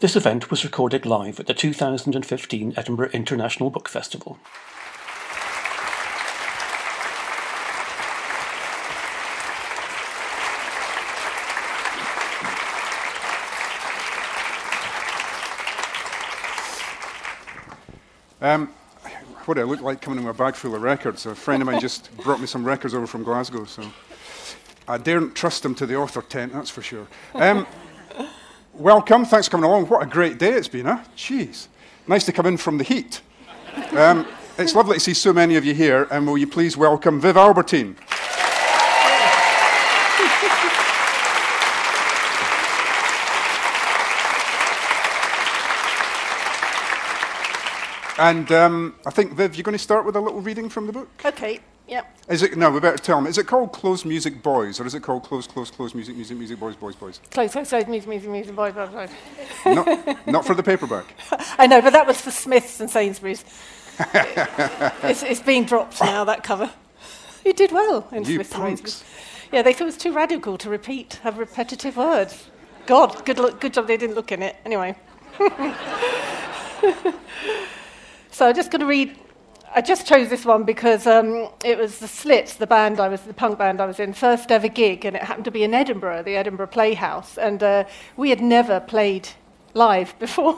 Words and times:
This 0.00 0.14
event 0.14 0.48
was 0.48 0.62
recorded 0.62 1.04
live 1.04 1.40
at 1.40 1.48
the 1.48 1.54
2015 1.54 2.74
Edinburgh 2.76 3.10
International 3.12 3.68
Book 3.68 3.88
Festival. 3.88 4.38
Um, 18.40 18.68
what 19.46 19.54
do 19.54 19.62
I 19.62 19.64
look 19.64 19.80
like 19.80 20.00
coming 20.00 20.20
in 20.20 20.24
with 20.26 20.36
a 20.36 20.38
bag 20.38 20.54
full 20.54 20.76
of 20.76 20.82
records? 20.82 21.26
A 21.26 21.34
friend 21.34 21.60
of 21.60 21.66
mine 21.66 21.80
just 21.80 22.16
brought 22.22 22.40
me 22.40 22.46
some 22.46 22.64
records 22.64 22.94
over 22.94 23.08
from 23.08 23.24
Glasgow, 23.24 23.64
so 23.64 23.82
I 24.86 24.98
daren't 24.98 25.34
trust 25.34 25.64
them 25.64 25.74
to 25.74 25.86
the 25.86 25.96
author 25.96 26.22
tent, 26.22 26.52
that's 26.52 26.70
for 26.70 26.82
sure. 26.82 27.08
Um, 27.34 27.66
welcome, 28.78 29.24
thanks 29.24 29.46
for 29.46 29.52
coming 29.52 29.68
along. 29.68 29.86
What 29.86 30.02
a 30.02 30.06
great 30.06 30.38
day 30.38 30.52
it's 30.52 30.68
been, 30.68 30.86
huh? 30.86 31.02
Jeez. 31.16 31.68
Nice 32.06 32.24
to 32.26 32.32
come 32.32 32.46
in 32.46 32.56
from 32.56 32.78
the 32.78 32.84
heat. 32.84 33.20
Um, 33.90 34.26
it's 34.58 34.74
lovely 34.74 34.94
to 34.94 35.00
see 35.00 35.14
so 35.14 35.32
many 35.32 35.56
of 35.56 35.64
you 35.64 35.74
here, 35.74 36.06
and 36.10 36.26
will 36.26 36.38
you 36.38 36.46
please 36.46 36.76
welcome 36.76 37.20
Viv 37.20 37.36
Albertine? 37.36 37.96
And 48.20 48.50
um, 48.50 48.96
I 49.06 49.10
think, 49.10 49.34
Viv, 49.34 49.54
you're 49.54 49.62
going 49.62 49.76
to 49.76 49.78
start 49.78 50.04
with 50.04 50.16
a 50.16 50.20
little 50.20 50.40
reading 50.40 50.68
from 50.68 50.88
the 50.88 50.92
book? 50.92 51.08
Okay, 51.24 51.60
yep. 51.88 52.06
Is 52.28 52.42
it, 52.42 52.56
no, 52.56 52.70
we 52.70 52.80
better 52.80 52.98
tell 52.98 53.16
them. 53.16 53.26
Is 53.26 53.38
it 53.38 53.46
called 53.46 53.72
Clothes 53.72 54.04
Music 54.04 54.42
Boys, 54.42 54.80
or 54.80 54.86
is 54.86 54.94
it 54.94 55.02
called 55.02 55.24
Clothes, 55.24 55.46
Clothes, 55.46 55.70
Clothes 55.70 55.94
Music, 55.94 56.14
Music, 56.14 56.36
Music, 56.36 56.60
Boys, 56.60 56.76
Boys, 56.76 56.94
Boys? 56.94 57.20
Clothes, 57.30 57.52
clothes, 57.52 57.68
clothes, 57.68 57.86
music, 57.86 58.08
music, 58.08 58.30
music, 58.30 58.54
boy, 58.54 58.72
boy, 58.72 58.86
boy. 58.86 59.08
not, 59.66 60.26
not 60.26 60.46
for 60.46 60.54
the 60.54 60.62
paperback. 60.62 61.06
I 61.58 61.66
know, 61.66 61.80
but 61.80 61.92
that 61.92 62.06
was 62.06 62.20
for 62.20 62.30
Smiths 62.30 62.80
and 62.80 62.90
Sainsbury's. 62.90 63.44
it's, 64.14 65.22
it's 65.22 65.40
being 65.40 65.64
dropped 65.64 66.00
now, 66.00 66.24
that 66.24 66.44
cover. 66.44 66.70
You 67.44 67.52
did 67.52 67.72
well 67.72 68.06
in 68.12 68.24
You 68.24 68.34
Smiths 68.36 68.52
and 68.52 68.62
punks. 68.62 68.80
Sainsbury's. 68.92 69.28
Yeah, 69.52 69.62
they 69.62 69.72
thought 69.72 69.82
it 69.82 69.86
was 69.86 69.96
too 69.96 70.12
radical 70.12 70.58
to 70.58 70.68
repeat, 70.68 71.14
have 71.22 71.38
repetitive 71.38 71.96
words. 71.96 72.48
God, 72.86 73.24
good, 73.24 73.38
look, 73.38 73.60
good 73.60 73.72
job 73.72 73.86
they 73.86 73.96
didn't 73.96 74.14
look 74.14 74.32
in 74.32 74.42
it. 74.42 74.56
Anyway. 74.64 74.94
so 78.30 78.48
I'm 78.48 78.54
just 78.54 78.70
going 78.70 78.80
to 78.80 78.86
read. 78.86 79.16
I 79.74 79.82
just 79.82 80.06
chose 80.06 80.30
this 80.30 80.44
one 80.44 80.64
because 80.64 81.06
um, 81.06 81.48
it 81.64 81.76
was 81.78 81.98
the 81.98 82.08
Slits, 82.08 82.54
the 82.54 82.66
band 82.66 83.00
I 83.00 83.08
was, 83.08 83.20
the 83.22 83.34
punk 83.34 83.58
band 83.58 83.80
I 83.80 83.86
was 83.86 84.00
in, 84.00 84.12
first 84.12 84.50
ever 84.50 84.68
gig, 84.68 85.04
and 85.04 85.14
it 85.14 85.22
happened 85.22 85.44
to 85.44 85.50
be 85.50 85.62
in 85.62 85.74
Edinburgh, 85.74 86.22
the 86.22 86.36
Edinburgh 86.36 86.68
Playhouse, 86.68 87.36
and 87.36 87.62
uh, 87.62 87.84
we 88.16 88.30
had 88.30 88.40
never 88.40 88.80
played 88.80 89.28
live 89.74 90.18
before. 90.20 90.56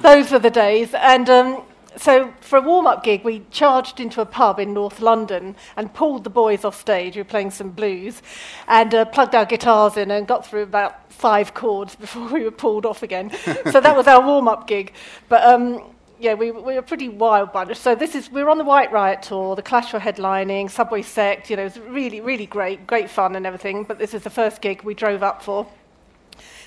Those 0.00 0.32
were 0.32 0.38
the 0.38 0.50
days, 0.50 0.92
and 0.94 1.30
um, 1.30 1.62
so 1.96 2.32
for 2.40 2.58
a 2.58 2.62
warm-up 2.62 3.04
gig, 3.04 3.22
we 3.22 3.44
charged 3.50 4.00
into 4.00 4.20
a 4.20 4.26
pub 4.26 4.58
in 4.58 4.74
North 4.74 5.00
London 5.00 5.54
and 5.76 5.92
pulled 5.92 6.24
the 6.24 6.30
boys 6.30 6.64
off 6.64 6.78
stage. 6.78 7.14
We 7.14 7.22
were 7.22 7.26
playing 7.28 7.52
some 7.52 7.70
blues, 7.70 8.22
and 8.66 8.92
uh, 8.92 9.04
plugged 9.04 9.34
our 9.34 9.44
guitars 9.44 9.96
in 9.96 10.10
and 10.10 10.26
got 10.26 10.46
through 10.46 10.62
about 10.62 11.12
five 11.12 11.54
chords 11.54 11.94
before 12.06 12.28
we 12.28 12.42
were 12.42 12.50
pulled 12.50 12.86
off 12.86 13.02
again. 13.02 13.30
so 13.70 13.80
that 13.80 13.96
was 13.96 14.06
our 14.08 14.24
warm-up 14.24 14.66
gig, 14.66 14.92
but. 15.28 15.44
Um, 15.44 15.94
yeah, 16.20 16.34
we, 16.34 16.50
we 16.50 16.74
were 16.74 16.80
a 16.80 16.82
pretty 16.82 17.08
wild 17.08 17.50
bunch. 17.50 17.74
So 17.78 17.94
this 17.94 18.14
is 18.14 18.30
we 18.30 18.44
were 18.44 18.50
on 18.50 18.58
the 18.58 18.64
White 18.64 18.92
Riot 18.92 19.22
tour. 19.22 19.56
The 19.56 19.62
Clash 19.62 19.94
were 19.94 19.98
headlining. 19.98 20.70
Subway 20.70 21.00
Sect. 21.00 21.48
You 21.48 21.56
know, 21.56 21.62
it 21.62 21.76
was 21.76 21.78
really 21.80 22.20
really 22.20 22.46
great, 22.46 22.86
great 22.86 23.08
fun 23.08 23.36
and 23.36 23.46
everything. 23.46 23.84
But 23.84 23.98
this 23.98 24.12
is 24.12 24.22
the 24.22 24.30
first 24.30 24.60
gig 24.60 24.82
we 24.82 24.92
drove 24.92 25.22
up 25.22 25.42
for, 25.42 25.66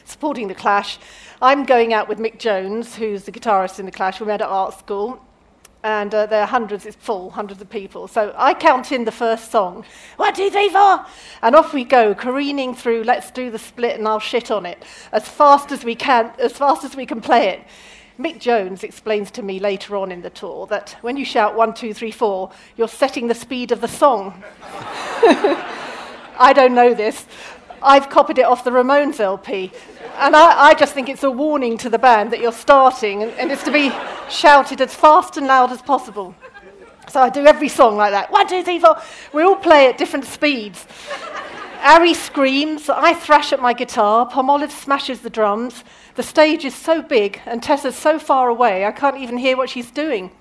supporting 0.05 0.47
the 0.47 0.55
Clash. 0.55 0.97
I'm 1.39 1.65
going 1.65 1.93
out 1.93 2.09
with 2.09 2.17
Mick 2.17 2.39
Jones, 2.39 2.95
who's 2.95 3.25
the 3.25 3.31
guitarist 3.31 3.79
in 3.79 3.85
the 3.85 3.91
Clash. 3.91 4.19
We 4.19 4.25
met 4.25 4.41
at 4.41 4.47
art 4.47 4.79
school, 4.79 5.23
and 5.83 6.15
uh, 6.15 6.25
there 6.25 6.41
are 6.41 6.47
hundreds. 6.47 6.87
It's 6.87 6.95
full, 6.95 7.29
hundreds 7.29 7.61
of 7.61 7.69
people. 7.69 8.07
So 8.07 8.33
I 8.35 8.55
count 8.55 8.91
in 8.91 9.05
the 9.05 9.11
first 9.11 9.51
song. 9.51 9.85
One, 10.17 10.33
two, 10.33 10.49
three, 10.49 10.69
four, 10.69 11.05
and 11.43 11.55
off 11.55 11.75
we 11.75 11.83
go, 11.83 12.15
careening 12.15 12.73
through. 12.73 13.03
Let's 13.03 13.29
do 13.29 13.51
the 13.51 13.59
split, 13.59 13.99
and 13.99 14.07
I'll 14.07 14.19
shit 14.19 14.49
on 14.49 14.65
it 14.65 14.83
as 15.11 15.27
fast 15.27 15.71
as 15.71 15.83
we 15.83 15.93
can, 15.93 16.33
as 16.39 16.53
fast 16.53 16.83
as 16.83 16.95
we 16.95 17.05
can 17.05 17.21
play 17.21 17.49
it. 17.49 17.61
Mick 18.19 18.39
Jones 18.39 18.83
explains 18.83 19.31
to 19.31 19.41
me 19.41 19.59
later 19.59 19.95
on 19.95 20.11
in 20.11 20.21
the 20.21 20.29
tour 20.29 20.67
that 20.67 20.95
when 21.01 21.17
you 21.17 21.25
shout 21.25 21.55
one, 21.55 21.73
two, 21.73 21.95
three, 21.95 22.11
four, 22.11 22.51
you're 22.77 22.87
setting 22.87 23.27
the 23.27 23.33
speed 23.33 23.71
of 23.71 23.81
the 23.81 23.87
song. 23.87 24.43
I 26.37 26.53
don't 26.53 26.75
know 26.75 26.93
this. 26.93 27.25
I've 27.81 28.11
copied 28.11 28.37
it 28.37 28.45
off 28.45 28.63
the 28.63 28.69
Ramones 28.69 29.19
LP. 29.19 29.71
And 30.17 30.35
I, 30.35 30.69
I 30.69 30.73
just 30.75 30.93
think 30.93 31.09
it's 31.09 31.23
a 31.23 31.31
warning 31.31 31.75
to 31.79 31.89
the 31.89 31.97
band 31.97 32.31
that 32.31 32.39
you're 32.39 32.51
starting 32.51 33.23
and, 33.23 33.31
and 33.31 33.51
it's 33.51 33.63
to 33.63 33.71
be 33.71 33.91
shouted 34.29 34.79
as 34.79 34.93
fast 34.93 35.37
and 35.37 35.47
loud 35.47 35.71
as 35.71 35.81
possible. 35.81 36.35
So 37.09 37.19
I 37.19 37.29
do 37.29 37.47
every 37.47 37.67
song 37.67 37.97
like 37.97 38.11
that. 38.11 38.31
One, 38.31 38.47
two, 38.47 38.63
three, 38.63 38.79
four. 38.79 39.01
We 39.33 39.41
all 39.41 39.55
play 39.55 39.87
at 39.87 39.97
different 39.97 40.25
speeds. 40.25 40.85
Ari 41.83 42.13
screams, 42.13 42.87
I 42.87 43.13
thrash 43.13 43.51
at 43.51 43.61
my 43.61 43.73
guitar, 43.73 44.25
Palmolive 44.25 44.71
smashes 44.71 45.19
the 45.19 45.29
drums. 45.29 45.83
The 46.15 46.23
stage 46.23 46.63
is 46.63 46.73
so 46.73 47.01
big 47.01 47.41
and 47.45 47.61
Tessa's 47.61 47.97
so 47.97 48.19
far 48.19 48.47
away, 48.47 48.85
I 48.85 48.91
can't 48.93 49.17
even 49.17 49.37
hear 49.37 49.57
what 49.57 49.69
she's 49.69 49.91
doing. 49.91 50.31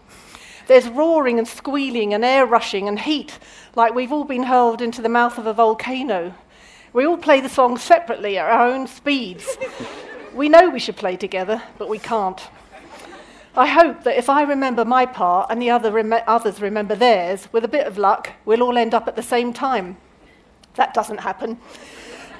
There's 0.68 0.88
roaring 0.88 1.40
and 1.40 1.48
squealing 1.48 2.14
and 2.14 2.24
air 2.24 2.46
rushing 2.46 2.86
and 2.86 2.96
heat, 2.96 3.40
like 3.74 3.92
we've 3.92 4.12
all 4.12 4.22
been 4.22 4.44
hurled 4.44 4.80
into 4.80 5.02
the 5.02 5.08
mouth 5.08 5.36
of 5.36 5.48
a 5.48 5.52
volcano. 5.52 6.32
We 6.92 7.04
all 7.04 7.16
play 7.16 7.40
the 7.40 7.48
song 7.48 7.76
separately 7.76 8.38
at 8.38 8.46
our 8.46 8.68
own 8.68 8.86
speeds. 8.86 9.58
we 10.32 10.48
know 10.48 10.70
we 10.70 10.78
should 10.78 10.96
play 10.96 11.16
together, 11.16 11.60
but 11.76 11.88
we 11.88 11.98
can't. 11.98 12.40
I 13.56 13.66
hope 13.66 14.04
that 14.04 14.16
if 14.16 14.30
I 14.30 14.42
remember 14.42 14.84
my 14.84 15.06
part 15.06 15.50
and 15.50 15.60
the 15.60 15.70
other 15.70 15.90
rem- 15.90 16.14
others 16.28 16.60
remember 16.60 16.94
theirs, 16.94 17.48
with 17.50 17.64
a 17.64 17.68
bit 17.68 17.88
of 17.88 17.98
luck, 17.98 18.30
we'll 18.44 18.62
all 18.62 18.78
end 18.78 18.94
up 18.94 19.08
at 19.08 19.16
the 19.16 19.22
same 19.24 19.52
time. 19.52 19.96
That 20.74 20.94
doesn't 20.94 21.20
happen. 21.20 21.58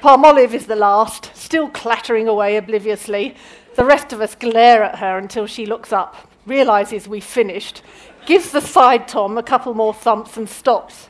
Palmolive 0.00 0.54
is 0.54 0.66
the 0.66 0.76
last, 0.76 1.30
still 1.34 1.68
clattering 1.68 2.26
away 2.26 2.56
obliviously. 2.56 3.36
The 3.76 3.84
rest 3.84 4.12
of 4.12 4.20
us 4.20 4.34
glare 4.34 4.82
at 4.82 4.98
her 4.98 5.16
until 5.16 5.46
she 5.46 5.66
looks 5.66 5.92
up, 5.92 6.16
realizes 6.46 7.06
we've 7.06 7.24
finished, 7.24 7.82
gives 8.26 8.50
the 8.50 8.60
side 8.60 9.06
tom 9.06 9.38
a 9.38 9.42
couple 9.42 9.74
more 9.74 9.94
thumps 9.94 10.36
and 10.36 10.48
stops. 10.48 11.08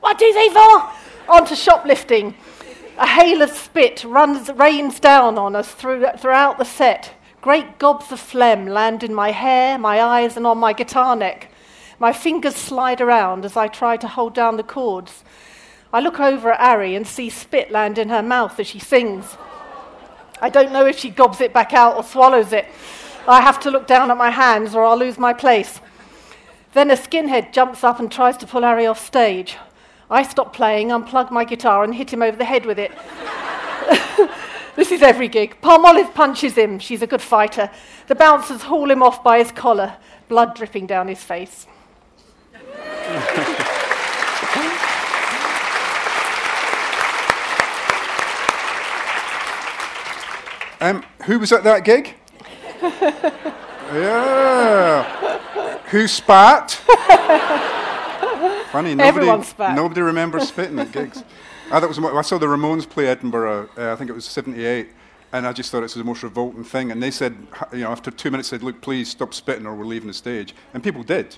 One, 0.00 0.16
two, 0.16 0.32
three, 0.32 0.48
four! 0.48 0.90
On 1.28 1.46
to 1.46 1.54
shoplifting. 1.54 2.34
A 2.98 3.06
hail 3.06 3.42
of 3.42 3.50
spit 3.50 4.04
runs, 4.04 4.50
rains 4.50 4.98
down 4.98 5.38
on 5.38 5.54
us 5.54 5.72
through, 5.72 6.06
throughout 6.18 6.58
the 6.58 6.64
set. 6.64 7.14
Great 7.40 7.78
gobs 7.78 8.12
of 8.12 8.20
phlegm 8.20 8.66
land 8.66 9.02
in 9.02 9.14
my 9.14 9.30
hair, 9.30 9.78
my 9.78 10.00
eyes, 10.00 10.36
and 10.36 10.46
on 10.46 10.58
my 10.58 10.72
guitar 10.72 11.16
neck. 11.16 11.50
My 11.98 12.12
fingers 12.12 12.56
slide 12.56 13.00
around 13.00 13.44
as 13.44 13.56
I 13.56 13.68
try 13.68 13.96
to 13.96 14.08
hold 14.08 14.34
down 14.34 14.56
the 14.56 14.62
chords. 14.62 15.22
I 15.92 16.00
look 16.00 16.20
over 16.20 16.52
at 16.52 16.60
Ari 16.60 16.94
and 16.94 17.06
see 17.06 17.28
spit 17.28 17.70
land 17.70 17.98
in 17.98 18.08
her 18.08 18.22
mouth 18.22 18.58
as 18.58 18.66
she 18.66 18.78
sings. 18.78 19.36
I 20.40 20.48
don't 20.48 20.72
know 20.72 20.86
if 20.86 20.98
she 20.98 21.10
gobs 21.10 21.40
it 21.40 21.52
back 21.52 21.74
out 21.74 21.96
or 21.96 22.02
swallows 22.02 22.52
it. 22.52 22.66
I 23.28 23.42
have 23.42 23.60
to 23.60 23.70
look 23.70 23.86
down 23.86 24.10
at 24.10 24.16
my 24.16 24.30
hands 24.30 24.74
or 24.74 24.84
I'll 24.84 24.96
lose 24.96 25.18
my 25.18 25.34
place. 25.34 25.80
Then 26.72 26.90
a 26.90 26.96
skinhead 26.96 27.52
jumps 27.52 27.84
up 27.84 28.00
and 28.00 28.10
tries 28.10 28.38
to 28.38 28.46
pull 28.46 28.64
Ari 28.64 28.86
off 28.86 29.04
stage. 29.04 29.56
I 30.10 30.22
stop 30.22 30.54
playing, 30.54 30.88
unplug 30.88 31.30
my 31.30 31.44
guitar, 31.44 31.84
and 31.84 31.94
hit 31.94 32.12
him 32.12 32.22
over 32.22 32.36
the 32.36 32.44
head 32.44 32.64
with 32.66 32.78
it. 32.78 32.90
this 34.76 34.90
is 34.90 35.02
every 35.02 35.28
gig. 35.28 35.56
Palmolive 35.62 36.14
punches 36.14 36.54
him. 36.54 36.78
She's 36.78 37.02
a 37.02 37.06
good 37.06 37.22
fighter. 37.22 37.70
The 38.08 38.14
bouncers 38.14 38.62
haul 38.62 38.90
him 38.90 39.02
off 39.02 39.22
by 39.22 39.38
his 39.38 39.52
collar, 39.52 39.94
blood 40.28 40.54
dripping 40.54 40.86
down 40.86 41.08
his 41.08 41.22
face. 41.22 41.66
Um, 50.82 51.04
who 51.26 51.38
was 51.38 51.52
at 51.52 51.62
that 51.62 51.84
gig? 51.84 52.16
yeah. 53.92 55.04
Who 55.90 56.08
spat? 56.08 56.72
Funny, 58.72 58.96
nobody, 58.96 59.44
spat. 59.44 59.76
nobody 59.76 60.00
remembers 60.00 60.48
spitting 60.48 60.80
at 60.80 60.90
gigs. 60.90 61.22
I, 61.70 61.78
thought 61.78 61.84
it 61.84 61.88
was, 61.88 62.00
I 62.00 62.22
saw 62.22 62.36
the 62.36 62.46
Ramones 62.46 62.88
play 62.88 63.06
Edinburgh, 63.06 63.68
uh, 63.78 63.92
I 63.92 63.96
think 63.96 64.10
it 64.10 64.12
was 64.12 64.24
78, 64.24 64.88
and 65.32 65.46
I 65.46 65.52
just 65.52 65.70
thought 65.70 65.78
it 65.78 65.82
was 65.82 65.94
the 65.94 66.02
most 66.02 66.24
revolting 66.24 66.64
thing. 66.64 66.90
And 66.90 67.00
they 67.00 67.12
said, 67.12 67.36
you 67.72 67.82
know, 67.82 67.92
after 67.92 68.10
two 68.10 68.32
minutes, 68.32 68.50
they 68.50 68.56
said, 68.56 68.64
look, 68.64 68.80
please 68.80 69.08
stop 69.08 69.34
spitting 69.34 69.66
or 69.66 69.76
we're 69.76 69.84
leaving 69.84 70.08
the 70.08 70.14
stage. 70.14 70.52
And 70.74 70.82
people 70.82 71.04
did. 71.04 71.36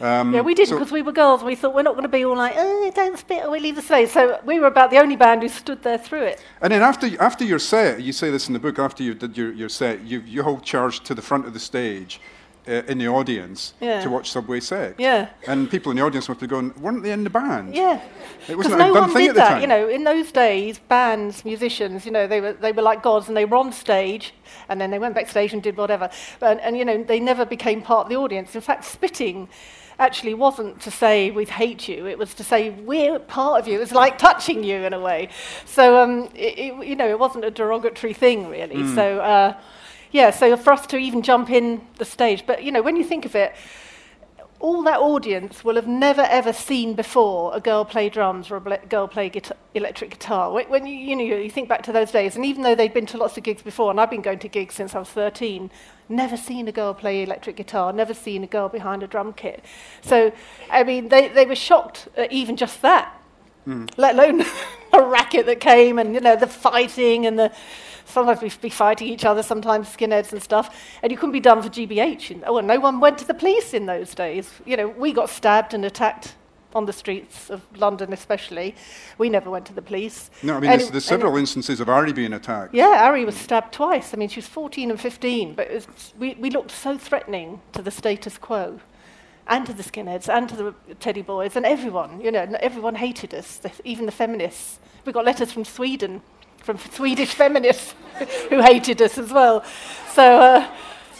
Um, 0.00 0.32
Yeah, 0.34 0.40
we 0.40 0.54
didn't 0.54 0.70
so- 0.70 0.78
because 0.78 0.92
we 0.92 1.02
were 1.02 1.12
girls. 1.12 1.42
We 1.44 1.54
thought 1.54 1.74
we're 1.74 1.82
not 1.82 1.92
going 1.92 2.04
to 2.04 2.08
be 2.08 2.24
all 2.24 2.36
like, 2.36 2.54
oh, 2.56 2.90
don't 2.94 3.18
spit 3.18 3.44
or 3.44 3.50
we 3.50 3.60
leave 3.60 3.76
the 3.76 3.82
stage. 3.82 4.08
So 4.08 4.38
we 4.44 4.58
were 4.58 4.66
about 4.66 4.90
the 4.90 4.98
only 4.98 5.16
band 5.16 5.42
who 5.42 5.48
stood 5.48 5.82
there 5.82 5.98
through 5.98 6.22
it. 6.24 6.42
And 6.62 6.72
then 6.72 6.82
after, 6.82 7.06
after 7.20 7.44
your 7.44 7.58
set, 7.58 8.00
you 8.02 8.12
say 8.12 8.30
this 8.30 8.48
in 8.48 8.54
the 8.54 8.60
book, 8.60 8.78
after 8.78 9.02
you 9.02 9.14
did 9.14 9.36
your, 9.36 9.52
your 9.52 9.68
set, 9.68 10.00
you, 10.02 10.20
you 10.26 10.42
hold 10.42 10.62
charge 10.64 11.00
to 11.04 11.14
the 11.14 11.22
front 11.22 11.46
of 11.46 11.52
the 11.52 11.60
stage 11.60 12.20
uh, 12.68 12.72
in 12.88 12.98
the 12.98 13.08
audience 13.08 13.74
Yeah. 13.80 14.00
to 14.02 14.10
watch 14.10 14.30
Subway 14.30 14.60
Sect. 14.60 15.00
Yeah. 15.00 15.28
And 15.46 15.70
people 15.70 15.90
in 15.90 15.96
the 15.96 16.02
audience 16.04 16.28
must 16.28 16.40
be 16.40 16.46
going, 16.46 16.72
weren't 16.80 17.02
they 17.02 17.12
in 17.12 17.24
the 17.24 17.30
band? 17.30 17.74
Yeah. 17.74 18.00
It 18.48 18.56
wasn't 18.56 18.78
no 18.78 18.90
a 18.90 18.94
done 18.94 19.02
one 19.02 19.10
thing 19.12 19.28
at 19.28 19.34
the 19.34 19.40
that. 19.40 19.48
time. 19.50 19.60
You 19.62 19.66
know, 19.66 19.88
in 19.88 20.04
those 20.04 20.30
days, 20.32 20.78
bands, 20.78 21.44
musicians, 21.44 22.04
you 22.06 22.12
know, 22.12 22.26
they 22.26 22.40
were 22.40 22.52
they 22.54 22.72
were 22.72 22.82
like 22.82 23.02
gods, 23.02 23.28
and 23.28 23.36
they 23.36 23.44
were 23.44 23.56
on 23.58 23.72
stage, 23.72 24.32
and 24.68 24.80
then 24.80 24.90
they 24.90 24.98
went 24.98 25.14
backstage 25.14 25.52
and 25.52 25.62
did 25.62 25.76
whatever. 25.76 26.08
But 26.38 26.58
and 26.62 26.76
you 26.76 26.84
know, 26.84 27.02
they 27.02 27.20
never 27.20 27.44
became 27.44 27.80
part 27.82 28.04
of 28.06 28.08
the 28.08 28.16
audience. 28.16 28.54
In 28.54 28.60
fact, 28.60 28.84
spitting 28.84 29.48
actually 30.00 30.34
wasn't 30.34 30.80
to 30.80 30.90
say 30.90 31.30
we 31.30 31.44
hate 31.44 31.86
you; 31.86 32.06
it 32.06 32.18
was 32.18 32.34
to 32.34 32.44
say 32.44 32.70
we're 32.70 33.18
part 33.20 33.60
of 33.60 33.68
you. 33.68 33.76
It 33.76 33.80
was 33.80 33.92
like 33.92 34.18
touching 34.18 34.64
you 34.64 34.78
in 34.78 34.92
a 34.92 35.00
way. 35.00 35.28
So 35.66 36.02
um, 36.02 36.30
it, 36.34 36.58
it, 36.58 36.86
you 36.86 36.96
know, 36.96 37.08
it 37.08 37.18
wasn't 37.18 37.44
a 37.44 37.50
derogatory 37.50 38.14
thing 38.14 38.48
really. 38.48 38.82
Hmm. 38.82 38.94
So. 38.94 39.20
Uh, 39.20 39.60
yeah, 40.12 40.30
so 40.30 40.56
for 40.56 40.72
us 40.72 40.88
to 40.88 40.96
even 40.96 41.22
jump 41.22 41.50
in 41.50 41.86
the 41.98 42.04
stage, 42.04 42.44
but 42.44 42.64
you 42.64 42.72
know, 42.72 42.82
when 42.82 42.96
you 42.96 43.04
think 43.04 43.24
of 43.24 43.36
it, 43.36 43.54
all 44.60 44.82
that 44.82 45.00
audience 45.00 45.64
will 45.64 45.74
have 45.74 45.88
never 45.88 46.20
ever 46.20 46.52
seen 46.52 46.94
before 46.94 47.54
a 47.56 47.60
girl 47.60 47.84
play 47.84 48.10
drums 48.10 48.50
or 48.50 48.56
a 48.58 48.86
girl 48.86 49.08
play 49.08 49.30
guitar, 49.30 49.56
electric 49.74 50.10
guitar. 50.10 50.52
When, 50.52 50.86
you, 50.86 50.94
you 50.94 51.16
know 51.16 51.22
you 51.22 51.50
think 51.50 51.68
back 51.68 51.82
to 51.84 51.92
those 51.92 52.10
days, 52.12 52.36
and 52.36 52.44
even 52.44 52.62
though 52.62 52.74
they'd 52.74 52.92
been 52.92 53.06
to 53.06 53.16
lots 53.16 53.38
of 53.38 53.42
gigs 53.42 53.62
before, 53.62 53.90
and 53.90 53.98
I've 53.98 54.10
been 54.10 54.20
going 54.20 54.38
to 54.40 54.48
gigs 54.48 54.74
since 54.74 54.94
I 54.94 54.98
was 54.98 55.08
13, 55.08 55.70
never 56.10 56.36
seen 56.36 56.68
a 56.68 56.72
girl 56.72 56.92
play 56.92 57.22
electric 57.22 57.56
guitar, 57.56 57.92
never 57.92 58.12
seen 58.12 58.44
a 58.44 58.46
girl 58.46 58.68
behind 58.68 59.02
a 59.02 59.06
drum 59.06 59.32
kit. 59.32 59.64
So, 60.02 60.30
I 60.70 60.84
mean, 60.84 61.08
they, 61.08 61.28
they 61.28 61.46
were 61.46 61.56
shocked 61.56 62.08
at 62.16 62.30
even 62.30 62.56
just 62.56 62.82
that, 62.82 63.18
mm. 63.66 63.90
let 63.96 64.14
alone 64.14 64.44
a 64.92 65.02
racket 65.02 65.46
that 65.46 65.60
came 65.60 65.98
and 65.98 66.14
you 66.14 66.20
know 66.20 66.36
the 66.36 66.46
fighting 66.46 67.24
and 67.24 67.38
the 67.38 67.52
sometimes 68.10 68.42
we'd 68.42 68.60
be 68.60 68.68
fighting 68.70 69.08
each 69.08 69.24
other, 69.24 69.42
sometimes 69.42 69.88
skinheads 69.88 70.32
and 70.32 70.42
stuff, 70.42 70.76
and 71.02 71.10
you 71.10 71.18
couldn't 71.18 71.32
be 71.32 71.40
done 71.40 71.62
for 71.62 71.68
GBH. 71.68 72.30
And, 72.30 72.44
oh, 72.46 72.58
and 72.58 72.68
no 72.68 72.78
one 72.78 73.00
went 73.00 73.18
to 73.18 73.26
the 73.26 73.34
police 73.34 73.74
in 73.74 73.86
those 73.86 74.14
days. 74.14 74.50
You 74.66 74.76
know, 74.76 74.88
we 74.88 75.12
got 75.12 75.30
stabbed 75.30 75.74
and 75.74 75.84
attacked 75.84 76.34
on 76.74 76.86
the 76.86 76.92
streets 76.92 77.50
of 77.50 77.62
London, 77.76 78.12
especially. 78.12 78.74
We 79.18 79.28
never 79.28 79.50
went 79.50 79.66
to 79.66 79.72
the 79.72 79.82
police. 79.82 80.30
No, 80.42 80.56
I 80.56 80.60
mean, 80.60 80.70
there's, 80.70 80.90
there's 80.90 81.04
several 81.04 81.36
instances 81.36 81.80
of 81.80 81.88
Ari 81.88 82.12
being 82.12 82.32
attacked. 82.32 82.74
yeah, 82.74 83.04
Ari 83.04 83.24
was 83.24 83.36
stabbed 83.36 83.74
twice. 83.74 84.14
I 84.14 84.16
mean, 84.16 84.28
she 84.28 84.38
was 84.38 84.46
14 84.46 84.90
and 84.90 85.00
15, 85.00 85.54
but 85.54 85.70
was, 85.70 86.14
we, 86.18 86.34
we 86.34 86.50
looked 86.50 86.70
so 86.70 86.96
threatening 86.96 87.60
to 87.72 87.82
the 87.82 87.90
status 87.90 88.38
quo 88.38 88.80
and 89.46 89.66
to 89.66 89.72
the 89.72 89.82
skinheads 89.82 90.28
and 90.28 90.48
to 90.48 90.56
the 90.56 90.74
teddy 91.00 91.22
boys 91.22 91.56
and 91.56 91.66
everyone. 91.66 92.20
You 92.20 92.30
know, 92.30 92.46
everyone 92.60 92.94
hated 92.94 93.34
us, 93.34 93.60
even 93.84 94.06
the 94.06 94.12
feminists. 94.12 94.78
We 95.04 95.12
got 95.12 95.24
letters 95.24 95.50
from 95.50 95.64
Sweden, 95.64 96.22
from 96.78 96.92
Swedish 96.92 97.34
feminists 97.34 97.94
who 98.48 98.60
hated 98.60 99.00
us 99.02 99.18
as 99.18 99.32
well. 99.32 99.64
So, 100.12 100.22
uh, 100.40 100.70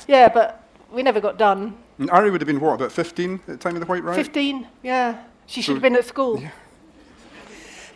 yeah, 0.06 0.28
but 0.28 0.64
we 0.90 1.02
never 1.02 1.20
got 1.20 1.38
done. 1.38 1.76
And 1.98 2.10
Ari 2.10 2.30
would 2.30 2.40
have 2.40 2.46
been, 2.46 2.60
what, 2.60 2.74
about 2.74 2.92
15 2.92 3.34
at 3.34 3.46
the 3.46 3.56
time 3.56 3.74
of 3.74 3.80
the 3.80 3.86
White 3.86 4.02
Riot? 4.04 4.16
15, 4.16 4.66
yeah. 4.82 5.24
She 5.46 5.60
So- 5.60 5.66
should 5.66 5.74
have 5.76 5.82
been 5.82 5.96
at 5.96 6.04
school. 6.04 6.40
Yeah. 6.40 6.50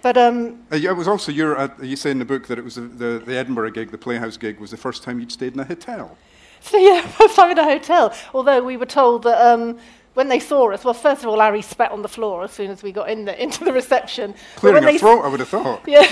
But 0.03 0.19
um, 0.19 0.59
Uh, 0.71 0.77
yeah, 0.77 0.91
it 0.91 0.97
was 0.97 1.09
also 1.09 1.33
your, 1.33 1.59
uh, 1.59 1.69
you 1.81 1.97
say 1.97 2.11
in 2.11 2.19
the 2.19 2.27
book 2.27 2.47
that 2.49 2.59
it 2.59 2.65
was 2.65 2.75
the, 2.75 2.83
the, 2.83 3.23
the 3.25 3.37
Edinburgh 3.37 3.71
gig, 3.71 3.91
the 3.91 3.97
Playhouse 3.99 4.37
gig, 4.37 4.61
was 4.61 4.71
the 4.71 4.77
first 4.77 5.03
time 5.03 5.19
you'd 5.19 5.33
stayed 5.33 5.55
in 5.55 5.61
a 5.61 5.65
hotel. 5.65 6.19
So 6.61 6.77
yeah, 6.89 7.01
first 7.07 7.37
time 7.37 7.53
in 7.53 7.59
a 7.59 7.65
hotel. 7.65 8.15
Although 8.35 8.63
we 8.63 8.77
were 8.77 8.85
told 8.87 9.23
that 9.23 9.41
um, 9.41 9.79
when 10.15 10.29
they 10.29 10.41
saw 10.41 10.73
us, 10.73 10.85
well, 10.85 10.95
first 10.95 11.23
of 11.23 11.29
all, 11.29 11.37
Larry 11.37 11.63
spat 11.63 11.91
on 11.91 12.03
the 12.03 12.09
floor 12.09 12.45
as 12.45 12.53
soon 12.53 12.71
as 12.71 12.83
we 12.83 12.93
got 12.93 13.11
in 13.11 13.25
the, 13.25 13.43
into 13.43 13.65
the 13.65 13.73
reception. 13.73 14.35
Clearing 14.57 14.85
they, 14.85 14.99
throat, 14.99 15.23
I 15.25 15.29
would 15.29 15.41
have 15.41 15.49
thought. 15.49 15.83
Yeah, 15.89 16.09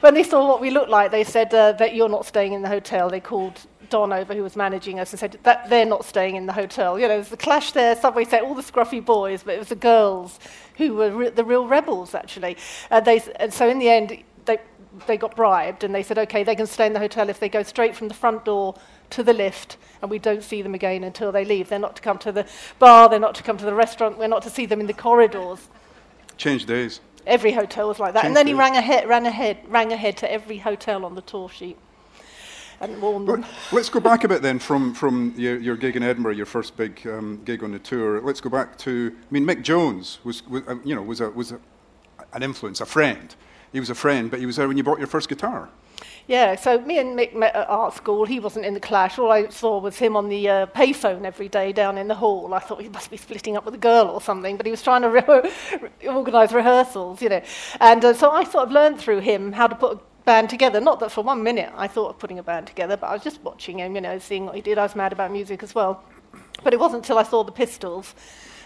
when 0.00 0.14
they 0.14 0.22
saw 0.22 0.46
what 0.46 0.60
we 0.60 0.70
looked 0.70 0.90
like, 0.90 1.10
they 1.10 1.24
said 1.24 1.52
uh, 1.54 1.72
that 1.72 1.94
you're 1.94 2.08
not 2.08 2.26
staying 2.26 2.52
in 2.52 2.62
the 2.62 2.68
hotel. 2.68 3.08
They 3.08 3.20
called 3.20 3.60
Don 3.88 4.12
over, 4.12 4.34
who 4.34 4.42
was 4.42 4.56
managing 4.56 5.00
us, 5.00 5.12
and 5.12 5.20
said 5.20 5.38
that 5.44 5.70
they're 5.70 5.86
not 5.86 6.04
staying 6.04 6.36
in 6.36 6.46
the 6.46 6.52
hotel. 6.52 6.98
You 6.98 7.08
know, 7.08 7.14
there's 7.14 7.28
the 7.28 7.36
clash 7.36 7.72
there. 7.72 7.96
Subway 7.96 8.24
Sect 8.24 8.44
all 8.44 8.54
the 8.54 8.62
scruffy 8.62 9.04
boys, 9.04 9.42
but 9.42 9.54
it 9.54 9.58
was 9.58 9.68
the 9.68 9.76
girls 9.76 10.38
who 10.76 10.94
were 10.94 11.10
re- 11.10 11.30
the 11.30 11.44
real 11.44 11.66
rebels, 11.66 12.14
actually. 12.14 12.56
Uh, 12.90 13.00
they, 13.00 13.22
and 13.40 13.52
so 13.52 13.68
in 13.68 13.78
the 13.78 13.88
end, 13.88 14.22
they, 15.06 15.16
got 15.16 15.36
bribed, 15.36 15.84
and 15.84 15.94
they 15.94 16.02
said, 16.02 16.18
okay, 16.18 16.42
they 16.42 16.54
can 16.54 16.66
stay 16.66 16.86
in 16.86 16.92
the 16.92 16.98
hotel 16.98 17.28
if 17.28 17.40
they 17.40 17.48
go 17.48 17.62
straight 17.62 17.94
from 17.94 18.08
the 18.08 18.14
front 18.14 18.44
door 18.44 18.74
to 19.10 19.22
the 19.22 19.32
lift, 19.32 19.76
and 20.02 20.10
we 20.10 20.18
don't 20.18 20.42
see 20.42 20.62
them 20.62 20.74
again 20.74 21.04
until 21.04 21.32
they 21.32 21.44
leave. 21.44 21.68
They're 21.68 21.78
not 21.78 21.96
to 21.96 22.02
come 22.02 22.18
to 22.18 22.32
the 22.32 22.46
bar, 22.78 23.08
they're 23.08 23.18
not 23.18 23.34
to 23.36 23.42
come 23.42 23.56
to 23.58 23.64
the 23.64 23.74
restaurant, 23.74 24.18
we're 24.18 24.28
not 24.28 24.42
to 24.42 24.50
see 24.50 24.66
them 24.66 24.80
in 24.80 24.86
the 24.86 24.92
corridors. 24.92 25.68
Changed 26.36 26.66
days. 26.66 27.00
Every 27.26 27.52
hotel 27.52 27.88
was 27.88 27.98
like 27.98 28.14
that. 28.14 28.24
And 28.24 28.34
Changed 28.34 28.38
then 28.38 28.46
he 28.46 28.52
days. 28.52 28.58
rang 28.58 28.76
ahead, 28.76 29.08
ran 29.08 29.26
ahead, 29.26 29.58
rang 29.68 29.92
ahead 29.92 30.16
to 30.18 30.30
every 30.30 30.58
hotel 30.58 31.04
on 31.04 31.14
the 31.14 31.22
tour 31.22 31.48
sheet 31.48 31.76
and 32.80 33.00
warned 33.00 33.28
them. 33.28 33.44
let's 33.72 33.88
go 33.88 34.00
back 34.00 34.24
a 34.24 34.28
bit 34.28 34.42
then 34.42 34.58
from, 34.58 34.94
from 34.94 35.34
your, 35.36 35.58
your 35.58 35.76
gig 35.76 35.96
in 35.96 36.02
Edinburgh, 36.02 36.34
your 36.34 36.46
first 36.46 36.76
big 36.76 37.06
um, 37.06 37.40
gig 37.44 37.62
on 37.64 37.72
the 37.72 37.78
tour. 37.78 38.20
Let's 38.20 38.40
go 38.40 38.50
back 38.50 38.76
to, 38.78 39.14
I 39.18 39.26
mean, 39.30 39.44
Mick 39.44 39.62
Jones 39.62 40.18
was, 40.24 40.46
was 40.46 40.62
uh, 40.68 40.76
you 40.84 40.94
know, 40.94 41.02
was, 41.02 41.20
a, 41.20 41.30
was 41.30 41.52
a, 41.52 41.60
an 42.32 42.42
influence, 42.42 42.80
a 42.80 42.86
friend. 42.86 43.34
He 43.76 43.80
was 43.80 43.90
a 43.90 43.94
friend, 43.94 44.30
but 44.30 44.40
he 44.40 44.46
was 44.46 44.56
there 44.56 44.66
when 44.68 44.78
you 44.78 44.82
bought 44.82 44.96
your 44.96 45.06
first 45.06 45.28
guitar. 45.28 45.68
Yeah, 46.28 46.54
so 46.54 46.80
me 46.80 46.98
and 46.98 47.14
Mick 47.14 47.34
met 47.34 47.54
at 47.54 47.68
art 47.68 47.92
school. 47.92 48.24
He 48.24 48.40
wasn't 48.40 48.64
in 48.64 48.72
the 48.72 48.80
clash. 48.80 49.18
All 49.18 49.30
I 49.30 49.48
saw 49.48 49.78
was 49.78 49.98
him 49.98 50.16
on 50.16 50.30
the 50.30 50.48
uh, 50.48 50.66
payphone 50.68 51.26
every 51.26 51.50
day 51.50 51.72
down 51.74 51.98
in 51.98 52.08
the 52.08 52.14
hall. 52.14 52.54
I 52.54 52.58
thought 52.58 52.80
he 52.80 52.88
must 52.88 53.10
be 53.10 53.18
splitting 53.18 53.54
up 53.54 53.66
with 53.66 53.74
a 53.74 53.78
girl 53.92 54.06
or 54.06 54.22
something, 54.22 54.56
but 54.56 54.64
he 54.64 54.70
was 54.70 54.80
trying 54.80 55.02
to 55.02 55.10
re- 55.10 56.08
organise 56.08 56.52
rehearsals, 56.52 57.20
you 57.20 57.28
know. 57.28 57.42
And 57.78 58.02
uh, 58.02 58.14
so 58.14 58.30
I 58.30 58.44
sort 58.44 58.64
of 58.66 58.72
learned 58.72 58.98
through 58.98 59.20
him 59.20 59.52
how 59.52 59.66
to 59.66 59.74
put 59.74 59.98
a 59.98 60.00
band 60.24 60.48
together. 60.48 60.80
Not 60.80 60.98
that 61.00 61.12
for 61.12 61.22
one 61.22 61.42
minute 61.42 61.70
I 61.76 61.86
thought 61.86 62.08
of 62.08 62.18
putting 62.18 62.38
a 62.38 62.42
band 62.42 62.66
together, 62.66 62.96
but 62.96 63.08
I 63.08 63.12
was 63.12 63.22
just 63.22 63.42
watching 63.42 63.80
him, 63.80 63.94
you 63.94 64.00
know, 64.00 64.18
seeing 64.18 64.46
what 64.46 64.54
he 64.54 64.62
did. 64.62 64.78
I 64.78 64.84
was 64.84 64.96
mad 64.96 65.12
about 65.12 65.32
music 65.32 65.62
as 65.62 65.74
well. 65.74 66.02
But 66.64 66.72
it 66.72 66.80
wasn't 66.80 67.04
until 67.04 67.18
I 67.18 67.24
saw 67.24 67.44
the 67.44 67.52
Pistols 67.52 68.14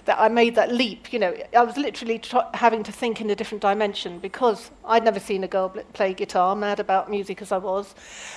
that 0.05 0.21
I 0.21 0.29
made 0.29 0.55
that 0.55 0.73
leap. 0.73 1.13
You 1.13 1.19
know, 1.19 1.35
I 1.57 1.63
was 1.63 1.77
literally 1.77 2.19
tr- 2.19 2.39
having 2.55 2.83
to 2.85 2.93
think 2.93 3.21
in 3.21 3.31
a 3.31 3.35
different 3.35 3.63
dimension 3.63 4.19
because 4.19 4.71
I'd 4.85 5.05
never 5.05 5.21
seen 5.21 5.45
a 5.45 5.49
girl 5.49 5.69
bl- 5.69 5.81
play 5.93 6.15
guitar, 6.15 6.57
mad 6.57 6.81
about 6.81 7.11
music 7.11 7.43
as 7.43 7.53
I 7.53 7.59
was. 7.59 7.95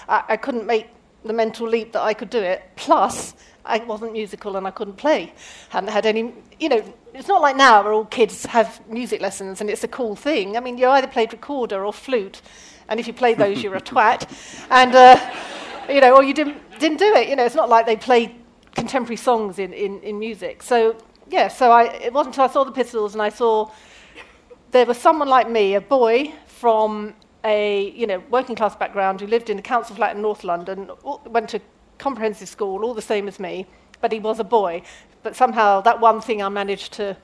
I, 0.08 0.24
I 0.30 0.38
couldn't 0.38 0.66
make 0.66 0.88
the 1.24 1.34
mental 1.34 1.68
leap 1.68 1.94
that 1.94 2.02
I 2.02 2.14
could 2.14 2.30
do 2.30 2.40
it. 2.40 2.64
Plus, 2.76 3.34
I 3.66 3.78
wasn't 3.80 4.14
musical 4.14 4.58
and 4.58 4.68
I 4.68 4.72
couldn't 4.72 4.98
play. 4.98 5.34
Hadn't 5.70 5.90
had 5.90 6.06
any, 6.06 6.34
you 6.60 6.70
know, 6.70 6.84
it's 7.14 7.28
not 7.28 7.42
like 7.42 7.56
now 7.56 7.84
where 7.84 7.94
all 7.94 8.06
kids 8.06 8.46
have 8.46 8.86
music 8.90 9.22
lessons 9.22 9.62
and 9.62 9.70
it's 9.70 9.84
a 9.84 9.88
cool 9.88 10.16
thing. 10.16 10.58
I 10.58 10.60
mean, 10.60 10.78
you 10.78 10.88
either 10.90 11.08
played 11.08 11.32
recorder 11.32 11.86
or 11.86 11.94
flute, 11.94 12.42
and 12.90 13.00
if 13.00 13.08
you 13.08 13.14
played 13.14 13.38
those, 13.38 13.64
you're 13.64 13.76
a 13.76 13.82
twat. 13.92 14.28
And, 14.70 14.94
uh, 14.94 15.34
you 15.90 16.02
know, 16.02 16.16
or 16.16 16.24
you 16.24 16.34
didn't, 16.34 16.58
didn't 16.80 16.98
do 16.98 17.14
it. 17.16 17.30
You 17.30 17.36
know, 17.36 17.46
it's 17.46 17.56
not 17.56 17.70
like 17.70 17.86
they 17.86 17.96
played 17.96 18.36
contemporary 18.76 19.18
songs 19.18 19.60
in, 19.60 19.72
in, 19.72 20.02
in 20.02 20.20
music. 20.20 20.64
So, 20.64 20.98
yeah, 21.30 21.48
so 21.48 21.72
I, 21.72 21.86
it 21.86 22.14
wasn't 22.14 22.36
until 22.36 22.50
I 22.50 22.54
saw 22.54 22.64
the 22.64 22.72
Pistols 22.72 23.14
and 23.14 23.22
I 23.22 23.30
saw 23.30 23.72
there 24.72 24.86
was 24.86 24.98
someone 24.98 25.28
like 25.28 25.50
me, 25.50 25.76
a 25.76 25.82
boy 25.82 26.34
from 26.48 27.14
a 27.44 27.90
you 27.92 28.08
know 28.08 28.24
working 28.30 28.56
class 28.56 28.76
background 28.76 29.20
who 29.22 29.28
lived 29.28 29.50
in 29.50 29.60
a 29.60 29.62
council 29.62 29.96
flat 29.96 30.16
in 30.16 30.22
North 30.22 30.44
London, 30.44 30.90
went 31.26 31.50
to 31.50 31.60
comprehensive 31.98 32.50
school, 32.50 32.84
all 32.84 32.94
the 32.94 33.02
same 33.02 33.28
as 33.28 33.40
me, 33.40 33.68
but 34.02 34.12
he 34.12 34.20
was 34.20 34.40
a 34.40 34.44
boy. 34.44 34.82
But 35.22 35.36
somehow 35.36 35.82
that 35.82 36.00
one 36.00 36.22
thing 36.22 36.42
I 36.42 36.50
managed 36.50 36.94
to, 36.94 37.16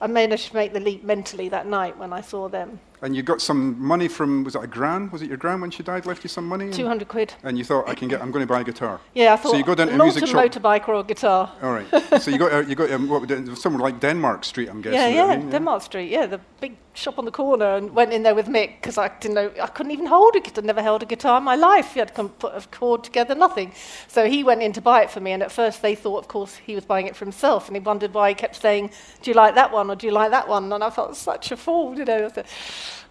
I 0.00 0.06
managed 0.06 0.48
to 0.48 0.54
make 0.54 0.72
the 0.72 0.80
leap 0.80 1.02
mentally 1.04 1.48
that 1.48 1.66
night 1.66 1.98
when 1.98 2.12
I 2.12 2.20
saw 2.20 2.48
them. 2.48 2.80
And 3.02 3.14
you 3.14 3.22
got 3.22 3.40
some 3.40 3.80
money 3.80 4.08
from, 4.08 4.44
was 4.44 4.54
it 4.54 4.62
a 4.62 4.66
gran? 4.66 5.10
Was 5.10 5.22
it 5.22 5.28
your 5.28 5.36
gran 5.36 5.60
when 5.60 5.70
she 5.70 5.82
died, 5.82 6.04
left 6.06 6.24
you 6.24 6.28
some 6.28 6.46
money? 6.48 6.70
Two 6.70 6.86
hundred 6.86 7.08
quid. 7.08 7.34
And 7.44 7.56
you 7.56 7.64
thought, 7.64 7.88
I 7.88 7.94
can 7.94 8.08
get, 8.08 8.20
I'm 8.20 8.30
going 8.32 8.46
to 8.46 8.52
buy 8.54 8.60
a 8.60 8.64
guitar. 8.64 9.00
Yeah, 9.14 9.34
I 9.34 9.36
thought 9.36 9.52
So 9.52 9.56
you 9.58 9.64
go 9.64 9.74
down 9.74 9.88
to 9.88 9.94
a 9.94 9.96
not 9.96 10.04
music 10.04 10.24
a 10.24 10.26
shop. 10.26 10.44
motorbike 10.44 10.88
or 10.88 10.94
a 10.94 11.04
guitar. 11.04 11.52
All 11.62 11.72
right. 11.72 11.86
so 12.20 12.30
you 12.30 12.38
got, 12.38 12.52
uh, 12.52 12.58
you 12.60 12.74
got 12.74 12.90
um, 12.90 13.08
what, 13.08 13.28
somewhere 13.58 13.82
like 13.82 14.00
Denmark 14.00 14.44
Street, 14.44 14.68
I'm 14.68 14.80
guessing. 14.84 14.98
Yeah, 14.98 15.24
I 15.24 15.32
yeah, 15.32 15.36
mean, 15.36 15.50
Denmark 15.50 15.82
Street. 15.82 16.10
Yeah, 16.10 16.26
the 16.26 16.40
big 16.60 16.76
shop 16.98 17.18
on 17.18 17.24
the 17.24 17.30
corner, 17.30 17.76
and 17.76 17.94
went 17.94 18.12
in 18.12 18.22
there 18.22 18.34
with 18.34 18.48
Mick 18.48 18.80
because 18.80 18.98
I 18.98 19.08
didn't 19.20 19.34
know 19.34 19.52
I 19.62 19.68
couldn't 19.68 19.92
even 19.92 20.06
hold 20.06 20.34
a 20.34 20.40
guitar. 20.40 20.62
I'd 20.62 20.66
never 20.66 20.82
held 20.82 21.02
a 21.02 21.06
guitar 21.06 21.38
in 21.38 21.44
my 21.44 21.54
life. 21.54 21.94
You 21.94 22.00
had 22.00 22.08
to 22.08 22.14
come 22.14 22.28
put 22.30 22.54
a 22.54 22.66
chord 22.68 23.04
together, 23.04 23.34
nothing. 23.34 23.72
So 24.08 24.28
he 24.28 24.42
went 24.42 24.62
in 24.62 24.72
to 24.72 24.80
buy 24.80 25.02
it 25.02 25.10
for 25.10 25.20
me, 25.20 25.32
and 25.32 25.42
at 25.42 25.52
first 25.52 25.80
they 25.80 25.94
thought, 25.94 26.18
of 26.18 26.28
course, 26.28 26.56
he 26.56 26.74
was 26.74 26.84
buying 26.84 27.06
it 27.06 27.14
for 27.14 27.24
himself, 27.24 27.68
and 27.68 27.76
he 27.76 27.80
wondered 27.80 28.12
why 28.12 28.30
he 28.30 28.34
kept 28.34 28.56
saying, 28.56 28.90
"Do 29.22 29.30
you 29.30 29.34
like 29.34 29.54
that 29.54 29.72
one 29.72 29.90
or 29.90 29.96
do 29.96 30.06
you 30.06 30.12
like 30.12 30.32
that 30.32 30.48
one?" 30.48 30.72
And 30.72 30.82
I 30.82 30.90
felt 30.90 31.16
such 31.16 31.52
a 31.52 31.56
fool, 31.56 31.96
you 31.96 32.04
know. 32.04 32.26
I 32.26 32.28
said, 32.32 32.46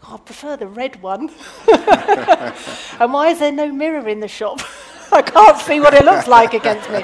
oh, 0.03 0.15
I 0.15 0.17
prefer 0.17 0.57
the 0.57 0.67
red 0.67 1.01
one. 1.01 1.29
and 2.99 3.13
why 3.13 3.29
is 3.29 3.39
there 3.39 3.51
no 3.51 3.71
mirror 3.71 4.07
in 4.07 4.19
the 4.19 4.27
shop? 4.27 4.61
I 5.11 5.21
can't 5.21 5.57
see 5.57 5.79
what 5.79 5.93
it 5.93 6.03
looks 6.03 6.27
like 6.27 6.53
against 6.53 6.89
me. 6.89 7.01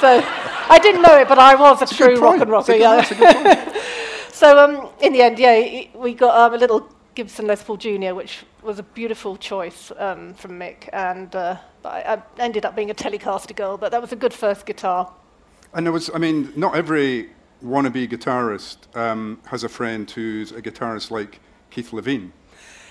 So 0.00 0.22
I 0.68 0.78
didn't 0.80 1.02
know 1.02 1.16
it, 1.18 1.28
but 1.28 1.38
I 1.38 1.54
was 1.56 1.80
a 1.80 1.84
It's 1.84 1.92
a 1.92 1.96
true 1.96 2.16
rock 2.20 2.40
and 2.40 2.50
rocker. 2.50 2.72
It's 2.72 3.10
a 3.10 3.14
good- 3.14 3.34
yeah. 3.34 3.72
So 4.36 4.58
um, 4.58 4.90
in 5.00 5.14
the 5.14 5.22
end, 5.22 5.38
yeah, 5.38 5.84
we 5.94 6.12
got 6.12 6.36
um, 6.36 6.52
a 6.52 6.58
little 6.58 6.86
Gibson 7.14 7.46
Les 7.46 7.64
Paul 7.64 7.78
Junior, 7.78 8.14
which 8.14 8.44
was 8.62 8.78
a 8.78 8.82
beautiful 8.82 9.38
choice 9.38 9.90
um, 9.96 10.34
from 10.34 10.58
Mick, 10.58 10.90
and 10.92 11.34
uh, 11.34 11.56
I, 11.86 12.16
I 12.16 12.22
ended 12.38 12.66
up 12.66 12.76
being 12.76 12.90
a 12.90 12.94
Telecaster 12.94 13.56
girl, 13.56 13.78
but 13.78 13.92
that 13.92 14.02
was 14.02 14.12
a 14.12 14.16
good 14.16 14.34
first 14.34 14.66
guitar. 14.66 15.10
And 15.72 15.86
there 15.86 15.92
was, 15.92 16.10
I 16.14 16.18
mean, 16.18 16.52
not 16.54 16.76
every 16.76 17.30
wannabe 17.64 18.10
guitarist 18.10 18.94
um, 18.94 19.40
has 19.46 19.64
a 19.64 19.70
friend 19.70 20.10
who's 20.10 20.52
a 20.52 20.60
guitarist 20.60 21.10
like 21.10 21.40
Keith 21.70 21.92
Levene. 21.92 22.30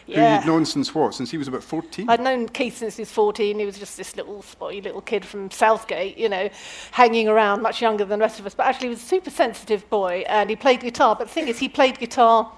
Who 0.05 0.13
Yeah. 0.13 0.37
you'd 0.39 0.47
known 0.47 0.65
since 0.65 0.93
what? 0.93 1.13
Since 1.13 1.31
he 1.31 1.37
was 1.37 1.47
about 1.47 1.63
14? 1.63 2.09
I'd 2.09 2.19
known 2.19 2.47
Keith 2.49 2.77
since 2.77 2.95
he 2.97 3.01
was 3.01 3.11
14. 3.11 3.57
He 3.59 3.65
was 3.65 3.77
just 3.79 3.97
this 3.97 4.15
little 4.15 4.41
spotty 4.41 4.81
little 4.81 5.01
kid 5.01 5.25
from 5.25 5.49
Southgate, 5.51 6.17
you 6.17 6.29
know, 6.29 6.49
hanging 6.91 7.27
around, 7.27 7.61
much 7.61 7.81
younger 7.81 8.05
than 8.05 8.19
the 8.19 8.23
rest 8.23 8.39
of 8.39 8.45
us. 8.45 8.53
But 8.55 8.67
actually, 8.67 8.87
he 8.87 8.93
was 8.95 9.03
a 9.03 9.07
super 9.07 9.29
sensitive 9.29 9.89
boy, 9.89 10.23
and 10.27 10.49
he 10.49 10.55
played 10.55 10.81
guitar. 10.81 11.15
But 11.15 11.27
the 11.27 11.33
thing 11.33 11.47
is, 11.47 11.57
he 11.59 11.69
played 11.69 11.97
guitar. 11.99 12.51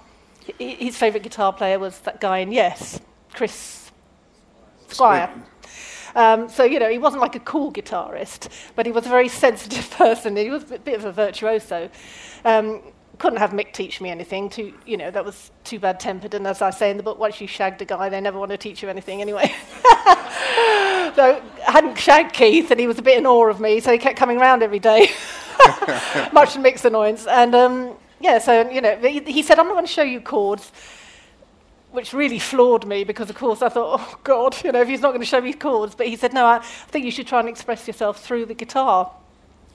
His 0.58 0.96
favourite 0.96 1.22
guitar 1.22 1.52
player 1.52 1.78
was 1.78 1.98
that 2.00 2.20
guy 2.20 2.38
in 2.38 2.52
Yes, 2.52 3.00
Chris 3.34 3.90
Squire. 4.88 5.30
Um, 6.14 6.48
so, 6.48 6.64
you 6.64 6.78
know, 6.80 6.88
he 6.88 6.98
wasn't 6.98 7.20
like 7.20 7.34
a 7.36 7.40
cool 7.40 7.70
guitarist, 7.70 8.48
but 8.74 8.86
he 8.86 8.92
was 8.92 9.04
a 9.06 9.08
very 9.10 9.28
sensitive 9.44 9.90
person. 9.90 10.36
He 10.36 10.50
was 10.50 10.70
a 10.70 10.78
bit 10.78 10.94
of 10.96 11.04
a 11.04 11.12
virtuoso. 11.12 11.90
Um, 12.44 12.80
couldn't 13.18 13.38
have 13.38 13.50
Mick 13.50 13.72
teach 13.72 14.00
me 14.00 14.10
anything. 14.10 14.48
Too, 14.48 14.72
you 14.86 14.96
know, 14.96 15.10
that 15.10 15.24
was 15.24 15.50
too 15.64 15.78
bad 15.78 15.98
tempered. 15.98 16.34
And 16.34 16.46
as 16.46 16.62
I 16.62 16.70
say 16.70 16.90
in 16.90 16.96
the 16.96 17.02
book, 17.02 17.18
once 17.18 17.40
you 17.40 17.48
shagged 17.48 17.82
a 17.82 17.84
guy, 17.84 18.08
they 18.08 18.20
never 18.20 18.38
want 18.38 18.50
to 18.52 18.56
teach 18.56 18.82
you 18.82 18.88
anything 18.88 19.20
anyway. 19.20 19.52
so 21.14 21.42
I 21.66 21.70
hadn't 21.70 21.98
shagged 21.98 22.32
Keith, 22.32 22.70
and 22.70 22.78
he 22.78 22.86
was 22.86 22.98
a 22.98 23.02
bit 23.02 23.18
in 23.18 23.26
awe 23.26 23.48
of 23.48 23.60
me, 23.60 23.80
so 23.80 23.92
he 23.92 23.98
kept 23.98 24.16
coming 24.16 24.38
round 24.38 24.62
every 24.62 24.78
day, 24.78 25.10
much 26.32 26.54
to 26.54 26.60
Mick's 26.60 26.84
annoyance. 26.84 27.26
And 27.26 27.54
um, 27.54 27.96
yeah, 28.20 28.38
so 28.38 28.68
you 28.70 28.80
know, 28.80 28.96
he, 28.96 29.20
he 29.20 29.42
said, 29.42 29.58
"I'm 29.58 29.66
not 29.66 29.74
going 29.74 29.86
to 29.86 29.92
show 29.92 30.02
you 30.02 30.20
chords." 30.20 30.72
which 31.90 32.12
really 32.12 32.38
floored 32.38 32.86
me 32.86 33.02
because, 33.02 33.30
of 33.30 33.36
course, 33.36 33.62
I 33.62 33.70
thought, 33.70 33.98
oh, 33.98 34.18
God, 34.22 34.54
you 34.62 34.70
know, 34.70 34.82
if 34.82 34.88
he's 34.88 35.00
not 35.00 35.08
going 35.08 35.22
to 35.22 35.26
show 35.26 35.40
me 35.40 35.54
chords. 35.54 35.94
But 35.94 36.06
he 36.06 36.16
said, 36.16 36.34
no, 36.34 36.44
I 36.44 36.58
think 36.58 37.06
you 37.06 37.10
should 37.10 37.26
try 37.26 37.40
and 37.40 37.48
express 37.48 37.86
yourself 37.86 38.22
through 38.22 38.44
the 38.44 38.52
guitar 38.52 39.10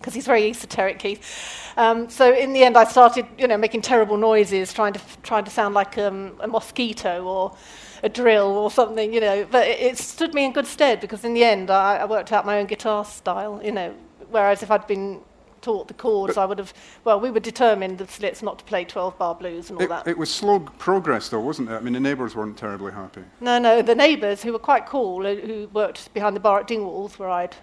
because 0.03 0.13
he's 0.13 0.25
very 0.25 0.49
esoteric, 0.49 0.99
Keith. 0.99 1.73
Um, 1.77 2.09
so 2.09 2.33
in 2.33 2.51
the 2.51 2.61
end, 2.65 2.77
I 2.77 2.83
started, 2.83 3.25
you 3.37 3.47
know, 3.47 3.57
making 3.57 3.81
terrible 3.81 4.17
noises, 4.17 4.73
trying 4.73 4.91
to, 4.91 5.01
trying 5.23 5.45
to 5.45 5.49
sound 5.49 5.73
like 5.73 5.97
um, 5.97 6.33
a 6.41 6.47
mosquito 6.47 7.23
or 7.23 7.55
a 8.03 8.09
drill 8.09 8.57
or 8.57 8.69
something, 8.69 9.13
you 9.13 9.21
know. 9.21 9.47
But 9.49 9.65
it, 9.65 9.79
it 9.79 9.97
stood 9.97 10.33
me 10.33 10.43
in 10.43 10.51
good 10.51 10.67
stead 10.67 10.99
because 10.99 11.23
in 11.23 11.33
the 11.33 11.45
end, 11.45 11.71
I, 11.71 11.97
I 11.97 12.05
worked 12.05 12.33
out 12.33 12.45
my 12.45 12.59
own 12.59 12.65
guitar 12.65 13.05
style, 13.05 13.61
you 13.63 13.71
know. 13.71 13.95
Whereas 14.29 14.61
if 14.61 14.69
I'd 14.69 14.85
been 14.87 15.21
taught 15.61 15.87
the 15.87 15.93
chords, 15.93 16.35
I 16.35 16.43
would 16.43 16.59
have, 16.59 16.73
well, 17.05 17.21
we 17.21 17.31
were 17.31 17.39
determined, 17.39 17.97
the 17.97 18.05
Slits, 18.05 18.43
not 18.43 18.59
to 18.59 18.65
play 18.65 18.83
12 18.83 19.17
bar 19.17 19.33
blues 19.33 19.69
and 19.69 19.79
all 19.79 19.85
It, 19.85 19.87
that. 19.87 20.05
it 20.05 20.17
was 20.17 20.29
slow 20.29 20.59
progress, 20.59 21.29
though, 21.29 21.39
wasn't 21.39 21.69
it? 21.69 21.75
I 21.75 21.79
mean, 21.79 21.93
the 21.93 22.01
neighbours 22.01 22.35
weren't 22.35 22.57
terribly 22.57 22.91
happy. 22.91 23.23
No, 23.39 23.57
no, 23.57 23.81
the 23.81 23.95
neighbours, 23.95 24.43
who 24.43 24.51
were 24.51 24.59
quite 24.59 24.85
cool, 24.85 25.25
uh, 25.25 25.35
who 25.35 25.69
worked 25.71 26.13
behind 26.13 26.35
the 26.35 26.41
bar 26.41 26.59
at 26.59 26.67
Dingwalls, 26.67 27.17
where 27.17 27.29
I'd 27.29 27.55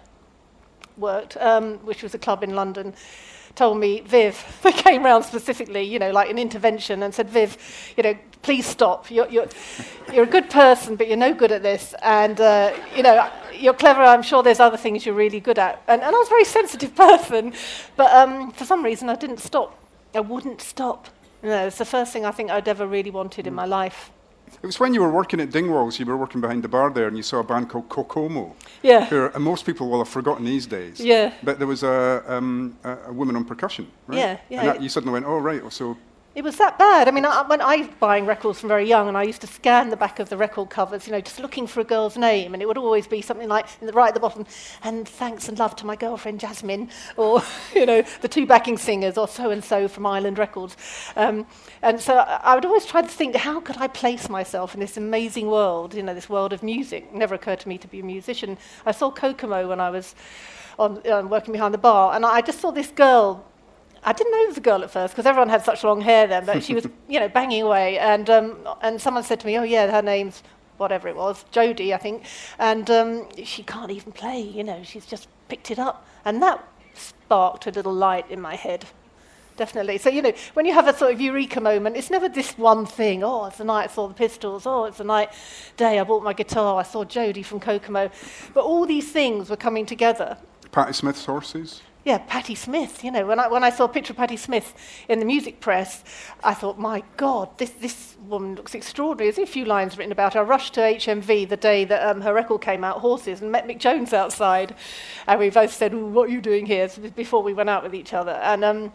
worked, 1.01 1.35
um, 1.37 1.79
which 1.79 2.03
was 2.03 2.13
a 2.13 2.19
club 2.19 2.43
in 2.43 2.55
London, 2.55 2.93
told 3.55 3.77
me, 3.77 4.01
Viv, 4.01 4.59
they 4.63 4.71
came 4.71 5.03
round 5.03 5.25
specifically, 5.25 5.81
you 5.81 5.99
know, 5.99 6.11
like 6.11 6.29
an 6.29 6.37
intervention, 6.37 7.03
and 7.03 7.13
said, 7.13 7.29
Viv, 7.29 7.57
you 7.97 8.03
know, 8.03 8.17
please 8.41 8.65
stop. 8.65 9.11
You're, 9.11 9.27
you're, 9.29 9.47
you're 10.13 10.23
a 10.23 10.27
good 10.27 10.49
person, 10.49 10.95
but 10.95 11.07
you're 11.07 11.17
no 11.17 11.33
good 11.33 11.51
at 11.51 11.61
this. 11.61 11.93
And, 12.01 12.39
uh, 12.39 12.73
you 12.95 13.03
know, 13.03 13.29
you're 13.53 13.73
clever. 13.73 14.01
I'm 14.01 14.23
sure 14.23 14.41
there's 14.43 14.59
other 14.59 14.77
things 14.77 15.05
you're 15.05 15.15
really 15.15 15.39
good 15.39 15.59
at. 15.59 15.81
And, 15.87 16.01
and 16.01 16.15
I 16.15 16.17
was 16.17 16.27
a 16.27 16.29
very 16.29 16.45
sensitive 16.45 16.95
person, 17.07 17.53
but 17.95 18.11
um, 18.13 18.51
for 18.51 18.65
some 18.65 18.83
reason 18.83 19.09
I 19.09 19.15
didn't 19.15 19.39
stop. 19.39 19.77
I 20.13 20.19
wouldn't 20.19 20.61
stop. 20.61 21.07
You 21.41 21.49
know, 21.49 21.67
it's 21.67 21.77
the 21.77 21.85
first 21.85 22.13
thing 22.13 22.25
I 22.25 22.31
think 22.31 22.51
I'd 22.51 22.67
ever 22.67 22.85
really 22.85 23.11
wanted 23.11 23.47
in 23.47 23.53
my 23.53 23.65
life. 23.65 24.11
It 24.63 24.65
was 24.65 24.79
when 24.79 24.93
you 24.93 25.01
were 25.01 25.09
working 25.09 25.39
at 25.39 25.49
Dingwalls, 25.49 25.97
you 25.97 26.05
were 26.05 26.17
working 26.17 26.39
behind 26.39 26.63
the 26.63 26.67
bar 26.67 26.91
there, 26.91 27.07
and 27.07 27.17
you 27.17 27.23
saw 27.23 27.39
a 27.39 27.43
band 27.43 27.69
called 27.69 27.89
Kokomo. 27.89 28.55
Yeah. 28.83 29.05
Who, 29.05 29.29
and 29.33 29.43
most 29.43 29.65
people 29.65 29.89
will 29.89 29.99
have 29.99 30.09
forgotten 30.09 30.45
these 30.45 30.67
days. 30.67 30.99
Yeah. 30.99 31.33
But 31.41 31.57
there 31.57 31.67
was 31.67 31.83
a, 31.83 32.23
um, 32.27 32.77
a, 32.83 32.97
a 33.07 33.13
woman 33.13 33.35
on 33.35 33.45
percussion, 33.45 33.87
right? 34.07 34.17
Yeah, 34.17 34.37
yeah. 34.49 34.59
And 34.59 34.69
that, 34.69 34.81
you 34.81 34.89
suddenly 34.89 35.13
went, 35.13 35.25
oh, 35.25 35.39
right, 35.39 35.61
so 35.71 35.97
It 36.33 36.45
was 36.45 36.55
that 36.59 36.79
bad. 36.79 37.09
I 37.09 37.11
mean, 37.11 37.25
I, 37.25 37.41
when 37.41 37.59
I 37.59 37.75
was 37.75 37.87
buying 37.99 38.25
records 38.25 38.61
from 38.61 38.69
very 38.69 38.87
young, 38.87 39.09
and 39.09 39.17
I 39.17 39.23
used 39.23 39.41
to 39.41 39.47
scan 39.47 39.89
the 39.89 39.97
back 39.97 40.17
of 40.19 40.29
the 40.29 40.37
record 40.37 40.69
covers, 40.69 41.05
you 41.05 41.11
know, 41.11 41.19
just 41.19 41.41
looking 41.41 41.67
for 41.67 41.81
a 41.81 41.83
girl's 41.83 42.15
name, 42.15 42.53
and 42.53 42.63
it 42.63 42.67
would 42.67 42.77
always 42.77 43.05
be 43.05 43.21
something 43.21 43.49
like 43.49 43.65
in 43.81 43.87
the 43.87 43.91
right 43.91 44.07
at 44.07 44.13
the 44.13 44.21
bottom, 44.21 44.45
and 44.81 45.05
thanks 45.05 45.49
and 45.49 45.59
love 45.59 45.75
to 45.75 45.85
my 45.85 45.97
girlfriend 45.97 46.39
Jasmine, 46.39 46.89
or 47.17 47.43
you 47.75 47.85
know, 47.85 48.01
the 48.21 48.29
two 48.29 48.45
backing 48.45 48.77
singers, 48.77 49.17
or 49.17 49.27
so 49.27 49.51
and 49.51 49.61
so 49.61 49.89
from 49.89 50.05
Island 50.05 50.37
Records. 50.37 50.77
Um, 51.17 51.45
and 51.81 51.99
so 51.99 52.15
I 52.15 52.55
would 52.55 52.63
always 52.63 52.85
try 52.85 53.01
to 53.01 53.09
think, 53.09 53.35
how 53.35 53.59
could 53.59 53.75
I 53.75 53.87
place 53.87 54.29
myself 54.29 54.73
in 54.73 54.79
this 54.79 54.95
amazing 54.95 55.47
world, 55.47 55.93
you 55.93 56.01
know, 56.01 56.13
this 56.13 56.29
world 56.29 56.53
of 56.53 56.63
music? 56.63 57.09
It 57.11 57.13
never 57.13 57.35
occurred 57.35 57.59
to 57.59 57.67
me 57.67 57.77
to 57.79 57.89
be 57.89 57.99
a 57.99 58.05
musician. 58.05 58.57
I 58.85 58.93
saw 58.93 59.11
Kokomo 59.11 59.67
when 59.67 59.81
I 59.81 59.89
was 59.89 60.15
on, 60.79 61.05
um, 61.11 61.29
working 61.29 61.51
behind 61.51 61.73
the 61.73 61.77
bar, 61.77 62.15
and 62.15 62.25
I 62.25 62.39
just 62.39 62.61
saw 62.61 62.71
this 62.71 62.89
girl 62.89 63.50
I 64.03 64.13
didn't 64.13 64.31
know 64.31 64.41
it 64.43 64.47
was 64.47 64.57
a 64.57 64.61
girl 64.61 64.83
at 64.83 64.91
first 64.91 65.13
because 65.13 65.25
everyone 65.25 65.49
had 65.49 65.63
such 65.63 65.83
long 65.83 66.01
hair 66.01 66.25
then, 66.25 66.45
but 66.45 66.63
she 66.63 66.73
was, 66.73 66.87
you 67.07 67.19
know, 67.19 67.29
banging 67.29 67.61
away. 67.61 67.99
And, 67.99 68.29
um, 68.29 68.57
and 68.81 68.99
someone 68.99 69.23
said 69.23 69.39
to 69.41 69.47
me, 69.47 69.57
oh, 69.57 69.63
yeah, 69.63 69.91
her 69.91 70.01
name's 70.01 70.41
whatever 70.77 71.07
it 71.07 71.15
was, 71.15 71.45
Jodie, 71.53 71.93
I 71.93 71.97
think. 71.97 72.25
And 72.57 72.89
um, 72.89 73.27
she 73.43 73.61
can't 73.61 73.91
even 73.91 74.11
play, 74.11 74.41
you 74.41 74.63
know, 74.63 74.81
she's 74.83 75.05
just 75.05 75.27
picked 75.47 75.69
it 75.69 75.77
up. 75.77 76.05
And 76.25 76.41
that 76.41 76.67
sparked 76.95 77.67
a 77.67 77.71
little 77.71 77.93
light 77.93 78.29
in 78.31 78.41
my 78.41 78.55
head. 78.55 78.85
Definitely. 79.57 79.99
So, 79.99 80.09
you 80.09 80.23
know, 80.23 80.33
when 80.53 80.65
you 80.65 80.73
have 80.73 80.87
a 80.87 80.97
sort 80.97 81.13
of 81.13 81.21
eureka 81.21 81.61
moment, 81.61 81.95
it's 81.95 82.09
never 82.09 82.27
this 82.27 82.57
one 82.57 82.87
thing. 82.87 83.23
Oh, 83.23 83.45
it's 83.45 83.57
the 83.57 83.63
night 83.63 83.91
I 83.91 83.93
saw 83.93 84.07
the 84.07 84.13
Pistols. 84.15 84.65
Oh, 84.65 84.85
it's 84.85 84.97
the 84.97 85.03
night 85.03 85.29
day 85.77 85.99
I 85.99 86.03
bought 86.03 86.23
my 86.23 86.33
guitar. 86.33 86.79
I 86.79 86.83
saw 86.83 87.03
Jodie 87.03 87.45
from 87.45 87.59
Kokomo. 87.59 88.09
But 88.55 88.63
all 88.63 88.87
these 88.87 89.11
things 89.11 89.51
were 89.51 89.57
coming 89.57 89.85
together. 89.85 90.37
Patti 90.71 90.93
Smith's 90.93 91.25
horses. 91.25 91.81
Yeah, 92.03 92.17
Patti 92.17 92.55
Smith. 92.55 93.03
You 93.03 93.11
know, 93.11 93.27
when 93.27 93.39
I, 93.39 93.47
when 93.47 93.63
I 93.63 93.69
saw 93.69 93.83
a 93.83 93.87
picture 93.87 94.13
of 94.13 94.17
Patti 94.17 94.35
Smith 94.35 94.73
in 95.07 95.19
the 95.19 95.25
music 95.25 95.59
press, 95.59 96.03
I 96.43 96.55
thought, 96.55 96.79
my 96.79 97.03
God, 97.15 97.55
this, 97.59 97.69
this 97.71 98.17
woman 98.25 98.55
looks 98.55 98.73
extraordinary. 98.73 99.29
There's 99.31 99.47
a 99.47 99.51
few 99.51 99.65
lines 99.65 99.97
written 99.97 100.11
about 100.11 100.33
her. 100.33 100.39
I 100.39 100.43
rushed 100.43 100.73
to 100.75 100.81
HMV 100.81 101.47
the 101.47 101.57
day 101.57 101.85
that 101.85 102.03
um, 102.03 102.21
her 102.21 102.33
record 102.33 102.61
came 102.61 102.83
out, 102.83 102.99
Horses, 102.99 103.41
and 103.41 103.51
met 103.51 103.67
Mick 103.67 103.77
Jones 103.77 104.13
outside. 104.13 104.73
And 105.27 105.39
we 105.39 105.51
both 105.51 105.71
said, 105.71 105.93
"Ooh, 105.93 106.07
what 106.07 106.27
are 106.29 106.31
you 106.31 106.41
doing 106.41 106.65
here? 106.65 106.89
So 106.89 107.07
before 107.11 107.43
we 107.43 107.53
went 107.53 107.69
out 107.69 107.83
with 107.83 107.93
each 107.93 108.13
other. 108.13 108.31
And 108.31 108.63
um, 108.63 108.91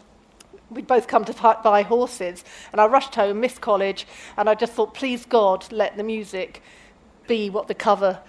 we'd 0.69 0.87
both 0.87 1.07
come 1.07 1.23
to 1.25 1.59
buy 1.63 1.83
horses. 1.83 2.43
And 2.73 2.81
I 2.81 2.87
rushed 2.87 3.15
home, 3.15 3.39
missed 3.39 3.61
college, 3.61 4.05
and 4.35 4.49
I 4.49 4.53
just 4.53 4.73
thought, 4.73 4.93
please 4.93 5.25
God, 5.25 5.71
let 5.71 5.95
the 5.95 6.03
music 6.03 6.61
be 7.25 7.49
what 7.49 7.69
the 7.69 7.73
cover 7.73 8.19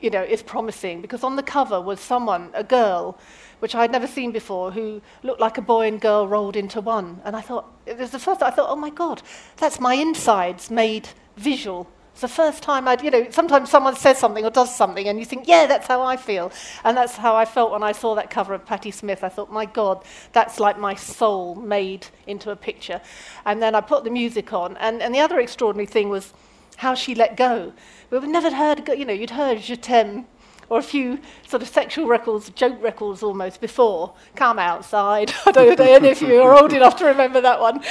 you 0.00 0.10
know, 0.10 0.22
is 0.22 0.42
promising 0.42 1.00
because 1.00 1.24
on 1.24 1.36
the 1.36 1.42
cover 1.42 1.80
was 1.80 1.98
someone, 1.98 2.50
a 2.52 2.62
girl, 2.62 3.18
which 3.64 3.74
I'd 3.74 3.90
never 3.90 4.06
seen 4.06 4.30
before, 4.30 4.72
who 4.72 5.00
looked 5.22 5.40
like 5.40 5.56
a 5.56 5.62
boy 5.62 5.88
and 5.88 5.98
girl 5.98 6.28
rolled 6.28 6.54
into 6.54 6.82
one. 6.82 7.22
And 7.24 7.34
I 7.34 7.40
thought, 7.40 7.64
it 7.86 7.96
was 7.96 8.10
the 8.10 8.18
first 8.18 8.42
I 8.42 8.50
thought, 8.50 8.68
oh 8.68 8.76
my 8.76 8.90
God, 8.90 9.22
that's 9.56 9.80
my 9.80 9.94
insides 9.94 10.70
made 10.70 11.08
visual. 11.38 11.88
It's 12.12 12.20
the 12.20 12.28
first 12.28 12.62
time 12.62 12.86
I'd, 12.86 13.02
you 13.02 13.10
know, 13.10 13.26
sometimes 13.30 13.70
someone 13.70 13.96
says 13.96 14.18
something 14.18 14.44
or 14.44 14.50
does 14.50 14.76
something 14.76 15.08
and 15.08 15.18
you 15.18 15.24
think, 15.24 15.48
yeah, 15.48 15.64
that's 15.64 15.86
how 15.86 16.02
I 16.02 16.18
feel. 16.18 16.52
And 16.84 16.94
that's 16.94 17.16
how 17.16 17.34
I 17.34 17.46
felt 17.46 17.72
when 17.72 17.82
I 17.82 17.92
saw 17.92 18.14
that 18.16 18.28
cover 18.28 18.52
of 18.52 18.66
Patti 18.66 18.90
Smith. 18.90 19.24
I 19.24 19.30
thought, 19.30 19.50
my 19.50 19.64
God, 19.64 20.04
that's 20.32 20.60
like 20.60 20.78
my 20.78 20.94
soul 20.94 21.54
made 21.54 22.08
into 22.26 22.50
a 22.50 22.56
picture. 22.56 23.00
And 23.46 23.62
then 23.62 23.74
I 23.74 23.80
put 23.80 24.04
the 24.04 24.10
music 24.10 24.52
on. 24.52 24.76
And, 24.76 25.00
and 25.00 25.14
the 25.14 25.20
other 25.20 25.40
extraordinary 25.40 25.86
thing 25.86 26.10
was 26.10 26.34
how 26.76 26.94
she 26.94 27.14
let 27.14 27.38
go. 27.38 27.72
We've 28.10 28.24
never 28.24 28.54
heard, 28.54 28.86
you 28.88 29.06
know, 29.06 29.14
you'd 29.14 29.30
heard 29.30 29.60
Je 29.60 29.76
t'aime 29.76 30.26
or 30.68 30.78
a 30.78 30.82
few 30.82 31.18
sort 31.46 31.62
of 31.62 31.68
sexual 31.68 32.06
records, 32.06 32.50
joke 32.50 32.82
records 32.82 33.22
almost 33.22 33.60
before. 33.60 34.14
Come 34.34 34.58
outside. 34.58 35.32
I 35.46 35.52
don't 35.52 35.78
know 35.78 35.84
if 35.84 36.02
any 36.02 36.10
of 36.10 36.22
you 36.22 36.40
are 36.42 36.58
old 36.58 36.72
enough 36.72 36.96
to 36.96 37.06
remember 37.06 37.40
that 37.40 37.60
one. 37.60 37.82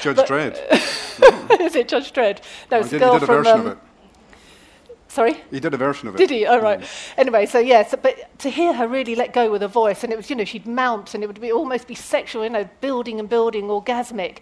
Judge 0.00 0.16
But- 0.16 0.26
Dread. 0.26 0.54
Is 1.60 1.76
it 1.76 1.88
Judge 1.88 2.12
Dread? 2.12 2.40
No, 2.70 2.80
it's 2.80 2.92
a 2.92 2.98
girl 2.98 3.14
did 3.14 3.22
a 3.22 3.26
from. 3.26 3.44
version 3.44 3.60
um, 3.60 3.66
of 3.66 3.72
it. 3.72 3.78
Sorry? 5.12 5.42
He 5.50 5.60
did 5.60 5.74
a 5.74 5.76
version 5.76 6.08
of 6.08 6.14
it. 6.14 6.18
Did 6.18 6.30
he? 6.30 6.46
Oh, 6.46 6.58
right. 6.58 6.82
Anyway, 7.18 7.44
so 7.44 7.58
yes, 7.58 7.68
yeah, 7.68 7.90
so, 7.90 7.96
but 7.98 8.38
to 8.38 8.48
hear 8.48 8.72
her 8.72 8.88
really 8.88 9.14
let 9.14 9.34
go 9.34 9.50
with 9.50 9.60
her 9.60 9.68
voice, 9.68 10.02
and 10.02 10.10
it 10.10 10.16
was, 10.16 10.30
you 10.30 10.36
know, 10.36 10.44
she'd 10.44 10.66
mount, 10.66 11.12
and 11.12 11.22
it 11.22 11.26
would 11.26 11.38
be 11.38 11.52
almost 11.52 11.86
be 11.86 11.94
sexual, 11.94 12.44
you 12.44 12.48
know, 12.48 12.66
building 12.80 13.20
and 13.20 13.28
building, 13.28 13.64
orgasmic. 13.64 14.38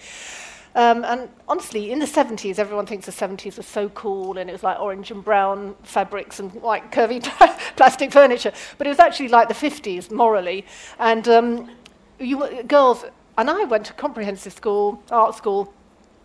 Um, 0.75 1.05
and 1.05 1.29
honestly, 1.49 1.91
in 1.91 1.99
the 1.99 2.07
70s, 2.07 2.59
everyone 2.59 2.87
thinks 2.87 3.07
the 3.07 3.13
70s 3.13 3.57
was 3.57 3.67
so 3.67 3.89
cool, 3.91 4.39
and 4.39 4.49
it 4.49 4.53
was 4.53 4.63
like 4.63 4.79
orange 4.79 5.11
and 5.11 5.25
brown 5.25 5.75
fabrics 5.83 6.39
and 6.39 6.55
like 6.63 6.93
curvy 6.93 7.23
plastic 7.77 8.13
furniture. 8.13 8.53
But 8.79 8.87
it 8.87 8.91
was 8.91 9.01
actually 9.01 9.29
like 9.29 9.49
the 9.49 9.55
50s 9.55 10.11
morally. 10.11 10.65
And 10.99 11.29
um, 11.29 11.71
you, 12.19 12.63
girls, 12.65 13.05
and 13.37 13.51
I 13.51 13.65
went 13.65 13.87
to 13.87 13.93
comprehensive 13.95 14.53
school, 14.53 15.03
art 15.11 15.35
school, 15.35 15.73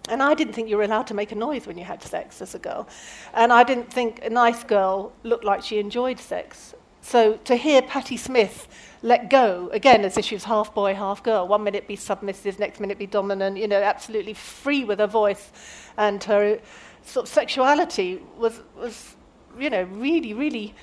and 0.09 0.21
I 0.21 0.35
didn't 0.35 0.53
think 0.53 0.69
you 0.69 0.77
were 0.77 0.83
allowed 0.83 1.07
to 1.07 1.13
make 1.13 1.31
a 1.31 1.35
noise 1.35 1.65
when 1.65 1.77
you 1.77 1.83
had 1.83 2.03
sex 2.03 2.41
as 2.41 2.53
a 2.53 2.59
girl. 2.59 2.87
And 3.33 3.51
I 3.51 3.63
didn't 3.63 3.91
think 3.91 4.23
a 4.23 4.29
nice 4.29 4.63
girl 4.63 5.11
looked 5.23 5.43
like 5.43 5.63
she 5.63 5.79
enjoyed 5.79 6.19
sex. 6.19 6.75
So 7.05 7.37
to 7.43 7.55
hear 7.55 7.83
Patti 7.83 8.17
Smith 8.17 8.67
let 9.03 9.29
go, 9.29 9.69
again, 9.71 10.03
as 10.03 10.17
if 10.17 10.25
she 10.25 10.33
was 10.33 10.43
half 10.43 10.73
boy, 10.73 10.95
half 10.95 11.21
girl, 11.21 11.47
one 11.47 11.63
minute 11.63 11.87
be 11.87 11.95
submissive, 11.95 12.57
next 12.57 12.79
minute 12.79 12.97
be 12.97 13.05
dominant, 13.05 13.57
you 13.57 13.67
know, 13.67 13.79
absolutely 13.79 14.33
free 14.33 14.83
with 14.83 14.97
her 14.97 15.05
voice 15.05 15.51
and 15.97 16.23
her 16.23 16.59
sort 17.03 17.27
of 17.27 17.31
sexuality 17.31 18.19
was, 18.39 18.59
was 18.75 19.15
you 19.59 19.69
know, 19.69 19.83
really, 19.83 20.33
really, 20.33 20.73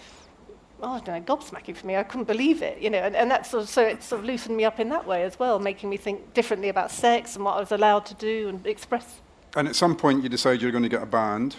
oh, 0.80 0.92
I 0.92 1.00
don't 1.00 1.26
know, 1.26 1.34
gobsmacking 1.34 1.76
for 1.76 1.88
me. 1.88 1.96
I 1.96 2.04
couldn't 2.04 2.28
believe 2.28 2.62
it, 2.62 2.80
you 2.80 2.88
know, 2.88 2.98
and, 2.98 3.16
and 3.16 3.28
that 3.32 3.44
sort 3.44 3.64
of, 3.64 3.68
so 3.68 3.82
it 3.82 4.00
sort 4.00 4.20
of 4.20 4.24
loosened 4.24 4.56
me 4.56 4.64
up 4.64 4.78
in 4.78 4.90
that 4.90 5.04
way 5.04 5.24
as 5.24 5.40
well, 5.40 5.58
making 5.58 5.90
me 5.90 5.96
think 5.96 6.34
differently 6.34 6.68
about 6.68 6.92
sex 6.92 7.34
and 7.34 7.44
what 7.44 7.56
I 7.56 7.60
was 7.60 7.72
allowed 7.72 8.06
to 8.06 8.14
do 8.14 8.48
and 8.48 8.64
express. 8.64 9.20
And 9.56 9.66
at 9.66 9.74
some 9.74 9.96
point, 9.96 10.22
you 10.22 10.28
decide 10.28 10.62
you're 10.62 10.70
going 10.70 10.84
to 10.84 10.88
get 10.88 11.02
a 11.02 11.06
band. 11.06 11.56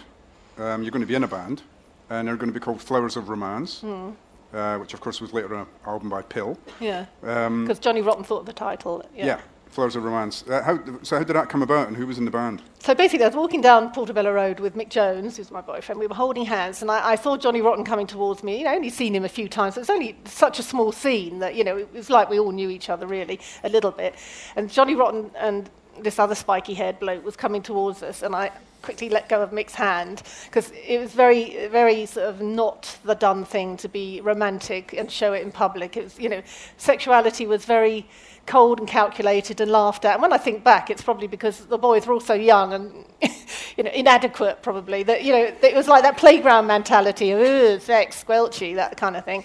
um, 0.56 0.82
you're 0.82 0.90
going 0.90 1.02
to 1.02 1.06
be 1.06 1.14
in 1.14 1.24
a 1.24 1.28
band, 1.28 1.62
and 2.08 2.26
they're 2.26 2.36
going 2.36 2.50
to 2.50 2.58
be 2.58 2.64
called 2.64 2.80
Flowers 2.80 3.16
of 3.16 3.28
Romance, 3.28 3.82
uh, 4.54 4.78
which 4.78 4.94
of 4.94 5.00
course 5.00 5.20
was 5.20 5.32
later 5.32 5.54
an 5.54 5.66
album 5.86 6.08
by 6.08 6.22
PiL. 6.22 6.56
Yeah. 6.80 7.06
Um, 7.22 7.64
Because 7.64 7.78
Johnny 7.78 8.00
Rotten 8.00 8.24
thought 8.24 8.40
of 8.40 8.46
the 8.46 8.52
title. 8.52 9.04
Yeah. 9.14 9.26
yeah. 9.26 9.40
Flowers 9.68 9.96
of 9.96 10.04
Romance. 10.04 10.44
Uh, 10.48 10.62
how, 10.62 10.78
so 11.02 11.18
how 11.18 11.24
did 11.24 11.34
that 11.34 11.48
come 11.48 11.60
about, 11.60 11.88
and 11.88 11.96
who 11.96 12.06
was 12.06 12.16
in 12.16 12.24
the 12.24 12.30
band? 12.30 12.62
So 12.78 12.94
basically, 12.94 13.24
I 13.24 13.28
was 13.28 13.36
walking 13.36 13.60
down 13.60 13.90
Portobello 13.90 14.32
Road 14.32 14.60
with 14.60 14.76
Mick 14.76 14.88
Jones, 14.88 15.36
who's 15.36 15.50
my 15.50 15.60
boyfriend. 15.60 15.98
We 15.98 16.06
were 16.06 16.14
holding 16.14 16.44
hands, 16.44 16.80
and 16.80 16.92
I, 16.92 17.10
I 17.10 17.14
saw 17.16 17.36
Johnny 17.36 17.60
Rotten 17.60 17.84
coming 17.84 18.06
towards 18.06 18.44
me. 18.44 18.58
You 18.58 18.64
know, 18.64 18.70
I 18.70 18.76
only 18.76 18.90
seen 18.90 19.16
him 19.16 19.24
a 19.24 19.28
few 19.28 19.48
times. 19.48 19.76
It 19.76 19.80
was 19.80 19.90
only 19.90 20.16
such 20.26 20.60
a 20.60 20.62
small 20.62 20.92
scene 20.92 21.40
that, 21.40 21.56
you 21.56 21.64
know, 21.64 21.76
it 21.76 21.92
was 21.92 22.08
like 22.08 22.30
we 22.30 22.38
all 22.38 22.52
knew 22.52 22.70
each 22.70 22.88
other, 22.88 23.04
really, 23.04 23.40
a 23.64 23.68
little 23.68 23.90
bit. 23.90 24.14
And 24.54 24.70
Johnny 24.70 24.94
Rotten 24.94 25.32
and 25.36 25.68
this 25.98 26.20
other 26.20 26.36
spiky 26.36 26.74
haired 26.74 27.00
bloke 27.00 27.24
was 27.24 27.34
coming 27.34 27.60
towards 27.60 28.00
us, 28.04 28.22
and 28.22 28.36
I 28.36 28.52
quickly 28.84 29.08
let 29.08 29.30
go 29.30 29.42
of 29.42 29.50
Mick's 29.50 29.74
hand 29.74 30.22
because 30.44 30.70
it 30.86 31.00
was 31.00 31.12
very, 31.12 31.68
very 31.68 32.04
sort 32.04 32.26
of 32.26 32.42
not 32.42 32.98
the 33.04 33.14
done 33.14 33.44
thing 33.44 33.78
to 33.78 33.88
be 33.88 34.20
romantic 34.20 34.92
and 34.92 35.10
show 35.10 35.32
it 35.32 35.42
in 35.42 35.50
public. 35.50 35.96
It 35.96 36.04
was, 36.04 36.18
you 36.18 36.28
know, 36.28 36.42
sexuality 36.76 37.46
was 37.46 37.64
very 37.64 38.06
cold 38.46 38.78
and 38.78 38.86
calculated 38.86 39.62
and 39.62 39.70
laughed 39.70 40.04
at. 40.04 40.12
And 40.14 40.22
when 40.22 40.34
I 40.34 40.38
think 40.38 40.62
back, 40.62 40.90
it's 40.90 41.02
probably 41.02 41.26
because 41.26 41.60
the 41.64 41.78
boys 41.78 42.06
were 42.06 42.12
all 42.12 42.20
so 42.20 42.34
young 42.34 42.74
and, 42.74 43.06
you 43.78 43.84
know, 43.84 43.90
inadequate 43.90 44.62
probably. 44.62 45.02
That, 45.02 45.24
you 45.24 45.32
know, 45.32 45.54
it 45.62 45.74
was 45.74 45.88
like 45.88 46.02
that 46.02 46.18
playground 46.18 46.66
mentality 46.66 47.30
of, 47.30 47.82
sex, 47.82 48.22
squelchy, 48.22 48.74
that 48.74 48.98
kind 48.98 49.16
of 49.16 49.24
thing. 49.24 49.44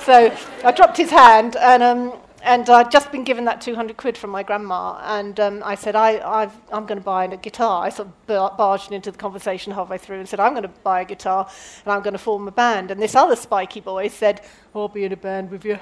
So 0.00 0.36
I 0.62 0.72
dropped 0.72 0.98
his 0.98 1.10
hand 1.10 1.56
and 1.56 1.82
um, 1.82 2.12
and 2.44 2.68
I'd 2.68 2.90
just 2.90 3.10
been 3.10 3.24
given 3.24 3.46
that 3.46 3.62
200 3.62 3.96
quid 3.96 4.18
from 4.18 4.28
my 4.28 4.42
grandma, 4.42 5.00
and 5.02 5.40
um, 5.40 5.62
I 5.64 5.74
said, 5.74 5.96
I, 5.96 6.20
I've, 6.42 6.52
I'm 6.70 6.84
going 6.84 6.98
to 6.98 7.04
buy 7.04 7.24
a 7.24 7.36
guitar. 7.38 7.84
I 7.84 7.88
sort 7.88 8.08
of 8.08 8.56
barged 8.58 8.92
into 8.92 9.10
the 9.10 9.16
conversation 9.16 9.72
halfway 9.72 9.96
through 9.96 10.18
and 10.18 10.28
said, 10.28 10.40
I'm 10.40 10.52
going 10.52 10.64
to 10.64 10.68
buy 10.82 11.00
a 11.00 11.04
guitar 11.06 11.48
and 11.84 11.92
I'm 11.92 12.02
going 12.02 12.12
to 12.12 12.18
form 12.18 12.46
a 12.46 12.52
band. 12.52 12.90
And 12.90 13.00
this 13.00 13.14
other 13.14 13.34
spiky 13.34 13.80
boy 13.80 14.08
said, 14.08 14.42
I'll 14.74 14.88
be 14.88 15.04
in 15.04 15.12
a 15.12 15.16
band 15.16 15.50
with 15.50 15.64
you. 15.64 15.78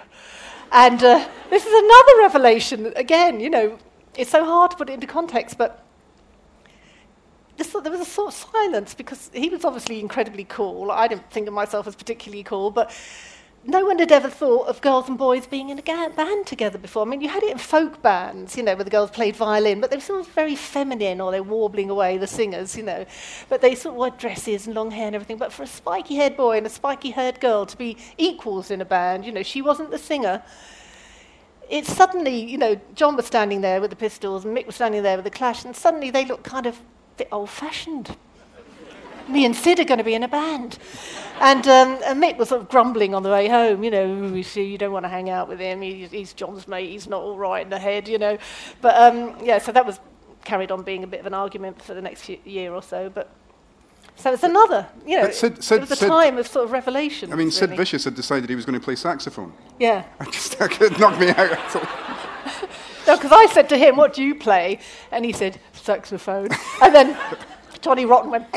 And 0.71 1.03
uh, 1.03 1.29
this 1.51 1.67
is 1.67 1.73
another 1.73 2.19
revelation. 2.21 2.93
Again, 2.95 3.41
you 3.41 3.51
know, 3.51 3.79
it's 4.17 4.31
so 4.31 4.45
hard 4.45 4.71
to 4.71 4.77
put 4.77 4.89
it 4.89 4.93
into 4.93 5.09
context, 5.09 5.59
but 5.59 5.85
this, 7.57 7.73
there 7.73 7.91
was 7.91 8.01
a 8.01 8.05
sort 8.05 8.29
of 8.29 8.35
silence 8.35 8.95
because 8.95 9.31
he 9.35 9.49
was 9.49 9.65
obviously 9.65 9.99
incredibly 9.99 10.45
cool. 10.45 10.93
I 10.93 11.09
didn't 11.09 11.29
think 11.31 11.49
of 11.49 11.55
myself 11.55 11.89
as 11.89 11.97
particularly 11.97 12.45
cool, 12.45 12.71
but 12.71 12.95
no 13.65 13.85
one 13.85 13.99
had 14.01 14.11
ever 14.11 14.29
thought 14.29 14.67
of 14.67 14.81
girls 14.81 15.09
and 15.09 15.17
boys 15.17 15.47
being 15.47 15.69
in 15.69 15.79
a 15.79 15.83
band 15.83 16.47
together 16.47 16.79
before. 16.79 17.03
I 17.03 17.09
mean, 17.09 17.21
you 17.21 17.29
had 17.29 17.45
it 17.45 17.53
in 17.53 17.59
folk 17.59 18.03
bands, 18.03 18.57
you 18.57 18.63
know, 18.63 18.75
where 18.75 18.85
the 18.85 18.91
girls 18.91 19.11
played 19.11 19.37
violin, 19.37 19.81
but 19.81 19.91
they 19.91 19.97
were 19.97 20.03
sort 20.03 20.21
of 20.21 20.29
very 20.33 20.57
feminine 20.57 21.21
or 21.21 21.31
they're 21.31 21.45
warbling 21.45 21.89
away, 21.89 22.19
the 22.19 22.27
singers, 22.27 22.77
you 22.77 22.83
know. 22.83 23.07
But 23.49 23.61
they 23.61 23.77
sort 23.77 23.95
of 23.95 23.99
wore 23.99 24.11
dresses 24.11 24.67
and 24.67 24.75
long 24.75 24.91
hair 24.91 25.07
and 25.07 25.15
everything. 25.15 25.39
But 25.39 25.53
for 25.53 25.63
a 25.63 25.69
spiky 25.69 26.17
haired 26.17 26.37
boy 26.37 26.57
and 26.57 26.67
a 26.67 26.71
spiky 26.71 27.11
haired 27.11 27.41
girl 27.41 27.65
to 27.67 27.77
be 27.77 27.97
equals 28.19 28.71
in 28.71 28.81
a 28.81 28.85
band, 28.85 29.25
you 29.25 29.31
know, 29.31 29.45
she 29.45 29.63
wasn't 29.63 29.93
the 29.93 29.99
singer. 29.99 30.43
It 31.71 31.87
suddenly, 31.87 32.39
you 32.39 32.59
know, 32.59 32.81
John 32.97 33.15
was 33.15 33.27
standing 33.27 33.61
there 33.61 33.81
with 33.81 33.91
the 33.91 33.97
Pistols 33.97 34.45
and 34.45 34.57
Mick 34.57 34.67
was 34.67 34.75
standing 34.75 35.05
there 35.05 35.17
with 35.17 35.25
the 35.25 35.31
Clash, 35.31 35.65
and 35.65 35.75
suddenly 35.77 36.11
they 36.11 36.25
looked 36.25 36.45
kind 36.45 36.67
of 36.67 36.79
a 36.79 37.19
bit 37.19 37.29
old 37.31 37.49
fashioned 37.49 38.17
me 39.29 39.45
and 39.45 39.55
Sid 39.55 39.81
are 39.81 39.85
going 39.85 39.99
to 39.99 40.05
be 40.05 40.15
in 40.15 40.23
a 40.23 40.29
band. 40.29 40.79
And, 41.41 41.67
um, 41.67 41.99
and 42.05 42.23
Mick 42.23 42.39
was 42.39 42.51
sort 42.51 42.61
of 42.63 42.69
grumbling 42.69 43.15
on 43.15 43.23
the 43.23 43.31
way 43.31 43.49
home, 43.49 43.83
you 43.83 43.91
know, 43.91 44.27
you 44.35 44.43
see, 44.43 44.65
you 44.65 44.79
don't 44.79 44.93
want 44.93 45.05
to 45.05 45.09
hang 45.09 45.29
out 45.31 45.49
with 45.49 45.59
him. 45.59 45.81
He's, 45.81 46.11
he's 46.11 46.33
John's 46.33 46.69
mate. 46.69 46.91
He's 46.91 47.09
not 47.09 47.23
all 47.23 47.37
right 47.37 47.63
in 47.65 47.71
the 47.71 47.79
head, 47.79 48.07
you 48.09 48.19
know. 48.19 48.39
But 48.81 48.97
um, 48.97 49.37
yeah, 49.43 49.59
so 49.59 49.73
that 49.73 49.85
was 49.85 49.99
carried 50.45 50.71
on 50.71 50.83
being 50.83 51.03
a 51.05 51.07
bit 51.07 51.21
of 51.21 51.27
an 51.27 51.35
argument 51.35 51.83
for 51.83 51.95
the 51.95 52.03
next 52.03 52.23
few, 52.23 52.39
year 52.45 52.73
or 52.73 52.83
so. 52.83 53.11
But 53.11 53.31
so 54.17 54.33
it's 54.33 54.43
another, 54.43 54.87
you 55.07 55.17
know, 55.17 55.23
But 55.27 55.35
Sid- 55.35 55.59
it 55.59 55.65
Sid- 55.65 55.81
was 55.81 55.91
a 55.91 55.97
Sid- 55.97 56.09
time 56.09 56.39
of 56.39 56.47
sort 56.47 56.67
of 56.67 56.73
revelation. 56.73 57.33
I 57.33 57.37
mean, 57.37 57.51
Sid. 57.51 57.71
Vicious 57.71 58.05
had 58.05 58.15
decided 58.15 58.49
he 58.49 58.57
was 58.57 58.65
going 58.65 58.79
to 58.79 58.85
play 58.85 58.95
saxophone. 58.95 59.53
Yeah. 59.81 60.05
I 60.21 60.25
just 60.27 60.59
knocked 60.99 61.19
me 61.21 61.31
out. 61.31 61.59
No, 63.05 63.17
because 63.17 63.33
I 63.33 63.47
said 63.47 63.69
to 63.71 63.77
him, 63.77 63.97
"What 63.97 64.15
do 64.15 64.23
you 64.23 64.33
play?" 64.35 64.79
And 65.11 65.25
he 65.25 65.33
said, 65.33 65.59
"Saxophone." 65.73 66.49
and 66.81 66.95
then 66.95 67.19
Johnny 67.83 68.07
Rotten 68.07 68.31
went 68.31 68.51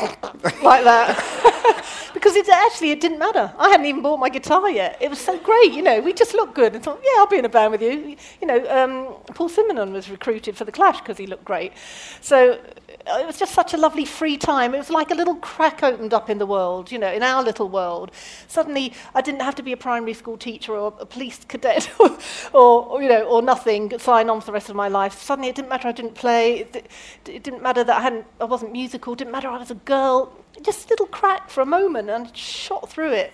like 0.62 0.84
that 0.84 2.10
because 2.14 2.36
it 2.36 2.48
actually 2.48 2.92
it 2.92 3.00
didn't 3.00 3.18
matter. 3.18 3.52
I 3.58 3.68
hadn't 3.68 3.86
even 3.86 4.00
bought 4.02 4.18
my 4.18 4.28
guitar 4.28 4.70
yet. 4.70 4.96
It 5.00 5.10
was 5.10 5.20
so 5.20 5.38
great, 5.38 5.72
you 5.72 5.82
know. 5.82 6.00
We 6.00 6.12
just 6.12 6.32
looked 6.32 6.54
good 6.54 6.74
and 6.74 6.82
thought, 6.82 7.00
"Yeah, 7.04 7.18
I'll 7.18 7.26
be 7.26 7.38
in 7.38 7.44
a 7.44 7.48
band 7.48 7.72
with 7.72 7.82
you." 7.82 8.16
You 8.40 8.46
know, 8.46 8.58
um, 8.70 9.14
Paul 9.34 9.48
Simonon 9.48 9.92
was 9.92 10.08
recruited 10.08 10.56
for 10.56 10.64
the 10.64 10.72
Clash 10.72 11.00
because 11.00 11.18
he 11.18 11.26
looked 11.26 11.44
great. 11.44 11.72
So 12.20 12.58
it 13.06 13.26
was 13.26 13.38
just 13.38 13.54
such 13.54 13.72
a 13.72 13.76
lovely 13.76 14.04
free 14.04 14.36
time. 14.36 14.74
It 14.74 14.78
was 14.78 14.90
like 14.90 15.10
a 15.10 15.14
little 15.14 15.36
crack 15.36 15.82
opened 15.82 16.12
up 16.12 16.28
in 16.28 16.38
the 16.38 16.46
world, 16.46 16.90
you 16.90 16.98
know, 16.98 17.12
in 17.12 17.22
our 17.22 17.42
little 17.42 17.68
world. 17.68 18.10
Suddenly, 18.48 18.92
I 19.14 19.20
didn't 19.20 19.42
have 19.42 19.54
to 19.56 19.62
be 19.62 19.72
a 19.72 19.76
primary 19.76 20.14
school 20.14 20.36
teacher 20.36 20.72
or 20.72 20.92
a 20.98 21.06
police 21.06 21.44
cadet 21.44 21.90
or, 22.00 22.18
or 22.52 23.02
you 23.02 23.08
know, 23.08 23.22
or 23.22 23.42
nothing, 23.42 23.96
sign 23.98 24.28
on 24.28 24.40
for 24.40 24.46
the 24.46 24.52
rest 24.52 24.68
of 24.68 24.76
my 24.76 24.88
life. 24.88 25.20
Suddenly, 25.20 25.48
it 25.50 25.54
didn't 25.54 25.68
matter 25.68 25.88
I 25.88 25.92
didn't 25.92 26.14
play. 26.14 26.60
It, 26.60 26.90
it 27.26 27.42
didn't 27.42 27.62
matter 27.62 27.84
that 27.84 27.96
I 27.96 28.00
hadn't, 28.00 28.26
I 28.40 28.44
wasn't 28.44 28.72
musical. 28.72 29.12
It 29.12 29.20
didn't 29.20 29.32
matter 29.32 29.48
I 29.48 29.58
was 29.58 29.70
a 29.70 29.76
girl. 29.76 30.32
Just 30.62 30.86
a 30.86 30.88
little 30.90 31.06
crack 31.06 31.48
for 31.48 31.60
a 31.60 31.66
moment, 31.66 32.10
and 32.10 32.34
shot 32.36 32.88
through 32.88 33.12
it. 33.12 33.32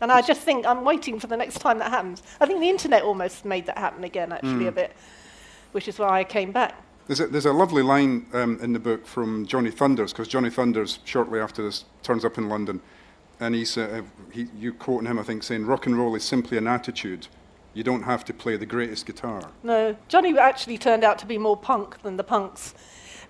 And 0.00 0.12
I 0.12 0.22
just 0.22 0.42
think 0.42 0.64
I'm 0.64 0.84
waiting 0.84 1.18
for 1.18 1.26
the 1.26 1.36
next 1.36 1.58
time 1.58 1.78
that 1.78 1.90
happens. 1.90 2.22
I 2.40 2.46
think 2.46 2.60
the 2.60 2.68
internet 2.68 3.02
almost 3.02 3.44
made 3.44 3.66
that 3.66 3.78
happen 3.78 4.04
again, 4.04 4.32
actually, 4.32 4.52
hmm. 4.52 4.66
a 4.66 4.72
bit, 4.72 4.92
which 5.72 5.88
is 5.88 5.98
why 5.98 6.20
I 6.20 6.24
came 6.24 6.52
back. 6.52 6.74
There's 7.08 7.20
a, 7.20 7.26
there's 7.26 7.46
a 7.46 7.54
lovely 7.54 7.82
line 7.82 8.26
um, 8.34 8.58
in 8.60 8.74
the 8.74 8.78
book 8.78 9.06
from 9.06 9.46
Johnny 9.46 9.70
Thunders, 9.70 10.12
because 10.12 10.28
Johnny 10.28 10.50
Thunders, 10.50 10.98
shortly 11.04 11.40
after 11.40 11.62
this, 11.62 11.86
turns 12.02 12.22
up 12.22 12.36
in 12.36 12.50
London, 12.50 12.82
and 13.40 13.54
he's, 13.54 13.78
uh, 13.78 14.02
he, 14.30 14.48
you 14.54 14.74
quoting 14.74 15.06
him, 15.06 15.18
I 15.18 15.22
think, 15.22 15.42
saying, 15.42 15.64
rock 15.64 15.86
and 15.86 15.96
roll 15.96 16.14
is 16.14 16.22
simply 16.22 16.58
an 16.58 16.66
attitude. 16.66 17.28
You 17.72 17.82
don't 17.82 18.02
have 18.02 18.26
to 18.26 18.34
play 18.34 18.58
the 18.58 18.66
greatest 18.66 19.06
guitar. 19.06 19.48
No, 19.62 19.96
Johnny 20.08 20.38
actually 20.38 20.76
turned 20.76 21.02
out 21.02 21.18
to 21.20 21.26
be 21.26 21.38
more 21.38 21.56
punk 21.56 22.02
than 22.02 22.18
the 22.18 22.24
punks. 22.24 22.74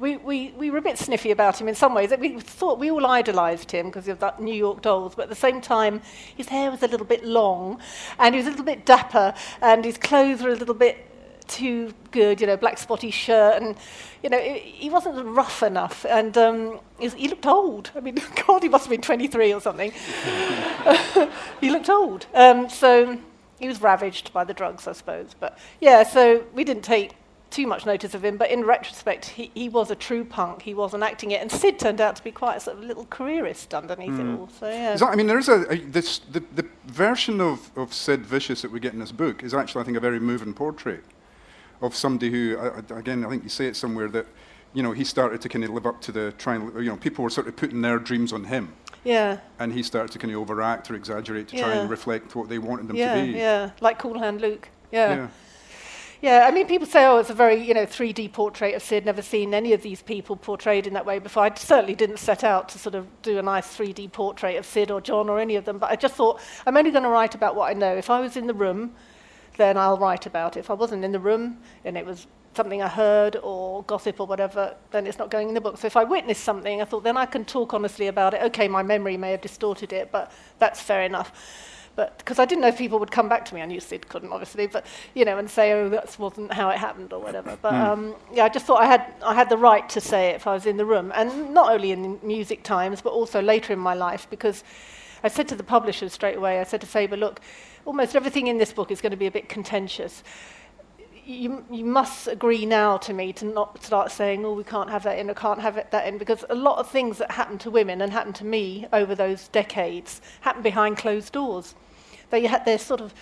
We, 0.01 0.17
we, 0.17 0.53
we 0.57 0.73
were 0.73 0.79
a 0.79 0.83
bit 0.83 0.99
sniffy 0.99 1.31
about 1.31 1.61
him 1.61 1.69
in 1.69 1.77
some 1.77 1.95
ways. 1.95 2.13
We 2.19 2.41
thought 2.41 2.81
we 2.81 2.91
all 2.91 3.07
idolised 3.07 3.71
him 3.71 3.87
because 3.87 4.09
of 4.09 4.19
that 4.19 4.41
New 4.41 4.55
York 4.55 4.83
Dolls, 4.83 5.15
but 5.15 5.25
at 5.25 5.29
the 5.29 5.37
same 5.37 5.61
time, 5.61 6.03
his 6.37 6.49
hair 6.49 6.73
was 6.73 6.83
a 6.83 6.89
little 6.89 7.07
bit 7.07 7.25
long, 7.25 7.81
and 8.19 8.35
he 8.35 8.41
was 8.41 8.49
a 8.49 8.51
little 8.51 8.65
bit 8.65 8.85
dapper, 8.85 9.35
and 9.63 9.85
his 9.85 9.99
clothes 9.99 10.43
were 10.43 10.51
a 10.51 10.57
little 10.57 10.75
bit 10.75 11.08
too 11.49 11.93
good, 12.11 12.41
you 12.41 12.47
know, 12.47 12.57
black 12.57 12.79
spotty 12.79 13.11
shirt, 13.11 13.61
and 13.61 13.77
you 14.23 14.31
know, 14.31 14.39
he 14.39 14.59
he 14.59 14.91
wasn't 14.91 15.25
rough 15.25 15.63
enough, 15.63 16.05
and 16.09 16.37
um, 16.39 16.81
he, 16.99 17.29
looked 17.29 17.47
old. 17.47 17.91
I 17.97 18.01
mean, 18.01 18.19
God, 18.47 18.63
he 18.63 18.69
must 18.69 18.85
have 18.85 18.91
been 18.91 19.03
23 19.03 19.53
or 19.53 19.61
something. 19.61 19.93
he 21.61 21.71
looked 21.71 21.89
old. 21.89 22.27
Um, 22.35 22.69
so 22.69 23.19
he 23.59 23.69
was 23.69 23.81
ravaged 23.81 24.33
by 24.33 24.45
the 24.45 24.55
drugs, 24.55 24.87
I 24.87 24.93
suppose. 24.93 25.35
But 25.39 25.59
yeah, 25.81 26.03
so 26.03 26.45
we 26.55 26.65
didn't 26.65 26.85
take 26.85 27.13
too 27.51 27.67
much 27.67 27.87
notice 27.87 28.15
of 28.15 28.25
him. 28.25 28.37
But 28.37 28.51
in 28.51 28.65
retrospect, 28.65 29.27
he, 29.27 29.51
he 29.55 29.69
was 29.69 29.91
a 29.91 29.95
true 29.95 30.25
punk. 30.25 30.63
He 30.63 30.75
wasn't 30.75 31.03
acting 31.03 31.31
it. 31.31 31.41
And 31.41 31.51
Sid 31.51 31.79
turned 31.79 32.01
out 32.01 32.17
to 32.17 32.25
be 32.25 32.31
quite 32.31 32.57
a 32.57 32.61
sort 32.61 32.79
of 32.79 32.85
little 32.85 33.07
careerist 33.07 33.75
underneath 33.75 34.19
it 34.19 34.27
all. 34.27 34.49
So 34.59 34.69
yeah. 34.69 34.97
That, 34.97 35.09
I 35.09 35.17
mean, 35.17 35.27
there 35.27 35.39
is 35.39 35.49
a, 35.49 35.71
a 35.73 35.79
this, 35.79 36.19
the, 36.19 36.43
the 36.55 36.67
version 36.87 37.41
of, 37.41 37.71
of 37.77 37.95
Sid 37.95 38.27
Vicious 38.27 38.63
that 38.63 38.71
we 38.71 38.81
get 38.81 38.93
in 38.93 39.01
this 39.01 39.13
book 39.13 39.43
is 39.43 39.55
actually, 39.55 39.83
I 39.83 39.85
think, 39.85 39.97
a 39.97 40.01
very 40.01 40.21
moving 40.21 40.55
portrait 40.55 41.05
of 41.81 41.95
somebody 41.95 42.31
who, 42.31 42.59
again, 42.91 43.25
I 43.25 43.29
think 43.31 43.43
you 43.43 43.49
say 43.49 43.67
it 43.67 43.77
somewhere 43.77 44.09
that, 44.09 44.27
you 44.75 44.83
know, 44.83 44.93
he 44.93 45.05
started 45.05 45.41
to 45.43 45.49
kind 45.49 45.65
of 45.65 45.71
live 45.71 45.87
up 45.87 46.01
to 46.03 46.13
the 46.13 46.33
trying, 46.39 46.63
you 46.77 46.85
know, 46.85 46.97
people 46.97 47.23
were 47.25 47.31
sort 47.31 47.49
of 47.49 47.57
putting 47.57 47.81
their 47.81 47.99
dreams 47.99 48.33
on 48.33 48.45
him, 48.45 48.73
yeah. 49.05 49.39
and 49.59 49.73
he 49.73 49.83
started 49.83 50.11
to 50.13 50.19
kind 50.19 50.35
of 50.35 50.41
overact 50.41 50.91
or 50.91 50.95
exaggerate 50.95 51.49
to 51.49 51.57
try 51.59 51.75
Yeah. 51.75 51.81
and 51.81 51.91
reflect 51.91 52.35
what 52.35 52.49
they 52.49 52.59
wanted 52.59 52.89
them 52.89 52.97
Yeah, 52.97 53.15
to 53.15 53.23
be. 53.23 53.39
yeah, 53.39 53.71
like 53.81 53.99
Cool 53.99 54.19
Hand 54.19 54.41
Luke. 54.41 54.69
Yeah. 54.93 55.15
Yeah. 55.15 55.29
Yeah, 56.21 56.47
I 56.49 56.51
mean, 56.51 56.67
people 56.67 56.89
say, 56.89 57.07
oh, 57.07 57.19
it's 57.19 57.31
a 57.31 57.35
very, 57.35 57.63
you 57.63 57.75
know, 57.75 57.87
3D 57.87 58.33
portrait 58.33 58.75
of 58.75 58.83
Sid. 58.83 59.07
Never 59.07 59.23
seen 59.23 59.55
any 59.55 59.73
of 59.73 59.83
these 59.83 60.03
people 60.03 60.35
portrayed 60.35 60.89
in 60.89 60.95
that 60.95 61.07
way 61.07 61.21
before. 61.21 61.45
I 61.45 61.55
certainly 61.55 61.95
didn't 61.95 62.17
set 62.17 62.43
out 62.43 62.69
to 62.71 62.79
sort 62.81 62.97
of 62.97 63.07
do 63.23 63.39
a 63.39 63.43
nice 63.43 63.69
3D 63.69 64.11
portrait 64.11 64.57
of 64.57 64.67
Sid 64.67 64.91
or 64.91 65.01
John 65.01 65.29
or 65.29 65.39
any 65.39 65.55
of 65.55 65.65
them, 65.65 65.79
but 65.79 65.91
I 65.93 65.95
just 65.95 66.15
thought, 66.17 66.41
I'm 66.67 66.77
only 66.77 66.91
going 66.91 67.05
to 67.05 67.09
write 67.09 67.37
about 67.37 67.55
what 67.55 67.71
I 67.71 67.73
know. 67.73 67.95
If 67.95 68.11
I 68.11 68.19
was 68.19 68.37
in 68.37 68.49
the 68.49 68.55
room, 68.55 68.97
then 69.59 69.77
I'll 69.77 69.99
write 69.99 70.25
about 70.25 70.57
it. 70.57 70.61
If 70.61 70.71
I 70.71 70.75
wasn't 70.75 71.05
in 71.05 71.13
the 71.13 71.21
room 71.21 71.59
and 71.85 71.99
it 71.99 72.07
was 72.07 72.27
something 72.55 72.81
I 72.81 72.89
heard 72.89 73.37
or 73.43 73.83
gossip 73.83 74.21
or 74.21 74.27
whatever, 74.27 74.75
then 74.91 75.07
it's 75.07 75.19
not 75.19 75.31
going 75.31 75.49
in 75.49 75.55
the 75.55 75.61
book. 75.61 75.77
So 75.77 75.87
if 75.87 75.97
I 75.97 76.05
witnessed 76.05 76.43
something, 76.43 76.81
I 76.81 76.85
thought, 76.85 77.05
then 77.05 77.17
I 77.17 77.27
can 77.27 77.45
talk 77.45 77.75
honestly 77.75 78.07
about 78.07 78.35
it. 78.35 78.43
Okay, 78.45 78.67
my 78.67 78.83
memory 78.83 79.17
may 79.17 79.33
have 79.33 79.43
distorted 79.43 79.93
it, 79.93 80.11
but 80.11 80.33
that's 80.59 80.81
fair 80.81 81.03
enough. 81.03 81.33
But 81.95 82.17
because 82.19 82.39
I 82.39 82.45
didn't 82.45 82.63
know 82.63 82.69
if 82.69 82.79
people 82.79 83.01
would 83.01 83.11
come 83.11 83.29
back 83.29 83.45
to 83.47 83.55
me, 83.55 83.61
I 83.61 83.67
knew 83.67 83.81
Sid 83.81 84.09
couldn't, 84.09 84.31
obviously, 84.31 84.69
but 84.69 84.87
you 85.17 85.25
know, 85.25 85.37
and 85.39 85.51
say, 85.51 85.73
"Oh, 85.73 85.89
that 85.89 86.17
wasn't 86.17 86.53
how 86.53 86.71
it 86.71 86.79
happened" 86.79 87.13
or 87.13 87.21
whatever. 87.21 87.59
But 87.61 87.75
um, 87.75 88.15
yeah, 88.33 88.45
I 88.45 88.49
just 88.49 88.67
thought 88.67 88.81
I 88.81 88.87
had 88.87 89.13
I 89.25 89.35
had 89.35 89.49
the 89.49 89.57
right 89.57 89.89
to 89.89 90.01
say 90.01 90.29
it 90.31 90.37
if 90.37 90.47
I 90.47 90.55
was 90.55 90.65
in 90.65 90.77
the 90.77 90.85
room, 90.85 91.11
and 91.13 91.53
not 91.53 91.73
only 91.73 91.91
in 91.91 92.21
music 92.23 92.63
times, 92.63 93.01
but 93.01 93.11
also 93.11 93.43
later 93.43 93.73
in 93.73 93.81
my 93.81 93.95
life, 93.95 94.29
because 94.31 94.63
I 95.23 95.29
said 95.29 95.49
to 95.49 95.57
the 95.57 95.63
publishers 95.63 96.13
straight 96.13 96.37
away, 96.37 96.61
I 96.61 96.65
said 96.65 96.81
to 96.81 96.87
Faber, 96.87 97.17
"Look, 97.17 97.41
almost 97.85 98.17
everything 98.17 98.47
in 98.47 98.59
this 98.59 98.73
book 98.73 98.91
is 98.91 99.01
going 99.01 99.11
to 99.11 99.17
be 99.17 99.27
a 99.27 99.31
bit 99.31 99.49
contentious." 99.49 100.23
you, 101.29 101.63
you 101.71 101.85
must 101.85 102.27
agree 102.27 102.65
now 102.65 102.97
to 102.97 103.13
me 103.13 103.35
to 103.35 103.45
not 103.45 103.83
start 103.85 104.11
saying, 104.11 104.47
oh, 104.47 104.55
we 104.55 104.65
can't 104.65 104.89
have 104.89 105.03
that 105.03 105.19
in, 105.19 105.29
or 105.29 105.35
can't 105.35 105.61
have 105.61 105.77
it, 105.77 105.91
that 105.91 106.07
in, 106.07 106.17
because 106.17 106.43
a 106.49 106.55
lot 106.55 106.79
of 106.79 106.91
things 106.91 107.19
that 107.19 107.31
happen 107.31 107.59
to 107.59 107.71
women 107.71 108.01
and 108.01 108.11
happen 108.11 108.33
to 108.33 108.47
me 108.47 108.87
over 108.95 109.15
those 109.15 109.49
decades 109.49 110.23
happen 110.41 110.63
behind 110.63 110.97
closed 110.97 111.35
doors. 111.35 111.75
They 112.31 112.47
had 112.47 112.65
their 112.65 112.79
sort 112.79 113.03
of 113.03 113.13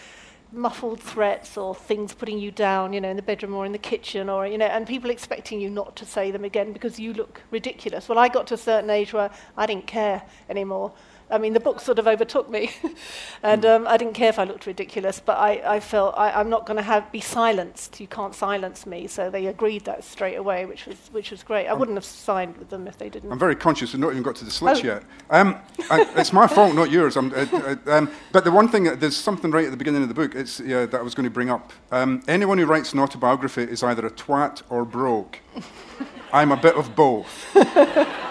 muffled 0.53 1.01
threats 1.01 1.57
or 1.57 1.75
things 1.75 2.15
putting 2.15 2.39
you 2.39 2.53
down, 2.53 2.93
you 2.93 3.01
know, 3.01 3.11
in 3.11 3.17
the 3.17 3.23
bedroom 3.23 3.55
or 3.55 3.67
in 3.67 3.73
the 3.73 3.79
kitchen, 3.79 4.29
or 4.29 4.47
you 4.47 4.57
know, 4.57 4.67
and 4.67 4.87
people 4.87 5.11
expecting 5.11 5.61
you 5.61 5.69
not 5.69 5.97
to 5.97 6.05
say 6.05 6.31
them 6.31 6.45
again 6.45 6.73
because 6.73 7.01
you 7.01 7.13
look 7.13 7.43
ridiculous. 7.51 8.09
Well, 8.09 8.21
I 8.21 8.29
got 8.29 8.47
to 8.49 8.55
a 8.55 8.59
certain 8.59 8.89
age 8.89 9.13
where 9.13 9.31
I 9.57 9.67
didn't 9.67 9.89
care 9.89 10.23
anymore. 10.49 10.93
I 11.29 11.39
mean, 11.39 11.55
the 11.55 11.61
book 11.61 11.81
sort 11.81 11.99
of 11.99 12.07
overtook 12.07 12.49
me, 12.49 12.71
and 13.43 13.65
Hmm. 13.65 13.71
um, 13.71 13.87
I 13.89 13.97
didn't 13.97 14.15
care 14.15 14.29
if 14.29 14.39
I 14.39 14.45
looked 14.45 14.65
ridiculous, 14.67 15.19
but 15.19 15.37
I, 15.39 15.61
I 15.77 15.81
felt 15.81 16.15
I, 16.17 16.31
I'm 16.31 16.49
not 16.49 16.67
going 16.67 16.77
to 16.83 17.05
be 17.11 17.21
silenced. 17.21 17.99
You 18.01 18.07
can't 18.07 18.35
silence 18.35 18.87
me, 18.87 19.09
so 19.09 19.29
they 19.29 19.47
agreed 19.47 19.85
that 19.87 20.05
straight 20.05 20.37
away, 20.37 20.67
which 20.67 20.87
was 20.87 20.97
which 21.13 21.31
was 21.33 21.43
great. 21.43 21.67
I 21.67 21.73
wouldn't 21.73 21.97
have 21.97 22.05
signed 22.05 22.57
with 22.59 22.71
them 22.71 22.87
if 22.87 22.97
they 22.99 23.09
didn't. 23.09 23.33
I'm 23.33 23.39
very 23.39 23.57
conscious 23.57 23.93
we've 23.93 24.01
not 24.01 24.11
even 24.13 24.23
got 24.23 24.37
to 24.37 24.45
the 24.45 24.51
slits 24.51 24.81
Oh. 24.81 24.87
yet. 24.87 25.03
Um, 25.31 25.57
I, 25.91 26.07
it's 26.17 26.33
my 26.33 26.47
fault, 26.47 26.75
not 26.77 26.91
yours. 26.91 27.17
I'm, 27.17 27.33
uh, 27.35 27.47
uh, 27.53 27.77
um, 27.87 28.11
but 28.33 28.45
the 28.45 28.53
one 28.53 28.69
thing, 28.69 28.85
there's 28.85 29.17
something 29.17 29.51
right 29.51 29.65
at 29.65 29.71
the 29.73 29.77
beginning 29.77 30.03
of 30.03 30.09
the 30.09 30.15
book 30.15 30.35
it's, 30.35 30.61
uh, 30.61 30.87
that 30.91 30.95
I 30.95 31.03
was 31.03 31.15
going 31.15 31.25
to 31.25 31.31
bring 31.31 31.51
up. 31.51 31.73
Um, 31.91 32.23
anyone 32.29 32.59
who 32.59 32.67
writes 32.67 32.93
an 32.93 33.01
autobiography 33.01 33.63
is 33.63 33.83
either 33.83 34.07
a 34.07 34.11
twat 34.11 34.63
or 34.71 34.85
broke. 34.85 35.41
I'm 36.33 36.53
a 36.53 36.57
bit 36.57 36.77
of 36.77 36.95
both. 36.95 37.27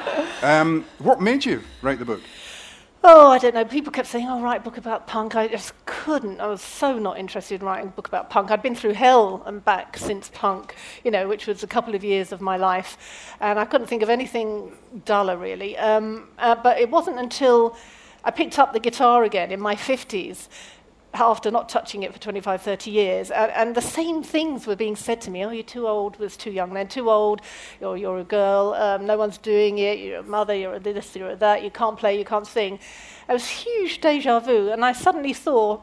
Um, 0.41 0.86
what 0.99 1.21
made 1.21 1.43
you 1.45 1.63
write 1.81 1.97
the 1.97 2.05
book? 2.05 2.21
Oh, 3.08 3.30
I 3.30 3.38
don't 3.38 3.54
know. 3.54 3.63
People 3.63 3.91
kept 3.91 4.08
saying, 4.08 4.26
"Oh, 4.28 4.41
write 4.41 4.62
a 4.62 4.63
book 4.63 4.78
about 4.78 5.06
punk." 5.06 5.36
I 5.36 5.48
just 5.48 5.74
couldn't. 5.86 6.39
I 6.41 6.48
was 6.48 6.60
so 6.60 6.98
not 6.98 7.20
interested 7.20 7.62
in 7.62 7.68
writing 7.68 7.89
a 7.89 7.91
book 7.91 8.08
about 8.08 8.32
punk. 8.32 8.50
I'd 8.50 8.63
been 8.63 8.74
through 8.74 8.94
hell 8.94 9.44
and 9.46 9.63
back 9.63 9.96
since 9.96 10.32
punk, 10.34 10.74
you 11.04 11.12
know, 11.12 11.28
which 11.28 11.46
was 11.46 11.62
a 11.62 11.68
couple 11.68 11.94
of 11.94 12.04
years 12.04 12.32
of 12.32 12.41
my 12.41 12.58
life, 12.58 12.98
and 13.39 13.60
I 13.60 13.65
couldn't 13.65 13.86
think 13.86 14.02
of 14.02 14.10
anything 14.10 14.72
duller, 15.06 15.38
really. 15.38 15.78
Um, 15.78 16.30
uh, 16.39 16.56
but 16.56 16.80
it 16.80 16.89
wasn't 16.89 17.20
until 17.20 17.78
I 18.24 18.32
picked 18.32 18.58
up 18.58 18.74
the 18.74 18.80
guitar 18.80 19.24
again 19.24 19.52
in 19.52 19.60
my 19.60 19.76
50s 19.76 20.48
after 21.19 21.51
not 21.51 21.69
touching 21.69 22.04
it 22.04 22.13
for 22.13 22.19
25, 22.19 22.62
30 22.62 22.91
years. 22.91 23.32
And, 23.32 23.51
and 23.51 23.75
the 23.75 23.82
same 23.82 24.23
things 24.23 24.67
were 24.67 24.75
being 24.75 24.95
said 24.95 25.21
to 25.21 25.32
me. 25.32 25.45
Oh, 25.45 25.49
you're 25.49 25.63
too 25.63 25.88
old, 25.88 26.17
was 26.17 26.38
too 26.38 26.51
young 26.51 26.73
then, 26.73 26.88
too 26.88 27.10
old, 27.10 27.41
you're, 27.82 27.97
you're 27.97 28.19
a 28.19 28.23
girl, 28.23 28.73
um, 28.73 29.06
no 29.06 29.17
one's 29.17 29.38
doing 29.38 29.78
it, 29.78 29.99
you're 29.99 30.19
a 30.19 30.23
mother, 30.23 30.56
you're 30.56 30.75
a 30.75 30.80
this, 30.80 31.15
you're 31.15 31.32
a 31.32 31.36
that, 31.36 31.63
you 31.63 31.71
can't 31.71 31.97
play, 31.97 32.17
you 32.17 32.25
can't 32.25 32.47
sing. 32.47 32.80
It 33.28 33.34
was 33.34 33.47
huge 33.47 34.01
deja 34.01 34.39
vu, 34.39 34.69
and 34.69 34.84
I 34.84 34.93
suddenly 34.93 35.34
saw 35.34 35.82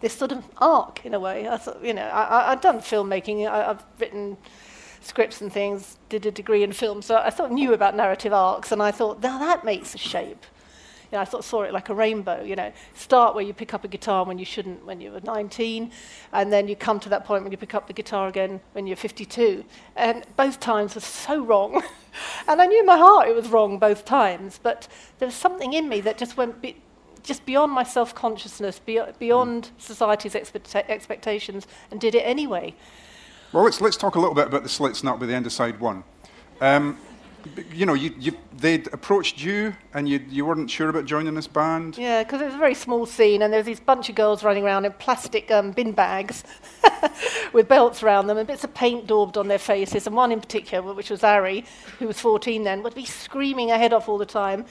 this 0.00 0.14
sort 0.14 0.32
of 0.32 0.44
arc 0.58 1.04
in 1.04 1.14
a 1.14 1.20
way. 1.20 1.48
I 1.48 1.56
thought, 1.56 1.82
you 1.84 1.94
know, 1.94 2.06
I, 2.06 2.52
I'd 2.52 2.60
done 2.60 2.78
filmmaking, 2.78 3.50
I, 3.50 3.70
I've 3.70 3.84
written 3.98 4.36
scripts 5.00 5.40
and 5.40 5.52
things, 5.52 5.98
did 6.08 6.26
a 6.26 6.30
degree 6.30 6.62
in 6.62 6.72
film, 6.72 7.02
so 7.02 7.16
I 7.16 7.30
sort 7.30 7.50
of 7.50 7.54
knew 7.54 7.72
about 7.72 7.96
narrative 7.96 8.32
arcs, 8.32 8.72
and 8.72 8.82
I 8.82 8.90
thought, 8.90 9.22
now 9.22 9.38
that 9.38 9.64
makes 9.64 9.94
a 9.94 9.98
shape. 9.98 10.44
You 11.10 11.16
know, 11.16 11.22
I 11.22 11.24
sort 11.24 11.40
of 11.40 11.44
saw 11.44 11.62
it 11.62 11.72
like 11.72 11.88
a 11.88 11.94
rainbow, 11.94 12.42
you 12.42 12.54
know. 12.54 12.72
Start 12.94 13.34
where 13.34 13.44
you 13.44 13.52
pick 13.52 13.74
up 13.74 13.82
a 13.84 13.88
guitar 13.88 14.24
when 14.24 14.38
you 14.38 14.44
shouldn't 14.44 14.84
when 14.84 15.00
you 15.00 15.10
were 15.10 15.20
19, 15.20 15.90
and 16.32 16.52
then 16.52 16.68
you 16.68 16.76
come 16.76 17.00
to 17.00 17.08
that 17.08 17.24
point 17.24 17.42
when 17.42 17.50
you 17.50 17.58
pick 17.58 17.74
up 17.74 17.88
the 17.88 17.92
guitar 17.92 18.28
again 18.28 18.60
when 18.72 18.86
you're 18.86 18.96
52. 18.96 19.64
And 19.96 20.24
both 20.36 20.60
times 20.60 20.94
were 20.94 21.00
so 21.00 21.42
wrong. 21.44 21.82
and 22.48 22.62
I 22.62 22.66
knew 22.66 22.80
in 22.80 22.86
my 22.86 22.96
heart 22.96 23.28
it 23.28 23.34
was 23.34 23.48
wrong 23.48 23.78
both 23.78 24.04
times, 24.04 24.60
but 24.62 24.86
there 25.18 25.26
was 25.26 25.34
something 25.34 25.72
in 25.72 25.88
me 25.88 26.00
that 26.02 26.16
just 26.16 26.36
went 26.36 26.62
be- 26.62 26.76
just 27.22 27.44
beyond 27.44 27.72
my 27.72 27.82
self-consciousness, 27.82 28.78
be- 28.78 29.02
beyond 29.18 29.70
society's 29.78 30.34
expect- 30.34 30.74
expectations, 30.74 31.66
and 31.90 32.00
did 32.00 32.14
it 32.14 32.20
anyway. 32.20 32.74
Well, 33.52 33.64
let's, 33.64 33.80
let's 33.80 33.96
talk 33.96 34.14
a 34.14 34.20
little 34.20 34.34
bit 34.34 34.46
about 34.46 34.62
the 34.62 34.68
slits, 34.68 35.00
and 35.00 35.08
that'll 35.08 35.20
be 35.20 35.26
the 35.26 35.34
end 35.34 35.46
of 35.46 35.52
side 35.52 35.80
one. 35.80 36.04
Um, 36.60 36.98
you 37.72 37.86
know, 37.86 37.94
you, 37.94 38.14
you, 38.18 38.32
they'd 38.56 38.86
approached 38.92 39.42
you, 39.42 39.74
and 39.94 40.08
you, 40.08 40.20
you 40.28 40.44
weren't 40.44 40.70
sure 40.70 40.88
about 40.88 41.04
joining 41.04 41.34
this 41.34 41.46
band. 41.46 41.96
Yeah, 41.98 42.22
because 42.22 42.40
it 42.40 42.46
was 42.46 42.54
a 42.54 42.58
very 42.58 42.74
small 42.74 43.06
scene, 43.06 43.42
and 43.42 43.52
there 43.52 43.60
was 43.60 43.66
these 43.66 43.80
bunch 43.80 44.08
of 44.08 44.14
girls 44.14 44.42
running 44.42 44.64
around 44.64 44.84
in 44.84 44.92
plastic 44.92 45.50
um, 45.50 45.72
bin 45.72 45.92
bags 45.92 46.44
with 47.52 47.68
belts 47.68 48.02
around 48.02 48.26
them 48.26 48.38
and 48.38 48.46
bits 48.46 48.64
of 48.64 48.74
paint 48.74 49.06
daubed 49.06 49.36
on 49.36 49.48
their 49.48 49.58
faces. 49.58 50.06
And 50.06 50.16
one 50.16 50.32
in 50.32 50.40
particular, 50.40 50.92
which 50.94 51.10
was 51.10 51.24
Ari, 51.24 51.64
who 51.98 52.06
was 52.06 52.20
14 52.20 52.64
then, 52.64 52.82
would 52.82 52.94
be 52.94 53.04
screaming 53.04 53.68
her 53.68 53.78
head 53.78 53.92
off 53.92 54.08
all 54.08 54.18
the 54.18 54.26
time. 54.26 54.64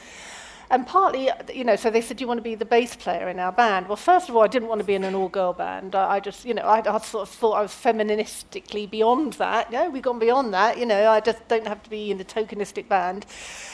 And 0.71 0.86
partly, 0.86 1.32
you 1.51 1.63
know, 1.63 1.75
so 1.75 1.89
they 1.89 2.01
said, 2.01 2.17
do 2.17 2.21
you 2.21 2.27
want 2.27 2.38
to 2.38 2.43
be 2.43 2.53
the 2.53 2.65
bass 2.65 2.95
player 2.95 3.27
in 3.27 3.39
our 3.39 3.51
band? 3.51 3.88
Well, 3.88 3.95
first 3.95 4.29
of 4.29 4.36
all, 4.36 4.43
I 4.43 4.47
didn't 4.47 4.67
want 4.67 4.79
to 4.79 4.86
be 4.86 4.93
in 4.93 5.03
an 5.03 5.15
all-girl 5.15 5.53
band. 5.53 5.95
I, 5.95 6.15
I 6.15 6.19
just, 6.19 6.45
you 6.45 6.53
know, 6.53 6.62
I, 6.62 6.77
I 6.79 6.99
sort 6.99 7.27
of 7.27 7.29
thought 7.34 7.53
I 7.53 7.62
was 7.62 7.71
feministically 7.71 8.88
beyond 8.88 9.34
that. 9.34 9.71
No, 9.71 9.89
we've 9.89 10.03
gone 10.03 10.19
beyond 10.19 10.53
that. 10.53 10.77
You 10.77 10.86
know, 10.86 11.10
I 11.10 11.21
just 11.21 11.47
don't 11.47 11.65
have 11.67 11.82
to 11.84 11.89
be 11.89 12.12
in 12.12 12.21
a 12.21 12.23
tokenistic 12.23 12.88
band. 12.88 13.25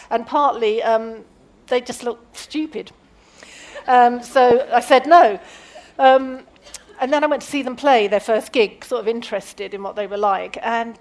And 0.10 0.26
partly, 0.26 0.82
um, 0.84 1.26
they 1.68 1.82
just 1.82 2.04
looked 2.04 2.38
stupid. 2.38 2.92
Um, 3.88 4.24
so 4.24 4.66
I 4.72 4.80
said 4.80 5.06
no. 5.06 5.38
Um, 6.00 6.44
and 7.02 7.12
then 7.12 7.26
I 7.26 7.28
went 7.28 7.42
to 7.42 7.48
see 7.48 7.62
them 7.62 7.76
play 7.76 8.08
their 8.08 8.22
first 8.22 8.54
gig, 8.54 8.86
sort 8.86 9.02
of 9.02 9.08
interested 9.10 9.74
in 9.74 9.84
what 9.84 9.98
they 9.98 10.08
were 10.08 10.18
like. 10.18 10.58
And 10.62 10.98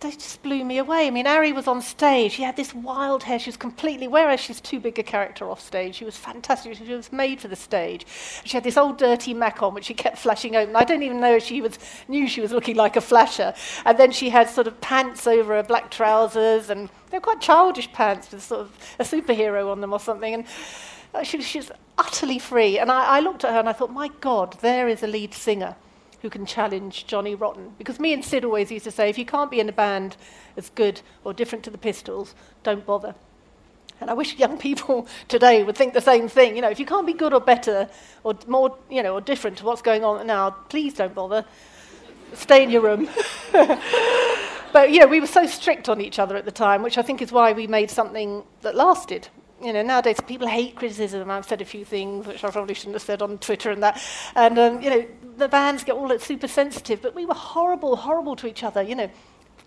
they 0.00 0.12
just 0.12 0.42
blew 0.42 0.64
me 0.64 0.78
away. 0.78 1.08
I 1.08 1.10
mean, 1.10 1.26
Ari 1.26 1.52
was 1.52 1.66
on 1.66 1.82
stage. 1.82 2.32
She 2.32 2.42
had 2.42 2.56
this 2.56 2.72
wild 2.72 3.24
hair. 3.24 3.38
She 3.38 3.50
was 3.50 3.56
completely, 3.56 4.06
whereas 4.06 4.38
she's 4.38 4.60
too 4.60 4.78
big 4.78 4.98
a 4.98 5.02
character 5.02 5.50
off 5.50 5.60
stage, 5.60 5.96
she 5.96 6.04
was 6.04 6.16
fantastic. 6.16 6.76
She 6.76 6.94
was 6.94 7.12
made 7.12 7.40
for 7.40 7.48
the 7.48 7.56
stage. 7.56 8.06
She 8.44 8.56
had 8.56 8.62
this 8.62 8.76
old 8.76 8.98
dirty 8.98 9.34
Mac 9.34 9.60
on, 9.62 9.74
which 9.74 9.86
she 9.86 9.94
kept 9.94 10.18
flashing 10.18 10.54
open. 10.54 10.76
I 10.76 10.84
don't 10.84 11.02
even 11.02 11.20
know 11.20 11.36
if 11.36 11.42
she 11.42 11.60
was, 11.60 11.78
knew 12.06 12.28
she 12.28 12.40
was 12.40 12.52
looking 12.52 12.76
like 12.76 12.96
a 12.96 13.00
flasher. 13.00 13.54
And 13.84 13.98
then 13.98 14.12
she 14.12 14.30
had 14.30 14.48
sort 14.48 14.68
of 14.68 14.80
pants 14.80 15.26
over 15.26 15.56
her 15.56 15.64
black 15.64 15.90
trousers, 15.90 16.70
and 16.70 16.88
they're 17.10 17.20
quite 17.20 17.40
childish 17.40 17.90
pants 17.92 18.30
with 18.30 18.42
sort 18.42 18.60
of 18.60 18.96
a 19.00 19.04
superhero 19.04 19.72
on 19.72 19.80
them 19.80 19.92
or 19.92 20.00
something. 20.00 20.32
And 20.32 20.44
uh, 21.12 21.24
she, 21.24 21.42
she 21.42 21.58
was 21.58 21.72
utterly 21.96 22.38
free. 22.38 22.78
And 22.78 22.92
I, 22.92 23.16
I 23.16 23.20
looked 23.20 23.44
at 23.44 23.52
her 23.52 23.58
and 23.58 23.68
I 23.68 23.72
thought, 23.72 23.92
my 23.92 24.10
God, 24.20 24.56
there 24.60 24.86
is 24.86 25.02
a 25.02 25.08
lead 25.08 25.34
singer 25.34 25.74
who 26.22 26.30
can 26.30 26.46
challenge 26.46 27.06
Johnny 27.06 27.34
Rotten. 27.34 27.72
Because 27.78 28.00
me 28.00 28.12
and 28.12 28.24
Sid 28.24 28.44
always 28.44 28.70
used 28.70 28.84
to 28.84 28.90
say, 28.90 29.08
if 29.08 29.18
you 29.18 29.24
can't 29.24 29.50
be 29.50 29.60
in 29.60 29.68
a 29.68 29.72
band 29.72 30.16
as 30.56 30.70
good 30.70 31.00
or 31.24 31.32
different 31.32 31.64
to 31.64 31.70
the 31.70 31.78
Pistols, 31.78 32.34
don't 32.62 32.84
bother. 32.84 33.14
And 34.00 34.10
I 34.10 34.14
wish 34.14 34.36
young 34.36 34.58
people 34.68 35.06
today 35.28 35.62
would 35.62 35.76
think 35.76 35.94
the 35.94 36.00
same 36.00 36.28
thing. 36.28 36.56
You 36.56 36.62
know, 36.62 36.70
if 36.70 36.80
you 36.80 36.86
can't 36.86 37.06
be 37.06 37.12
good 37.12 37.32
or 37.32 37.40
better 37.40 37.88
or 38.24 38.36
more, 38.46 38.76
you 38.90 39.02
know, 39.02 39.14
or 39.14 39.20
different 39.20 39.58
to 39.58 39.64
what's 39.64 39.82
going 39.82 40.04
on 40.04 40.26
now, 40.26 40.50
please 40.50 40.94
don't 40.94 41.14
bother. 41.14 41.44
Stay 42.34 42.62
in 42.62 42.70
your 42.70 42.82
room. 42.82 43.08
but 43.52 44.90
you 44.90 45.00
know, 45.00 45.06
we 45.06 45.20
were 45.20 45.26
so 45.26 45.46
strict 45.46 45.88
on 45.88 46.00
each 46.00 46.18
other 46.18 46.36
at 46.36 46.44
the 46.44 46.52
time, 46.52 46.82
which 46.82 46.98
I 46.98 47.02
think 47.02 47.22
is 47.22 47.32
why 47.32 47.52
we 47.52 47.66
made 47.66 47.90
something 47.90 48.42
that 48.62 48.74
lasted. 48.74 49.28
You 49.62 49.72
know, 49.72 49.82
nowadays 49.82 50.20
people 50.26 50.46
hate 50.46 50.76
criticism. 50.76 51.30
I've 51.30 51.44
said 51.44 51.60
a 51.60 51.64
few 51.64 51.84
things 51.84 52.26
which 52.26 52.44
I 52.44 52.50
probably 52.50 52.74
shouldn't 52.74 52.94
have 52.94 53.02
said 53.02 53.22
on 53.22 53.38
Twitter 53.38 53.70
and 53.72 53.82
that. 53.82 54.00
And 54.36 54.58
um, 54.58 54.80
you 54.80 54.90
know, 54.90 55.06
the 55.36 55.48
bands 55.48 55.82
get 55.82 55.96
all 55.96 56.16
super 56.18 56.48
sensitive, 56.48 57.02
but 57.02 57.14
we 57.14 57.26
were 57.26 57.34
horrible, 57.34 57.96
horrible 57.96 58.36
to 58.36 58.46
each 58.46 58.62
other. 58.62 58.82
You 58.82 58.94
know, 58.94 59.10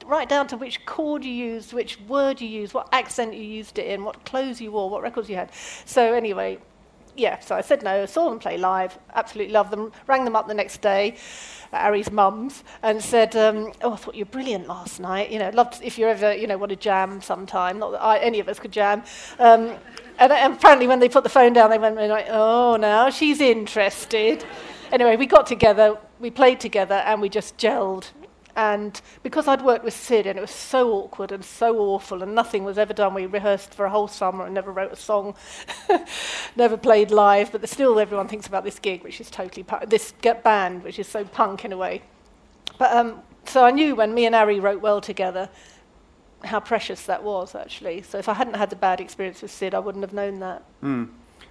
right 0.06 0.30
down 0.30 0.48
to 0.48 0.58
which 0.58 0.86
chord 0.86 1.26
you 1.26 1.32
used, 1.32 1.74
which 1.74 2.00
word 2.02 2.40
you 2.40 2.48
used, 2.48 2.74
what 2.74 2.88
accent 2.94 3.34
you 3.34 3.44
used 3.44 3.78
it 3.80 3.88
in, 3.88 4.04
what 4.04 4.24
clothes 4.26 4.62
you 4.62 4.72
wore, 4.72 4.90
what 4.90 5.02
records 5.02 5.30
you 5.30 5.36
had. 5.36 5.52
So 5.86 6.14
anyway, 6.14 6.58
yeah, 7.15 7.39
so 7.39 7.56
I 7.56 7.62
said 7.62 7.84
no, 7.84 8.06
saw 8.06 8.30
them 8.30 8.39
play 8.39 8.58
live, 8.58 8.97
absolutely 9.13 9.54
loved 9.54 9.71
them, 9.71 9.91
rang 10.08 10.26
them 10.26 10.36
up 10.36 10.47
the 10.47 10.54
next 10.54 10.82
day, 10.82 11.15
Ari's 11.74 12.12
mum's, 12.12 12.63
and 12.84 13.02
said, 13.02 13.36
um, 13.36 13.71
oh, 13.82 13.93
I 13.93 13.95
thought 13.95 14.15
you 14.15 14.26
were 14.26 14.32
brilliant 14.32 14.67
last 14.67 15.00
night, 15.00 15.32
you 15.32 15.39
know, 15.39 15.50
loved 15.50 15.80
if 15.84 15.97
you 15.97 16.08
ever, 16.08 16.34
you 16.34 16.47
know, 16.47 16.58
want 16.58 16.71
to 16.71 16.76
jam 16.76 17.21
sometime, 17.21 17.80
not 17.80 17.91
that 17.91 18.02
I, 18.02 18.17
any 18.19 18.39
of 18.39 18.50
us 18.50 18.60
could 18.60 18.71
jam. 18.71 19.04
Um, 19.39 19.78
and, 20.19 20.32
and 20.32 20.54
apparently 20.54 20.88
when 20.88 21.00
they 21.00 21.10
put 21.10 21.24
the 21.24 21.30
phone 21.30 21.54
down, 21.54 21.69
they 21.69 21.78
went 21.78 21.95
like, 21.95 22.28
oh, 22.30 22.76
now 22.76 23.10
she's 23.10 23.41
interested. 23.41 24.43
Anyway, 24.91 25.15
we 25.15 25.26
got 25.26 25.47
together, 25.47 25.97
we 26.19 26.30
played 26.30 26.60
together, 26.60 26.95
and 26.95 27.21
we 27.21 27.30
just 27.30 27.58
gelled. 27.58 28.12
And 28.56 29.00
because 29.24 29.48
I'd 29.48 29.62
worked 29.62 29.84
with 29.86 29.94
Sid 29.94 30.28
and 30.28 30.38
it 30.38 30.42
was 30.42 30.52
so 30.52 30.92
awkward 30.94 31.32
and 31.32 31.44
so 31.44 31.78
awful 31.80 32.22
and 32.22 32.36
nothing 32.36 32.64
was 32.64 32.78
ever 32.78 32.94
done, 32.94 33.14
we 33.14 33.26
rehearsed 33.26 33.74
for 33.74 33.86
a 33.86 33.90
whole 33.90 34.08
summer 34.08 34.46
and 34.46 34.54
never 34.54 34.72
wrote 34.72 34.92
a 34.92 34.96
song, 34.96 35.36
never 36.56 36.78
played 36.78 37.12
live, 37.12 37.52
but 37.52 37.68
still 37.70 38.00
everyone 38.00 38.28
thinks 38.28 38.48
about 38.48 38.64
this 38.64 38.80
gig, 38.80 39.04
which 39.04 39.22
is 39.22 39.30
totally, 39.30 39.64
pu- 39.64 39.86
this 39.86 40.14
get 40.22 40.44
band, 40.44 40.84
which 40.84 41.00
is 41.00 41.08
so 41.08 41.24
punk 41.24 41.64
in 41.66 41.72
a 41.72 41.78
way. 41.78 42.02
But 42.78 42.92
um, 42.94 43.22
so 43.46 43.64
I 43.64 43.72
knew 43.72 43.96
when 43.96 44.14
me 44.14 44.26
and 44.26 44.36
Ari 44.36 44.60
wrote 44.60 44.82
well 44.82 45.02
together 45.02 45.50
how 46.44 46.60
precious 46.60 47.04
that 47.06 47.24
was 47.24 47.54
actually. 47.56 48.02
So 48.02 48.18
if 48.18 48.28
I 48.28 48.34
hadn't 48.34 48.56
had 48.56 48.70
the 48.70 48.76
bad 48.76 49.00
experience 49.00 49.42
with 49.42 49.52
Sid, 49.52 49.74
I 49.76 49.80
wouldn't 49.80 50.04
have 50.04 50.14
known 50.14 50.40
that. 50.40 50.64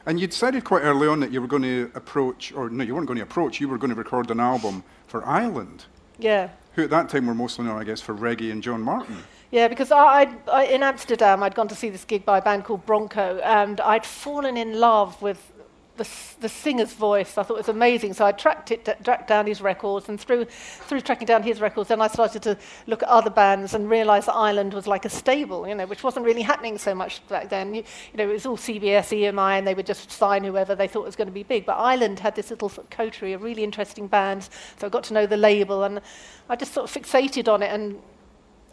And 0.07 0.19
you'd 0.19 0.31
decided 0.31 0.65
quite 0.65 0.83
early 0.83 1.07
on 1.07 1.21
that 1.21 1.31
you 1.31 1.41
were 1.41 1.47
going 1.47 1.63
to 1.63 1.91
approach, 1.95 2.53
or 2.53 2.71
no, 2.71 2.83
you 2.83 2.95
weren't 2.95 3.07
going 3.07 3.19
to 3.19 3.23
approach, 3.23 3.61
you 3.61 3.69
were 3.69 3.79
going 3.79 3.91
to 3.91 3.95
record 3.95 4.31
an 4.31 4.41
album 4.41 4.83
for 5.07 5.27
Island, 5.27 5.85
Yeah. 6.19 6.51
Who 6.75 6.85
at 6.85 6.91
that 6.91 7.09
time 7.09 7.27
were 7.27 7.35
mostly 7.35 7.65
known, 7.65 7.79
I 7.79 7.85
guess, 7.85 8.01
for 8.01 8.15
reggae 8.15 8.53
and 8.53 8.63
John 8.63 8.83
Martyn. 8.83 9.17
Yeah, 9.51 9.67
because 9.67 9.91
I, 9.91 10.33
I, 10.51 10.65
in 10.67 10.83
Amsterdam, 10.83 11.43
I'd 11.43 11.55
gone 11.55 11.69
to 11.69 11.75
see 11.75 11.91
this 11.91 12.05
gig 12.05 12.25
by 12.25 12.39
a 12.39 12.43
band 12.43 12.65
called 12.65 12.87
Bronco, 12.87 13.41
and 13.43 13.81
I'd 13.81 14.07
fallen 14.07 14.57
in 14.57 14.79
love 14.79 15.21
with 15.21 15.53
the, 16.01 16.09
the 16.41 16.49
singer's 16.49 16.95
voice 16.95 17.37
I 17.37 17.43
thought 17.43 17.59
was 17.59 17.69
amazing. 17.69 18.15
So 18.15 18.25
I 18.25 18.33
tracked 18.33 18.71
it, 18.71 18.89
tracked 19.05 19.29
down 19.29 19.47
his 19.47 19.61
records, 19.61 20.09
and 20.09 20.19
through 20.19 20.47
through 20.47 21.03
tracking 21.03 21.27
down 21.27 21.43
his 21.43 21.61
records, 21.61 21.91
then 21.91 22.01
I 22.01 22.09
started 22.09 22.43
to 22.45 22.57
look 22.87 23.03
at 23.03 23.09
other 23.11 23.29
bands 23.29 23.75
and 23.75 23.89
realise 23.89 24.25
that 24.25 24.35
Island 24.35 24.73
was 24.73 24.87
like 24.87 25.05
a 25.05 25.11
stable, 25.11 25.69
you 25.69 25.75
know, 25.75 25.87
which 25.87 26.03
wasn't 26.03 26.25
really 26.25 26.41
happening 26.41 26.79
so 26.79 26.95
much 26.95 27.27
back 27.29 27.51
then. 27.51 27.75
You, 27.75 27.85
you 28.13 28.17
know, 28.17 28.31
it 28.31 28.33
was 28.33 28.47
all 28.47 28.57
CBS, 28.57 29.13
EMI, 29.13 29.59
and 29.59 29.67
they 29.67 29.75
would 29.75 29.87
just 29.87 30.11
sign 30.11 30.43
whoever 30.43 30.75
they 30.75 30.89
thought 30.89 31.05
was 31.05 31.17
going 31.17 31.29
to 31.29 31.33
be 31.33 31.43
big. 31.43 31.67
But 31.67 31.75
Island 31.75 32.19
had 32.19 32.35
this 32.35 32.51
little 32.51 32.71
coterie 32.91 33.35
of 33.35 33.43
really 33.43 33.63
interesting 33.63 34.07
bands, 34.07 34.49
so 34.79 34.87
I 34.87 34.91
got 34.91 35.05
to 35.05 35.15
know 35.15 35.27
the 35.27 35.37
label, 35.37 35.85
and 35.85 36.01
I 36.49 36.57
just 36.57 36.73
sort 36.73 36.89
of 36.89 37.03
fixated 37.03 37.53
on 37.53 37.63
it. 37.63 37.71
And 37.71 38.01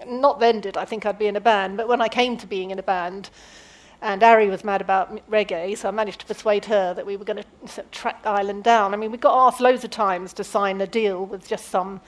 not 0.06 0.40
then 0.40 0.62
did 0.62 0.78
I 0.78 0.86
think 0.86 1.06
I'd 1.06 1.20
be 1.20 1.28
in 1.28 1.36
a 1.36 1.42
band, 1.42 1.76
but 1.76 1.90
when 1.90 2.02
I 2.02 2.08
came 2.08 2.38
to 2.38 2.48
being 2.48 2.72
in 2.72 2.80
a 2.80 2.84
band. 2.84 3.30
And 4.02 4.22
Ari 4.22 4.50
was 4.50 4.64
mad 4.64 4.82
about 4.82 5.28
reggae, 5.30 5.76
so 5.76 5.88
I 5.88 5.92
managed 5.92 6.20
to 6.20 6.26
persuade 6.28 6.66
her 6.66 6.94
that 6.94 7.06
we 7.06 7.18
were 7.18 7.26
going 7.26 7.44
to 7.68 7.84
track 7.92 8.22
Island 8.26 8.64
down. 8.64 8.94
I 8.94 8.98
mean, 8.98 9.12
we 9.12 9.18
got 9.18 9.48
asked 9.48 9.60
loads 9.60 9.84
of 9.84 9.90
times 9.90 10.34
to 10.34 10.44
sign 10.44 10.80
a 10.82 10.88
deal 10.88 11.26
with 11.26 11.48
just 11.48 11.70
some 11.70 12.02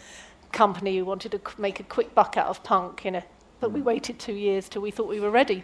company 0.52 0.98
who 0.98 1.06
wanted 1.06 1.32
to 1.32 1.42
make 1.58 1.80
a 1.80 1.84
quick 1.84 2.14
buck 2.14 2.38
out 2.38 2.48
of 2.48 2.64
punk, 2.64 3.06
you 3.06 3.12
know. 3.12 3.24
But 3.60 3.72
we 3.72 3.80
hmm. 3.80 3.88
waited 3.88 4.20
two 4.20 4.34
years 4.34 4.70
till 4.70 4.82
we 4.82 4.92
thought 4.92 5.08
we 5.08 5.20
were 5.20 5.32
ready. 5.32 5.64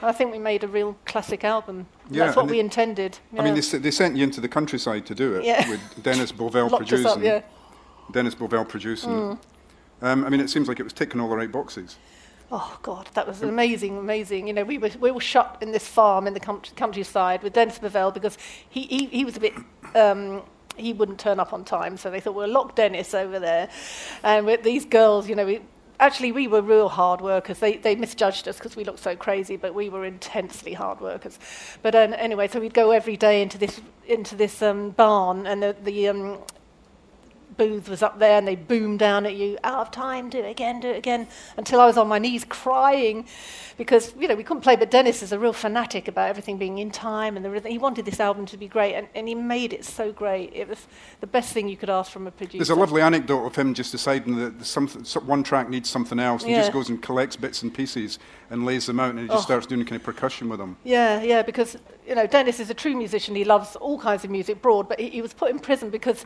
And 0.00 0.10
I 0.10 0.12
think 0.12 0.32
we 0.32 0.38
made 0.38 0.64
a 0.64 0.68
real 0.68 0.96
classic 1.06 1.44
album. 1.44 1.86
Yeah, 2.10 2.24
That's 2.24 2.36
what 2.36 2.48
we 2.48 2.60
intended. 2.60 3.18
Yeah. 3.32 3.40
I 3.40 3.44
mean, 3.44 3.54
they, 3.54 3.78
they, 3.78 3.90
sent 3.90 4.16
you 4.16 4.24
into 4.24 4.40
the 4.40 4.48
countryside 4.48 5.06
to 5.06 5.14
do 5.14 5.34
it 5.34 5.44
yeah. 5.44 5.68
with 5.68 6.02
Dennis 6.02 6.32
Bovell 6.40 6.76
producing. 6.76 7.06
Up, 7.06 7.22
yeah. 7.22 7.42
Dennis 8.12 8.34
Bovell 8.34 8.68
producing. 8.68 9.10
Mm. 9.10 9.38
Um, 10.02 10.24
I 10.24 10.28
mean, 10.28 10.40
it 10.40 10.50
seems 10.50 10.68
like 10.68 10.78
it 10.80 10.82
was 10.82 10.92
ticking 10.92 11.20
all 11.20 11.28
the 11.28 11.36
right 11.36 11.50
boxes. 11.50 11.96
Oh 12.50 12.78
God, 12.82 13.08
that 13.14 13.26
was 13.26 13.42
amazing, 13.42 13.98
amazing. 13.98 14.46
You 14.46 14.52
know, 14.52 14.62
we 14.62 14.78
were 14.78 14.90
we 15.00 15.10
were 15.10 15.20
shut 15.20 15.58
in 15.60 15.72
this 15.72 15.86
farm 15.86 16.28
in 16.28 16.34
the 16.34 16.40
country, 16.40 16.72
countryside 16.76 17.42
with 17.42 17.54
Dennis 17.54 17.78
Bovell 17.78 18.14
because 18.14 18.38
he, 18.68 18.82
he 18.82 19.06
he 19.06 19.24
was 19.24 19.36
a 19.36 19.40
bit. 19.40 19.54
Um, 19.94 20.42
he 20.76 20.92
wouldn't 20.92 21.18
turn 21.18 21.40
up 21.40 21.52
on 21.52 21.64
time, 21.64 21.96
so 21.96 22.10
they 22.10 22.20
thought 22.20 22.34
we'll 22.34 22.48
lock 22.48 22.76
Dennis 22.76 23.14
over 23.14 23.38
there. 23.38 23.68
And 24.22 24.46
with 24.46 24.62
these 24.62 24.84
girls, 24.84 25.26
you 25.28 25.34
know, 25.34 25.46
we, 25.46 25.60
actually 25.98 26.32
we 26.32 26.46
were 26.46 26.60
real 26.60 26.88
hard 26.88 27.20
workers. 27.20 27.58
They 27.58 27.78
they 27.78 27.96
misjudged 27.96 28.46
us 28.46 28.58
because 28.58 28.76
we 28.76 28.84
looked 28.84 29.00
so 29.00 29.16
crazy, 29.16 29.56
but 29.56 29.74
we 29.74 29.88
were 29.88 30.04
intensely 30.04 30.74
hard 30.74 31.00
workers. 31.00 31.40
But 31.82 31.96
um, 31.96 32.14
anyway, 32.16 32.46
so 32.46 32.60
we'd 32.60 32.74
go 32.74 32.92
every 32.92 33.16
day 33.16 33.42
into 33.42 33.58
this 33.58 33.80
into 34.06 34.36
this 34.36 34.62
um, 34.62 34.90
barn, 34.90 35.48
and 35.48 35.62
the, 35.62 35.76
the 35.82 36.08
um, 36.08 36.38
booth 37.56 37.88
was 37.88 38.02
up 38.02 38.18
there 38.18 38.38
and 38.38 38.46
they 38.46 38.56
boomed 38.56 38.98
down 38.98 39.26
at 39.26 39.34
you, 39.34 39.58
out 39.64 39.80
of 39.80 39.90
time, 39.90 40.28
do 40.30 40.38
it 40.38 40.50
again, 40.50 40.80
do 40.80 40.88
it 40.88 40.96
again, 40.96 41.26
until 41.56 41.80
I 41.80 41.86
was 41.86 41.96
on 41.96 42.08
my 42.08 42.18
knees 42.18 42.44
crying 42.48 43.26
because, 43.76 44.14
you 44.18 44.26
know, 44.26 44.34
we 44.34 44.42
couldn't 44.42 44.62
play, 44.62 44.76
but 44.76 44.90
Dennis 44.90 45.22
is 45.22 45.32
a 45.32 45.38
real 45.38 45.52
fanatic 45.52 46.08
about 46.08 46.30
everything 46.30 46.56
being 46.56 46.78
in 46.78 46.90
time 46.90 47.36
and 47.36 47.44
the 47.44 47.50
rhythm. 47.50 47.70
He 47.70 47.78
wanted 47.78 48.04
this 48.04 48.20
album 48.20 48.46
to 48.46 48.56
be 48.56 48.68
great 48.68 48.94
and, 48.94 49.06
and 49.14 49.28
he 49.28 49.34
made 49.34 49.72
it 49.72 49.84
so 49.84 50.12
great. 50.12 50.52
It 50.54 50.68
was 50.68 50.86
the 51.20 51.26
best 51.26 51.52
thing 51.52 51.68
you 51.68 51.76
could 51.76 51.90
ask 51.90 52.10
from 52.10 52.26
a 52.26 52.30
producer. 52.30 52.58
There's 52.58 52.70
a 52.70 52.74
lovely 52.74 53.02
anecdote 53.02 53.44
of 53.44 53.54
him 53.54 53.74
just 53.74 53.92
deciding 53.92 54.36
that 54.36 54.64
some, 54.64 54.88
one 55.26 55.42
track 55.42 55.68
needs 55.68 55.90
something 55.90 56.18
else 56.18 56.42
and 56.42 56.50
yeah. 56.50 56.58
he 56.58 56.62
just 56.62 56.72
goes 56.72 56.88
and 56.88 57.02
collects 57.02 57.36
bits 57.36 57.62
and 57.62 57.72
pieces 57.72 58.18
and 58.50 58.64
lays 58.64 58.86
them 58.86 59.00
out 59.00 59.10
and 59.10 59.18
he 59.18 59.26
just 59.26 59.38
oh. 59.38 59.42
starts 59.42 59.66
doing 59.66 59.84
kind 59.84 59.96
of 59.96 60.02
percussion 60.02 60.48
with 60.48 60.58
them. 60.58 60.76
Yeah, 60.84 61.22
yeah, 61.22 61.42
because, 61.42 61.76
you 62.06 62.14
know, 62.14 62.26
Dennis 62.26 62.60
is 62.60 62.70
a 62.70 62.74
true 62.74 62.96
musician. 62.96 63.34
He 63.34 63.44
loves 63.44 63.76
all 63.76 63.98
kinds 63.98 64.24
of 64.24 64.30
music 64.30 64.62
broad, 64.62 64.88
but 64.88 64.98
he, 64.98 65.10
he 65.10 65.22
was 65.22 65.34
put 65.34 65.50
in 65.50 65.58
prison 65.58 65.90
because 65.90 66.24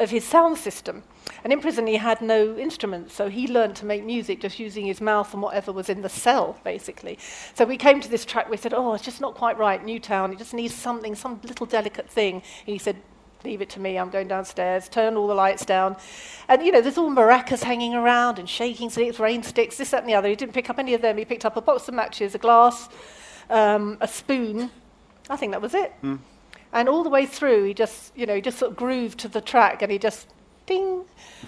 of 0.00 0.10
his 0.10 0.24
sound 0.24 0.58
system. 0.58 1.04
And 1.44 1.52
in 1.52 1.60
prison, 1.60 1.86
he 1.86 1.96
had 1.96 2.20
no 2.20 2.56
instruments, 2.56 3.14
so 3.14 3.28
he 3.28 3.46
learned 3.46 3.76
to 3.76 3.86
make 3.86 4.04
music 4.04 4.40
just 4.40 4.58
using 4.58 4.86
his 4.86 5.00
mouth 5.00 5.32
and 5.32 5.42
whatever 5.42 5.72
was 5.72 5.88
in 5.88 6.02
the 6.02 6.08
cell, 6.08 6.58
basically. 6.64 7.18
So 7.54 7.64
we 7.64 7.76
came 7.76 8.00
to 8.00 8.08
this 8.08 8.24
track, 8.24 8.50
we 8.50 8.56
said, 8.56 8.74
Oh, 8.74 8.94
it's 8.94 9.04
just 9.04 9.20
not 9.20 9.34
quite 9.34 9.56
right, 9.58 9.84
Newtown, 9.84 10.32
it 10.32 10.38
just 10.38 10.54
needs 10.54 10.74
something, 10.74 11.14
some 11.14 11.40
little 11.44 11.66
delicate 11.66 12.10
thing. 12.10 12.34
And 12.36 12.72
he 12.72 12.78
said, 12.78 12.96
Leave 13.44 13.62
it 13.62 13.70
to 13.70 13.80
me, 13.80 13.98
I'm 13.98 14.10
going 14.10 14.28
downstairs, 14.28 14.88
turn 14.88 15.16
all 15.16 15.26
the 15.26 15.34
lights 15.34 15.64
down. 15.64 15.96
And, 16.48 16.62
you 16.62 16.72
know, 16.72 16.82
there's 16.82 16.98
all 16.98 17.10
maracas 17.10 17.62
hanging 17.62 17.94
around 17.94 18.38
and 18.38 18.48
shaking 18.48 18.90
sticks, 18.90 19.18
rain 19.18 19.42
sticks, 19.42 19.78
this, 19.78 19.90
that, 19.90 20.00
and 20.00 20.08
the 20.08 20.14
other. 20.14 20.28
He 20.28 20.36
didn't 20.36 20.52
pick 20.52 20.68
up 20.68 20.78
any 20.78 20.92
of 20.92 21.00
them. 21.00 21.16
He 21.16 21.24
picked 21.24 21.46
up 21.46 21.56
a 21.56 21.62
box 21.62 21.88
of 21.88 21.94
matches, 21.94 22.34
a 22.34 22.38
glass, 22.38 22.88
um, 23.48 23.96
a 24.00 24.08
spoon. 24.08 24.70
I 25.30 25.36
think 25.36 25.52
that 25.52 25.62
was 25.62 25.74
it. 25.74 25.94
Mm. 26.02 26.18
And 26.72 26.88
all 26.88 27.02
the 27.02 27.10
way 27.10 27.26
through, 27.26 27.64
he 27.64 27.74
just, 27.74 28.16
you 28.16 28.26
know, 28.26 28.34
he 28.36 28.40
just 28.40 28.58
sort 28.58 28.72
of 28.72 28.76
grooved 28.76 29.18
to 29.20 29.28
the 29.28 29.40
track 29.40 29.82
and 29.82 29.90
he 29.90 29.98
just 29.98 30.28
ding, 30.66 31.04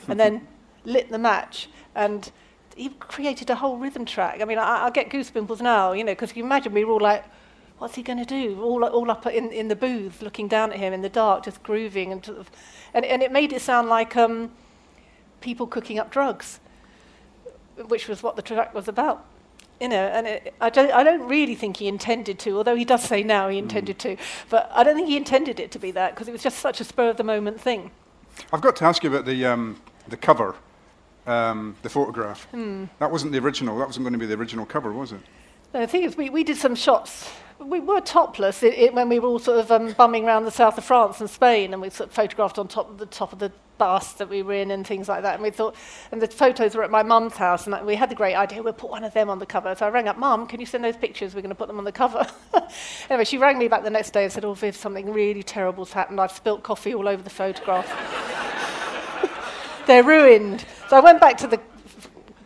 and 0.09 0.19
then 0.19 0.47
lit 0.85 1.11
the 1.11 1.19
match. 1.19 1.69
And 1.95 2.31
he 2.75 2.89
created 2.89 3.51
a 3.51 3.55
whole 3.55 3.77
rhythm 3.77 4.05
track. 4.05 4.41
I 4.41 4.45
mean, 4.45 4.59
I, 4.59 4.87
I 4.87 4.91
get 4.91 5.11
goosebumps 5.11 5.61
now, 5.61 5.93
you 5.93 6.03
know, 6.03 6.13
because 6.13 6.35
you 6.35 6.45
imagine 6.45 6.73
we 6.73 6.85
were 6.85 6.95
all 6.95 7.01
like, 7.01 7.25
what's 7.79 7.95
he 7.95 8.03
going 8.03 8.19
to 8.19 8.25
do? 8.25 8.61
All, 8.63 8.85
all 8.85 9.11
up 9.11 9.27
in, 9.27 9.53
in 9.53 9.69
the 9.69 9.77
booth, 9.77 10.23
looking 10.23 10.49
down 10.49 10.73
at 10.73 10.79
him 10.79 10.93
in 10.93 11.03
the 11.03 11.09
dark, 11.09 11.45
just 11.45 11.63
grooving. 11.63 12.11
And, 12.13 12.25
sort 12.25 12.39
of, 12.39 12.51
and, 12.93 13.05
and 13.05 13.23
it 13.23 13.31
made 13.31 13.53
it 13.53 13.63
sound 13.63 13.89
like 13.89 14.17
um, 14.17 14.51
people 15.41 15.67
cooking 15.67 15.99
up 15.99 16.11
drugs, 16.11 16.59
which 17.87 18.09
was 18.09 18.23
what 18.23 18.35
the 18.35 18.43
track 18.43 18.75
was 18.75 18.89
about 18.89 19.27
you 19.83 19.89
know, 19.89 20.07
and 20.07 20.29
it, 20.29 20.55
I, 20.61 20.71
don't, 20.71 20.93
I 20.93 21.03
don't 21.03 21.27
really 21.29 21.57
think 21.57 21.79
he 21.79 21.89
intended 21.89 22.39
to, 22.41 22.57
although 22.57 22.77
he 22.77 22.85
does 22.85 23.03
say 23.03 23.25
now 23.25 23.49
he 23.49 23.59
hmm. 23.59 23.65
intended 23.65 23.99
mm. 23.99 24.17
to, 24.17 24.17
but 24.49 24.71
I 24.73 24.85
don't 24.85 24.95
think 24.95 25.09
he 25.09 25.17
intended 25.17 25.59
it 25.59 25.73
to 25.73 25.81
be 25.81 25.91
that 25.91 26.15
because 26.15 26.29
it 26.29 26.33
was 26.33 26.41
just 26.41 26.61
such 26.61 26.81
a 26.81 26.85
spur 26.85 27.11
of 27.11 27.17
the 27.17 27.25
moment 27.25 27.61
thing. 27.61 27.91
I've 28.53 28.61
got 28.61 28.77
to 28.77 28.85
ask 28.85 29.03
you 29.03 29.11
about 29.11 29.27
the, 29.27 29.45
um, 29.45 29.81
the 30.07 30.17
cover, 30.17 30.55
um, 31.27 31.75
the 31.83 31.89
photograph. 31.89 32.47
Mm. 32.53 32.89
That 33.01 33.11
wasn't 33.11 33.33
the 33.33 33.39
original, 33.39 33.77
that 33.81 33.87
wasn't 33.89 34.05
going 34.05 34.13
to 34.13 34.21
be 34.21 34.27
the 34.27 34.35
original 34.35 34.65
cover, 34.65 34.93
was 34.93 35.11
it? 35.11 35.21
No, 35.75 35.81
the 35.81 35.89
thing 35.89 36.05
is, 36.05 36.17
we, 36.17 36.31
we 36.31 36.45
did 36.45 36.59
some 36.59 36.77
shots 36.77 37.29
we 37.65 37.81
were 37.81 38.01
topless 38.01 38.63
it, 38.63 38.75
it, 38.75 38.95
when 38.95 39.09
we 39.09 39.19
were 39.19 39.29
all 39.29 39.39
sort 39.39 39.59
of 39.59 39.71
um, 39.71 39.93
bumming 39.93 40.25
around 40.25 40.45
the 40.45 40.51
south 40.51 40.79
of 40.79 40.85
France 40.85 41.21
and 41.21 41.29
Spain, 41.29 41.73
and 41.73 41.83
we 41.83 41.91
sort 41.91 42.11
of 42.11 42.15
photographed 42.15 42.59
on 42.59 42.69
top 42.69 42.91
of 42.91 42.99
the 42.99 43.07
top 43.07 43.33
of 43.33 43.39
the 43.39 43.53
bus 43.79 44.13
that 44.13 44.29
we 44.29 44.43
were 44.43 44.55
in 44.55 44.71
and 44.71 44.87
things 44.87 45.09
like 45.09 45.23
that. 45.23 45.35
And 45.35 45.43
we 45.43 45.51
thought, 45.51 45.75
and 46.13 46.23
the 46.23 46.29
photos 46.29 46.75
were 46.75 46.85
at 46.85 46.91
my 46.91 47.03
mum's 47.03 47.35
house, 47.35 47.67
and 47.67 47.87
we 47.87 47.97
had 47.97 48.11
the 48.11 48.15
great 48.15 48.35
idea 48.35 48.63
we'll 48.63 48.73
put 48.73 48.91
one 48.91 49.05
of 49.05 49.13
them 49.13 49.29
on 49.29 49.39
the 49.39 49.47
cover. 49.47 49.75
So 49.75 49.87
I 49.87 49.89
rang 49.89 50.09
up, 50.09 50.19
Mum, 50.19 50.47
can 50.47 50.61
you 50.61 50.67
send 50.67 50.85
those 50.85 50.97
pictures? 50.97 51.35
We're 51.35 51.43
going 51.43 51.51
to 51.51 51.57
put 51.57 51.69
them 51.69 51.79
on 51.79 51.85
the 51.85 51.93
cover. 51.93 52.27
anyway, 53.11 53.25
she 53.25 53.39
rang 53.39 53.59
me 53.59 53.69
back 53.69 53.83
the 53.83 53.91
next 53.91 54.13
day 54.13 54.25
and 54.25 54.33
said, 54.33 54.45
Oh, 54.45 54.55
Viv, 54.55 54.77
something 54.77 55.13
really 55.13 55.43
terrible's 55.43 55.93
happened. 55.93 56.21
I've 56.21 56.33
spilt 56.33 56.63
coffee 56.63 56.95
all 56.95 57.09
over 57.09 57.23
the 57.23 57.31
photograph. 57.31 57.89
They're 59.87 60.05
ruined. 60.05 60.65
So 60.89 60.97
I 60.97 61.01
went 61.01 61.21
back 61.21 61.37
to 61.39 61.49
the 61.49 61.61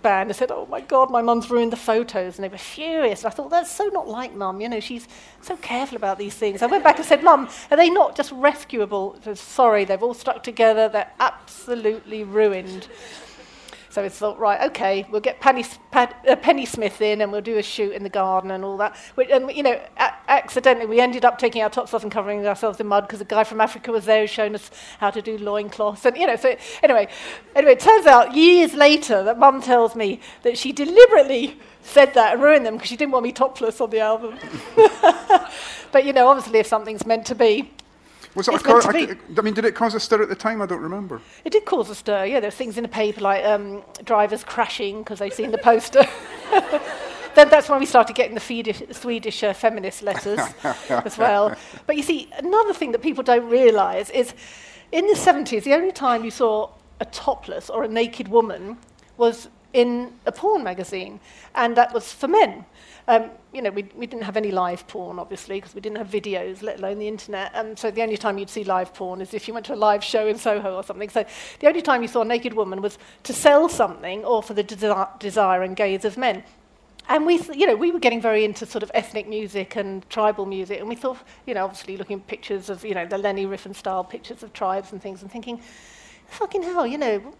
band 0.07 0.31
and 0.31 0.37
said, 0.37 0.53
Oh 0.53 0.67
my 0.71 0.81
God, 0.81 1.11
my 1.11 1.21
mum's 1.21 1.51
ruined 1.51 1.73
the 1.73 1.77
photos. 1.77 2.37
And 2.37 2.45
they 2.45 2.49
were 2.49 2.59
furious. 2.59 3.25
And 3.25 3.33
I 3.33 3.35
thought, 3.35 3.51
That's 3.51 3.71
so 3.71 3.87
not 3.87 4.07
like 4.07 4.33
mum. 4.35 4.61
You 4.61 4.69
know, 4.69 4.81
she's 4.81 5.09
so 5.41 5.57
careful 5.57 5.97
about 5.97 6.17
these 6.17 6.35
things. 6.35 6.63
I 6.63 6.67
went 6.67 6.85
back 6.85 6.97
and 6.97 7.05
said, 7.05 7.25
Mum, 7.25 7.49
are 7.71 7.77
they 7.77 7.91
not 7.91 8.17
just 8.17 8.31
rescuable? 8.33 9.17
Said, 9.25 9.39
Sorry, 9.39 9.85
they've 9.85 10.03
all 10.03 10.15
stuck 10.15 10.45
together. 10.45 10.89
They're 10.89 11.11
absolutely 11.19 12.23
ruined. 12.23 12.87
So 13.97 14.03
we 14.03 14.11
thought, 14.11 14.39
right, 14.39 14.61
okay, 14.69 15.07
we'll 15.11 15.23
get 15.23 15.41
Pennie, 15.41 15.65
uh, 15.95 16.37
Pennie 16.43 16.67
Smith 16.67 17.01
in 17.01 17.23
and 17.23 17.33
we'll 17.33 17.41
do 17.41 17.57
a 17.57 17.63
shoot 17.63 17.93
in 17.95 18.03
the 18.03 18.11
garden 18.11 18.51
and 18.51 18.63
all 18.63 18.77
that. 18.77 18.95
We, 19.17 19.33
and, 19.33 19.51
you 19.51 19.63
know, 19.63 19.81
a- 19.97 20.13
accidentally, 20.29 20.85
we 20.85 21.01
ended 21.01 21.25
up 21.25 21.39
taking 21.39 21.63
our 21.63 21.71
tops 21.71 21.95
off 21.95 22.03
and 22.03 22.13
covering 22.13 22.47
ourselves 22.47 22.79
in 22.79 22.89
mud 22.89 23.07
because 23.07 23.23
a 23.23 23.25
guy 23.25 23.43
from 23.43 23.59
Africa 23.59 23.91
was 23.91 24.05
there 24.05 24.27
showing 24.27 24.55
us 24.55 24.71
how 25.01 25.09
to 25.09 25.23
do 25.23 25.39
loincloths. 25.39 26.05
And, 26.05 26.15
you 26.15 26.27
know, 26.27 26.37
so 26.37 26.55
anyway, 26.83 27.09
anyway, 27.55 27.73
it 27.73 27.81
turns 27.81 28.05
out 28.05 28.37
years 28.37 28.75
later 28.75 29.23
that 29.23 29.39
mum 29.39 29.63
tells 29.63 29.97
me 29.97 30.21
that 30.43 30.59
she 30.59 30.73
deliberately 30.73 31.59
said 31.81 32.13
that 32.13 32.35
and 32.35 32.43
ruined 32.43 32.67
them 32.67 32.75
because 32.75 32.91
she 32.91 32.99
didn't 32.99 33.13
want 33.13 33.25
me 33.25 33.33
topless 33.33 33.81
on 33.81 33.89
the 33.89 34.01
album. 34.01 34.39
but, 35.91 36.05
you 36.05 36.13
know, 36.13 36.29
obviously 36.29 36.59
if 36.59 36.67
something's 36.67 37.07
meant 37.07 37.25
to 37.25 37.35
be, 37.35 37.73
was 38.37 38.49
co- 38.63 38.81
I, 38.81 39.17
I 39.37 39.41
mean, 39.41 39.55
did 39.55 39.65
it 39.65 39.75
cause 39.75 39.95
a 39.95 40.01
stir 40.01 40.23
at 40.23 40.29
the 40.29 40.35
time? 40.35 40.61
I 40.61 40.67
don't 40.67 40.83
remember. 40.83 41.21
It 41.45 41.53
did 41.53 41.65
cause 41.65 41.89
a 41.91 41.95
stir, 41.95 42.27
yeah. 42.27 42.41
There 42.41 42.49
were 42.49 42.55
things 42.55 42.77
in 42.77 42.83
the 42.83 42.89
paper 42.89 43.21
like 43.21 43.45
um, 43.45 43.83
drivers 44.05 44.45
crashing 44.45 44.99
because 44.99 45.19
they've 45.19 45.33
seen 45.33 45.51
the 45.51 45.59
poster. 45.59 46.05
then 47.35 47.49
that's 47.49 47.69
when 47.69 47.81
we 47.81 47.87
started 47.87 48.15
getting 48.15 48.35
the 48.35 48.41
Swedish, 48.41 48.83
Swedish 48.93 49.43
uh, 49.43 49.53
feminist 49.53 50.03
letters 50.03 50.41
as 50.91 51.17
well. 51.17 51.57
But 51.87 51.97
you 51.97 52.03
see, 52.03 52.31
another 52.37 52.75
thing 52.75 52.93
that 52.93 53.03
people 53.03 53.25
don't 53.25 53.49
realise 53.49 54.11
is 54.11 54.35
in 54.93 55.07
the 55.07 55.15
70s, 55.15 55.65
the 55.65 55.75
only 55.75 55.93
time 55.93 56.25
you 56.25 56.31
saw 56.31 56.71
a 57.01 57.05
topless 57.07 57.71
or 57.71 57.85
a 57.85 57.89
naked 57.89 58.29
woman 58.29 58.77
was 59.17 59.49
in 59.73 60.13
a 60.25 60.33
porn 60.33 60.63
magazine, 60.63 61.21
and 61.55 61.77
that 61.77 61.93
was 61.93 62.13
for 62.13 62.29
men. 62.29 62.65
Um, 63.09 63.31
you 63.53 63.63
know, 63.63 63.71
we, 63.71 63.85
we 63.95 64.07
didn't 64.07 64.25
have 64.25 64.37
any 64.37 64.51
live 64.51 64.87
porn, 64.89 65.19
obviously, 65.19 65.59
because 65.59 65.75
we 65.75 65.81
didn't 65.81 65.99
have 65.99 66.09
videos, 66.09 66.63
let 66.63 66.79
alone 66.79 66.99
the 66.99 67.07
internet. 67.07 67.53
And 67.55 67.79
so 67.79 67.91
the 67.91 68.03
only 68.03 68.17
time 68.17 68.37
you'd 68.37 68.51
see 68.51 68.65
live 68.65 68.93
porn 68.95 69.21
is 69.21 69.33
if 69.33 69.47
you 69.47 69.55
went 69.55 69.67
to 69.67 69.75
a 69.75 69.77
live 69.77 70.03
show 70.03 70.27
in 70.27 70.37
Soho 70.39 70.75
or 70.75 70.83
something. 70.83 71.09
So 71.09 71.25
the 71.61 71.69
only 71.69 71.83
time 71.83 72.03
you 72.03 72.09
saw 72.09 72.23
a 72.23 72.25
naked 72.25 72.55
woman 72.55 72.83
was 72.83 72.99
to 73.23 73.33
sell 73.33 73.69
something 73.69 74.25
or 74.25 74.43
for 74.43 74.55
the 74.55 74.65
desi- 74.65 75.19
desire 75.21 75.63
and 75.63 75.77
gaze 75.77 76.05
of 76.05 76.17
men. 76.17 76.43
And 77.09 77.25
we, 77.25 77.41
you 77.55 77.69
know, 77.69 77.77
we 77.77 77.93
were 77.93 78.01
getting 78.01 78.21
very 78.21 78.45
into 78.45 78.67
sort 78.67 78.83
of 78.83 78.91
ethnic 78.93 79.29
music 79.29 79.77
and 79.77 80.09
tribal 80.11 80.45
music, 80.45 80.81
and 80.81 80.89
we 80.89 80.97
thought, 80.97 81.19
you 81.47 81.55
know, 81.55 81.65
obviously 81.65 81.97
looking 81.97 82.19
at 82.19 82.27
pictures 82.27 82.69
of, 82.69 82.85
you 82.85 82.95
know, 82.95 83.07
the 83.07 83.17
Leni 83.17 83.47
Riefenstahl 83.47 84.11
pictures 84.11 84.43
of 84.43 84.53
tribes 84.53 84.91
and 84.91 85.01
things, 85.01 85.23
and 85.23 85.31
thinking, 85.31 85.61
fucking 86.27 86.65
hell, 86.65 86.85
you 86.85 86.99
know, 86.99 87.33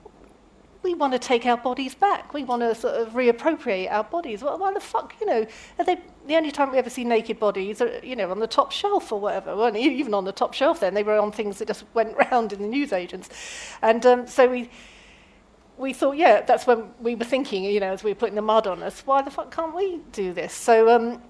we 0.87 0.95
want 0.95 1.13
to 1.13 1.19
take 1.19 1.45
our 1.47 1.57
bodies 1.57 1.97
back. 1.97 2.33
We 2.33 2.45
want 2.45 2.63
to 2.63 2.73
sort 2.73 2.95
of 2.95 3.15
reappropriate 3.15 3.91
our 3.91 4.05
bodies. 4.05 4.41
Well, 4.41 4.57
why 4.57 4.73
the 4.73 4.79
fuck, 4.79 5.15
you 5.21 5.27
know, 5.27 5.45
are 5.81 5.85
they 5.85 5.99
the 6.29 6.37
only 6.37 6.53
time 6.53 6.71
we 6.71 6.79
ever 6.79 6.89
see 6.89 7.03
naked 7.03 7.41
bodies 7.41 7.81
are, 7.81 7.99
you 8.05 8.15
know, 8.15 8.31
on 8.31 8.39
the 8.39 8.47
top 8.47 8.71
shelf 8.71 9.11
or 9.11 9.19
whatever. 9.19 9.51
Even 9.77 10.15
on 10.15 10.25
the 10.25 10.33
top 10.33 10.55
shelf 10.55 10.79
then. 10.79 10.95
They 10.95 11.03
were 11.03 11.19
on 11.19 11.33
things 11.33 11.59
that 11.59 11.67
just 11.67 11.85
went 11.95 12.17
round 12.17 12.53
in 12.53 12.63
the 12.63 12.69
newsagents. 12.69 13.29
And 13.83 14.07
um, 14.07 14.27
so 14.29 14.49
we, 14.49 14.71
we 15.77 15.93
thought, 15.93 16.17
yeah, 16.17 16.43
that's 16.43 16.69
when 16.69 16.89
we 17.01 17.17
were 17.17 17.25
thinking, 17.25 17.65
you 17.65 17.81
know, 17.81 17.93
as 17.93 18.05
we 18.05 18.13
were 18.13 18.17
putting 18.17 18.37
the 18.37 18.43
mud 18.43 18.69
on 18.69 18.85
us, 18.85 19.03
why 19.05 19.23
the 19.23 19.31
fuck 19.31 19.55
can't 19.55 19.75
we 19.75 19.99
do 20.13 20.33
this? 20.33 20.53
So, 20.53 20.95
um, 20.95 21.21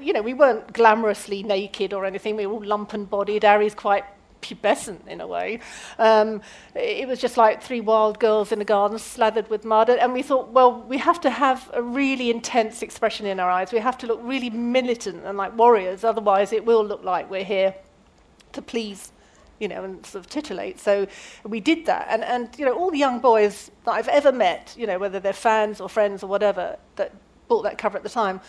you 0.00 0.12
know, 0.12 0.22
we 0.22 0.34
weren't 0.34 0.72
glamorously 0.72 1.44
naked 1.44 1.92
or 1.92 2.06
anything. 2.06 2.36
We 2.36 2.46
were 2.46 2.54
all 2.54 2.62
lumpen 2.62 3.10
bodied. 3.10 3.44
Ari's 3.44 3.74
quite 3.74 4.04
pubescent 4.44 5.06
in 5.06 5.20
a 5.20 5.26
way. 5.26 5.60
Um, 5.98 6.42
it 6.74 7.08
was 7.08 7.20
just 7.20 7.36
like 7.36 7.62
three 7.62 7.80
wild 7.80 8.18
girls 8.20 8.52
in 8.52 8.60
a 8.60 8.64
garden 8.64 8.98
slathered 8.98 9.48
with 9.48 9.64
mud. 9.64 9.88
And 9.90 10.12
we 10.12 10.22
thought, 10.22 10.48
well, 10.48 10.82
we 10.82 10.98
have 10.98 11.20
to 11.22 11.30
have 11.30 11.70
a 11.72 11.82
really 11.82 12.30
intense 12.30 12.82
expression 12.82 13.26
in 13.26 13.40
our 13.40 13.50
eyes. 13.50 13.72
We 13.72 13.78
have 13.78 13.98
to 13.98 14.06
look 14.06 14.20
really 14.22 14.50
militant 14.50 15.24
and 15.24 15.38
like 15.38 15.56
warriors. 15.56 16.04
Otherwise, 16.04 16.52
it 16.52 16.64
will 16.64 16.84
look 16.84 17.02
like 17.02 17.30
we're 17.30 17.44
here 17.44 17.74
to 18.52 18.62
please 18.62 19.10
you 19.60 19.68
know, 19.68 19.84
and 19.84 20.04
sort 20.04 20.24
of 20.24 20.30
titillate. 20.30 20.80
So 20.80 21.06
we 21.44 21.60
did 21.60 21.86
that. 21.86 22.06
And, 22.10 22.24
and, 22.24 22.48
you 22.58 22.64
know, 22.66 22.76
all 22.76 22.90
the 22.90 22.98
young 22.98 23.20
boys 23.20 23.70
that 23.84 23.92
I've 23.92 24.08
ever 24.08 24.32
met, 24.32 24.74
you 24.76 24.86
know, 24.86 24.98
whether 24.98 25.20
they're 25.20 25.32
fans 25.32 25.80
or 25.80 25.88
friends 25.88 26.22
or 26.22 26.26
whatever, 26.26 26.76
that 26.96 27.12
bought 27.48 27.62
that 27.62 27.78
cover 27.78 27.96
at 27.96 28.02
the 28.02 28.10
time, 28.10 28.40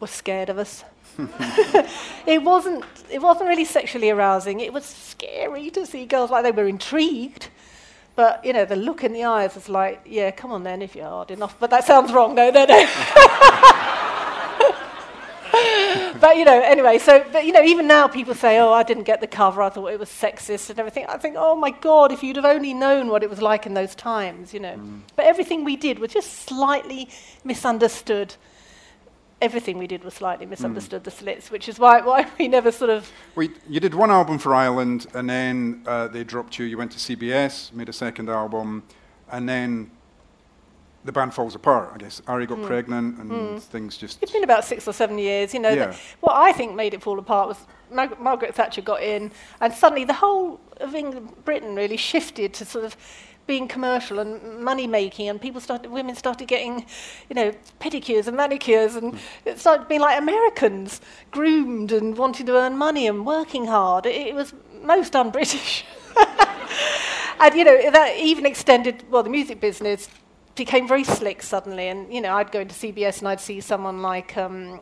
were 0.00 0.06
scared 0.06 0.48
of 0.48 0.58
us. 0.58 0.84
it 2.26 2.42
wasn't 2.42 2.84
it 3.10 3.20
wasn't 3.20 3.48
really 3.48 3.64
sexually 3.64 4.10
arousing. 4.10 4.60
It 4.60 4.72
was 4.72 4.84
scary 4.84 5.70
to 5.70 5.86
see 5.86 6.06
girls 6.06 6.30
like 6.30 6.44
they 6.44 6.52
were 6.52 6.68
intrigued. 6.68 7.48
But 8.16 8.44
you 8.44 8.52
know, 8.52 8.64
the 8.64 8.76
look 8.76 9.04
in 9.04 9.12
the 9.12 9.24
eyes 9.24 9.54
was 9.54 9.68
like, 9.68 10.02
yeah, 10.04 10.30
come 10.30 10.52
on 10.52 10.62
then 10.62 10.82
if 10.82 10.94
you're 10.94 11.06
hard 11.06 11.30
enough. 11.30 11.56
But 11.58 11.70
that 11.70 11.84
sounds 11.84 12.12
wrong. 12.12 12.34
No, 12.34 12.50
no, 12.50 12.64
no. 12.64 12.76
but 16.20 16.36
you 16.36 16.44
know, 16.44 16.60
anyway, 16.60 16.98
so 16.98 17.24
but 17.32 17.46
you 17.46 17.52
know, 17.52 17.62
even 17.62 17.86
now 17.86 18.08
people 18.08 18.34
say, 18.34 18.58
"Oh, 18.58 18.72
I 18.72 18.82
didn't 18.82 19.04
get 19.04 19.20
the 19.20 19.26
cover. 19.26 19.62
I 19.62 19.70
thought 19.70 19.88
it 19.88 19.98
was 19.98 20.08
sexist 20.08 20.70
and 20.70 20.78
everything." 20.78 21.06
I 21.08 21.16
think, 21.16 21.36
"Oh 21.38 21.56
my 21.56 21.70
God, 21.70 22.12
if 22.12 22.22
you'd 22.22 22.36
have 22.36 22.44
only 22.44 22.74
known 22.74 23.08
what 23.08 23.22
it 23.22 23.30
was 23.30 23.40
like 23.40 23.66
in 23.66 23.74
those 23.74 23.94
times, 23.94 24.54
you 24.54 24.60
know." 24.60 24.76
Mm. 24.76 25.00
But 25.16 25.26
everything 25.26 25.64
we 25.64 25.76
did 25.76 25.98
was 25.98 26.12
just 26.12 26.46
slightly 26.46 27.08
misunderstood 27.44 28.34
everything 29.40 29.78
we 29.78 29.86
did 29.86 30.04
was 30.04 30.14
slightly 30.14 30.44
hmm. 30.46 30.50
misunderstood 30.50 31.02
mm. 31.02 31.04
the 31.04 31.10
slits, 31.10 31.50
which 31.50 31.68
is 31.68 31.78
why, 31.78 32.00
why 32.00 32.26
we 32.38 32.48
never 32.48 32.70
sort 32.70 32.90
of. 32.90 33.10
Well, 33.34 33.48
you 33.68 33.80
did 33.80 33.94
one 33.94 34.10
album 34.10 34.38
for 34.38 34.54
Island, 34.54 35.06
and 35.14 35.28
then 35.28 35.82
uh, 35.86 36.08
they 36.08 36.24
dropped 36.24 36.58
you. 36.58 36.66
You 36.66 36.78
went 36.78 36.92
to 36.92 36.98
CBS, 36.98 37.72
made 37.72 37.88
a 37.88 37.92
second 37.92 38.28
album, 38.28 38.82
and 39.30 39.48
then 39.48 39.90
the 41.04 41.12
band 41.12 41.32
falls 41.32 41.54
apart. 41.54 41.92
I 41.94 41.98
guess 41.98 42.20
Ari 42.26 42.46
got 42.46 42.58
mm. 42.58 42.66
pregnant, 42.66 43.18
and 43.18 43.30
mm. 43.30 43.60
things 43.60 43.96
just. 43.96 44.22
It's 44.22 44.32
been 44.32 44.44
about 44.44 44.64
six 44.64 44.86
or 44.86 44.92
seven 44.92 45.18
years. 45.18 45.54
You 45.54 45.60
know, 45.60 45.70
yeah. 45.70 45.96
what 46.20 46.36
I 46.36 46.52
think 46.52 46.74
made 46.74 46.94
it 46.94 47.02
fall 47.02 47.18
apart 47.18 47.48
was 47.48 47.58
Mar- 47.90 48.16
Margaret 48.18 48.54
Thatcher 48.54 48.82
got 48.82 49.02
in, 49.02 49.30
and 49.60 49.72
suddenly 49.72 50.04
the 50.04 50.14
whole 50.14 50.60
of 50.78 50.94
England, 50.94 51.32
Britain 51.44 51.74
really 51.74 51.96
shifted 51.96 52.54
to 52.54 52.64
sort 52.64 52.84
of 52.84 52.96
being 53.50 53.66
commercial 53.66 54.20
and 54.20 54.60
money 54.60 54.86
making, 54.86 55.28
and 55.28 55.40
people 55.40 55.60
started, 55.60 55.90
women 55.90 56.14
started 56.14 56.46
getting, 56.46 56.86
you 57.28 57.34
know, 57.34 57.52
pedicures 57.80 58.28
and 58.28 58.36
manicures, 58.36 58.94
and 58.94 59.18
it 59.44 59.58
started 59.58 59.88
being 59.88 60.00
like 60.00 60.16
Americans, 60.16 61.00
groomed 61.32 61.90
and 61.90 62.16
wanting 62.16 62.46
to 62.46 62.56
earn 62.56 62.78
money 62.78 63.08
and 63.08 63.26
working 63.26 63.66
hard. 63.66 64.06
It, 64.06 64.28
it 64.28 64.34
was 64.36 64.54
most 64.84 65.16
un-British. 65.16 65.84
and 67.40 67.52
you 67.56 67.64
know 67.64 67.90
that 67.90 68.16
even 68.16 68.46
extended. 68.46 69.02
Well, 69.10 69.24
the 69.24 69.30
music 69.30 69.60
business 69.60 70.08
became 70.54 70.86
very 70.86 71.02
slick 71.02 71.42
suddenly, 71.42 71.88
and 71.88 72.14
you 72.14 72.20
know 72.20 72.36
I'd 72.36 72.52
go 72.52 72.60
into 72.60 72.76
CBS 72.76 73.18
and 73.18 73.26
I'd 73.26 73.40
see 73.40 73.60
someone 73.60 74.00
like. 74.00 74.36
Um, 74.36 74.80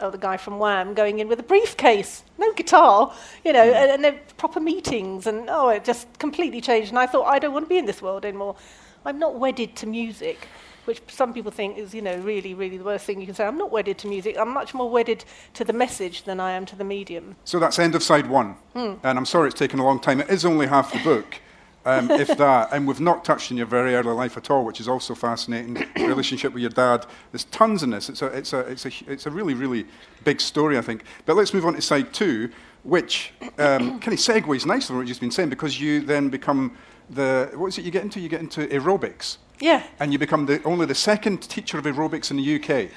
oh, 0.00 0.10
the 0.10 0.18
guy 0.18 0.36
from 0.36 0.58
Wham 0.58 0.94
going 0.94 1.18
in 1.18 1.28
with 1.28 1.40
a 1.40 1.42
briefcase, 1.44 2.24
no 2.38 2.52
guitar, 2.52 3.14
you 3.44 3.52
know, 3.52 3.64
mm. 3.64 3.74
and, 3.74 4.04
and 4.04 4.36
proper 4.36 4.60
meetings, 4.60 5.26
and 5.26 5.48
oh, 5.48 5.68
it 5.68 5.84
just 5.84 6.18
completely 6.18 6.60
changed. 6.60 6.90
And 6.90 6.98
I 6.98 7.06
thought, 7.06 7.24
I 7.24 7.38
don't 7.38 7.52
want 7.52 7.66
to 7.66 7.68
be 7.68 7.78
in 7.78 7.86
this 7.86 8.02
world 8.02 8.24
anymore. 8.24 8.56
I'm 9.04 9.18
not 9.18 9.38
wedded 9.38 9.76
to 9.76 9.86
music, 9.86 10.48
which 10.86 11.02
some 11.08 11.32
people 11.32 11.50
think 11.50 11.78
is, 11.78 11.94
you 11.94 12.02
know, 12.02 12.16
really, 12.18 12.54
really 12.54 12.78
the 12.78 12.84
worst 12.84 13.04
thing 13.04 13.20
you 13.20 13.26
can 13.26 13.34
say. 13.34 13.46
I'm 13.46 13.58
not 13.58 13.70
wedded 13.70 13.98
to 13.98 14.08
music. 14.08 14.36
I'm 14.38 14.50
much 14.50 14.74
more 14.74 14.90
wedded 14.90 15.24
to 15.54 15.64
the 15.64 15.72
message 15.72 16.24
than 16.24 16.40
I 16.40 16.52
am 16.52 16.66
to 16.66 16.76
the 16.76 16.84
medium. 16.84 17.36
So 17.44 17.58
that's 17.58 17.78
end 17.78 17.94
of 17.94 18.02
side 18.02 18.28
one. 18.28 18.56
Mm. 18.74 18.98
And 19.02 19.18
I'm 19.18 19.26
sorry 19.26 19.48
it's 19.48 19.58
taken 19.58 19.78
a 19.78 19.84
long 19.84 20.00
time. 20.00 20.20
It 20.20 20.30
is 20.30 20.44
only 20.44 20.66
half 20.66 20.92
the 20.92 21.00
book 21.00 21.40
um, 21.84 22.10
if 22.10 22.28
that. 22.38 22.68
And 22.72 22.86
we've 22.86 23.00
not 23.00 23.24
touched 23.24 23.50
on 23.50 23.56
your 23.56 23.66
very 23.66 23.94
early 23.94 24.12
life 24.12 24.36
at 24.36 24.50
all, 24.50 24.64
which 24.64 24.80
is 24.80 24.88
also 24.88 25.14
fascinating. 25.14 25.84
relationship 25.96 26.52
with 26.52 26.62
your 26.62 26.70
dad. 26.70 27.06
There's 27.32 27.44
tons 27.44 27.82
in 27.82 27.90
this. 27.90 28.08
It's 28.08 28.22
a, 28.22 28.26
it's, 28.26 28.52
a, 28.52 28.60
it's, 28.60 28.86
a, 28.86 28.90
it's 29.06 29.26
a 29.26 29.30
really, 29.30 29.54
really 29.54 29.86
big 30.24 30.40
story, 30.40 30.78
I 30.78 30.80
think. 30.80 31.04
But 31.26 31.36
let's 31.36 31.54
move 31.54 31.66
on 31.66 31.74
to 31.74 31.82
side 31.82 32.12
two, 32.12 32.50
which 32.82 33.32
um, 33.58 33.98
kind 34.00 34.12
of 34.12 34.18
segues 34.18 34.66
nicely 34.66 34.88
from 34.88 34.98
what 34.98 35.08
you've 35.08 35.20
been 35.20 35.30
saying, 35.30 35.50
because 35.50 35.80
you 35.80 36.00
then 36.00 36.28
become 36.28 36.76
the, 37.10 37.50
what 37.54 37.68
is 37.68 37.78
it 37.78 37.84
you 37.84 37.90
get 37.90 38.02
into? 38.02 38.20
You 38.20 38.28
get 38.28 38.40
into 38.40 38.66
aerobics. 38.68 39.38
Yeah. 39.60 39.84
And 40.00 40.12
you 40.12 40.18
become 40.18 40.46
the, 40.46 40.62
only 40.64 40.86
the 40.86 40.94
second 40.94 41.42
teacher 41.48 41.78
of 41.78 41.84
aerobics 41.84 42.30
in 42.30 42.36
the 42.36 42.56
UK. 42.56 42.90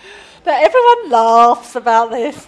But 0.43 0.63
everyone 0.63 1.11
laughs 1.11 1.75
about 1.75 2.11
this. 2.11 2.47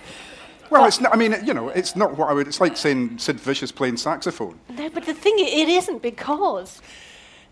Well, 0.69 0.85
it's 0.85 0.99
not, 1.01 1.13
I 1.13 1.17
mean, 1.17 1.35
you 1.43 1.53
know, 1.53 1.69
it's 1.69 1.95
not 1.95 2.17
what 2.17 2.29
I 2.29 2.33
would, 2.33 2.47
it's 2.47 2.61
like 2.61 2.77
saying 2.77 3.17
Sid 3.17 3.39
Vicious 3.39 3.71
playing 3.71 3.97
saxophone. 3.97 4.59
No, 4.69 4.89
but 4.89 5.05
the 5.05 5.13
thing, 5.13 5.35
it 5.37 5.69
isn't 5.69 6.01
because, 6.01 6.81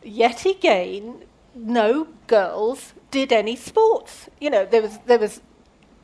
yet 0.04 0.46
again, 0.46 1.24
no 1.56 2.08
girls 2.28 2.94
did 3.10 3.32
any 3.32 3.56
sports. 3.56 4.30
You 4.40 4.50
know, 4.50 4.66
there 4.66 4.84
was, 4.84 5.00
there 5.06 5.20
was 5.20 5.42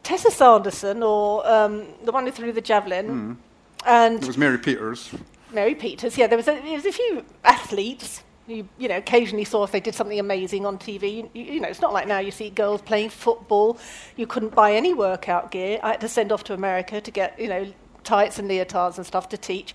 Tessa 0.02 0.32
Sanderson, 0.32 1.04
or 1.04 1.48
um, 1.48 1.86
the 2.04 2.12
one 2.12 2.26
who 2.26 2.32
threw 2.32 2.52
the 2.52 2.62
javelin, 2.62 3.08
mm. 3.08 3.38
and... 3.86 4.22
It 4.22 4.28
was 4.28 4.38
Mary 4.38 4.58
Peters. 4.58 5.12
Mary 5.52 5.76
Peters, 5.76 6.18
yeah, 6.18 6.28
there 6.28 6.38
was 6.38 6.48
a, 6.48 6.60
there 6.62 6.74
was 6.74 6.86
a 6.86 6.92
few 6.92 7.24
athletes 7.44 8.24
you, 8.48 8.68
you 8.78 8.88
know, 8.88 8.98
occasionally 8.98 9.46
saw 9.46 9.64
if 9.64 9.72
they 9.72 9.80
did 9.80 9.96
something 9.96 10.20
amazing 10.20 10.66
on 10.66 10.78
TV. 10.78 11.30
You, 11.34 11.44
you, 11.44 11.60
know, 11.60 11.68
it's 11.68 11.82
not 11.82 11.94
like 11.94 12.08
now 12.08 12.20
you 12.20 12.32
see 12.32 12.50
girls 12.50 12.82
playing 12.82 13.10
football. 13.10 13.78
You 14.16 14.28
couldn't 14.28 14.54
buy 14.54 14.74
any 14.74 14.94
workout 14.94 15.52
gear. 15.52 15.80
I 15.82 15.92
had 15.92 16.02
to 16.02 16.10
send 16.10 16.32
off 16.32 16.44
to 16.46 16.54
America 16.54 17.00
to 17.00 17.12
get, 17.12 17.40
you 17.40 17.48
know, 17.48 17.72
tights 18.04 18.40
and 18.40 18.50
leotards 18.50 18.98
and 18.98 19.06
stuff 19.06 19.30
to 19.30 19.38
teach. 19.38 19.74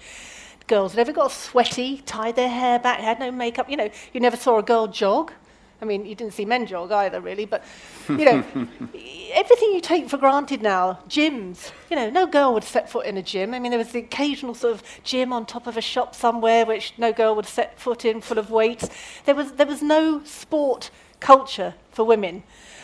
Girls 0.66 0.94
never 0.94 1.12
got 1.12 1.32
sweaty, 1.32 2.02
tied 2.04 2.36
their 2.36 2.50
hair 2.50 2.78
back, 2.78 3.00
had 3.00 3.18
no 3.18 3.30
makeup. 3.30 3.70
You 3.70 3.76
know, 3.78 3.90
you 4.12 4.20
never 4.20 4.36
saw 4.36 4.58
a 4.58 4.62
girl 4.62 4.86
jog. 4.86 5.32
I 5.80 5.84
mean, 5.84 6.04
you 6.04 6.14
didn't 6.14 6.34
see 6.34 6.44
men 6.44 6.66
jog 6.66 6.90
either, 6.90 7.20
really, 7.20 7.44
but, 7.44 7.62
you 8.08 8.24
know, 8.24 8.44
everything 9.32 9.72
you 9.72 9.80
take 9.80 10.08
for 10.08 10.16
granted 10.16 10.60
now, 10.60 10.98
gyms, 11.08 11.70
you 11.88 11.96
know, 11.96 12.10
no 12.10 12.26
girl 12.26 12.52
would 12.54 12.64
set 12.64 12.90
foot 12.90 13.06
in 13.06 13.16
a 13.16 13.22
gym. 13.22 13.54
I 13.54 13.60
mean, 13.60 13.70
there 13.70 13.78
was 13.78 13.92
the 13.92 14.00
occasional 14.00 14.54
sort 14.54 14.74
of 14.74 14.82
gym 15.04 15.32
on 15.32 15.46
top 15.46 15.68
of 15.68 15.76
a 15.76 15.80
shop 15.80 16.16
somewhere 16.16 16.66
which 16.66 16.94
no 16.98 17.12
girl 17.12 17.36
would 17.36 17.46
set 17.46 17.78
foot 17.78 18.04
in, 18.04 18.20
full 18.20 18.38
of 18.38 18.50
weights. 18.50 18.88
There 19.24 19.36
was, 19.36 19.52
there 19.52 19.66
was 19.66 19.80
no 19.80 20.22
sport 20.24 20.90
culture 21.20 21.74
for 21.92 22.04
women. 22.04 22.42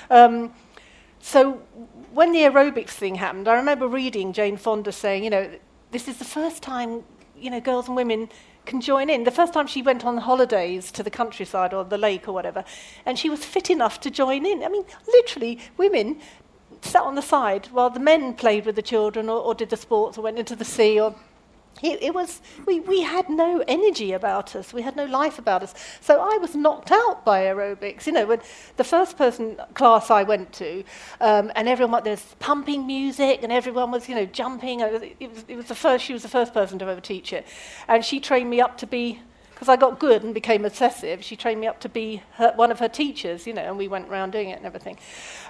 Um, 0.08 0.52
so 1.20 1.54
when 2.12 2.32
the 2.32 2.40
aerobics 2.40 2.90
thing 2.90 3.16
happened, 3.16 3.48
I 3.48 3.54
remember 3.54 3.88
reading 3.88 4.32
Jane 4.32 4.56
Fonda 4.56 4.92
saying, 4.92 5.24
you 5.24 5.30
know, 5.30 5.50
this 5.90 6.06
is 6.06 6.18
the 6.18 6.24
first 6.24 6.62
time, 6.62 7.02
you 7.36 7.50
know, 7.50 7.60
girls 7.60 7.88
and 7.88 7.96
women 7.96 8.28
can 8.66 8.80
join 8.80 9.10
in. 9.10 9.24
The 9.24 9.30
first 9.30 9.52
time 9.52 9.66
she 9.66 9.82
went 9.82 10.04
on 10.04 10.18
holidays 10.18 10.90
to 10.92 11.02
the 11.02 11.10
countryside 11.10 11.74
or 11.74 11.84
the 11.84 11.98
lake 11.98 12.28
or 12.28 12.32
whatever, 12.32 12.64
and 13.04 13.18
she 13.18 13.30
was 13.30 13.44
fit 13.44 13.70
enough 13.70 14.00
to 14.00 14.10
join 14.10 14.46
in. 14.46 14.62
I 14.62 14.68
mean, 14.68 14.84
literally, 15.06 15.60
women 15.76 16.20
sat 16.82 17.02
on 17.02 17.14
the 17.14 17.22
side 17.22 17.66
while 17.72 17.90
the 17.90 18.00
men 18.00 18.34
played 18.34 18.66
with 18.66 18.76
the 18.76 18.82
children 18.82 19.28
or, 19.28 19.38
or 19.38 19.54
did 19.54 19.70
the 19.70 19.76
sports 19.76 20.18
or 20.18 20.22
went 20.22 20.38
into 20.38 20.56
the 20.56 20.64
sea 20.64 21.00
or 21.00 21.14
it, 21.82 22.02
it, 22.02 22.14
was, 22.14 22.40
we, 22.66 22.80
we 22.80 23.02
had 23.02 23.28
no 23.28 23.62
energy 23.66 24.12
about 24.12 24.54
us. 24.54 24.72
We 24.72 24.82
had 24.82 24.96
no 24.96 25.04
life 25.04 25.38
about 25.38 25.62
us. 25.62 25.74
So 26.00 26.20
I 26.20 26.38
was 26.38 26.54
knocked 26.54 26.92
out 26.92 27.24
by 27.24 27.42
aerobics. 27.42 28.06
You 28.06 28.12
know, 28.12 28.26
when 28.26 28.40
the 28.76 28.84
first 28.84 29.18
person 29.18 29.56
class 29.74 30.10
I 30.10 30.22
went 30.22 30.52
to, 30.54 30.84
um, 31.20 31.50
and 31.56 31.68
everyone, 31.68 32.04
there's 32.04 32.34
pumping 32.38 32.86
music, 32.86 33.42
and 33.42 33.52
everyone 33.52 33.90
was, 33.90 34.08
you 34.08 34.14
know, 34.14 34.26
jumping. 34.26 34.80
It 34.80 34.92
was, 35.30 35.44
it 35.48 35.56
was 35.56 35.66
the 35.66 35.74
first, 35.74 36.04
she 36.04 36.12
was 36.12 36.22
the 36.22 36.28
first 36.28 36.54
person 36.54 36.78
to 36.78 36.86
ever 36.86 37.00
teach 37.00 37.32
it. 37.32 37.46
And 37.88 38.04
she 38.04 38.20
trained 38.20 38.50
me 38.50 38.60
up 38.60 38.78
to 38.78 38.86
be 38.86 39.20
because 39.64 39.72
I 39.72 39.80
got 39.80 39.98
good 39.98 40.22
and 40.22 40.34
became 40.34 40.66
obsessive, 40.66 41.24
she 41.24 41.36
trained 41.36 41.58
me 41.58 41.66
up 41.66 41.80
to 41.80 41.88
be 41.88 42.22
her, 42.32 42.52
one 42.54 42.70
of 42.70 42.80
her 42.80 42.88
teachers, 42.88 43.46
you 43.46 43.54
know, 43.54 43.62
and 43.62 43.78
we 43.78 43.88
went 43.88 44.10
around 44.10 44.32
doing 44.32 44.50
it 44.50 44.58
and 44.58 44.66
everything. 44.66 44.98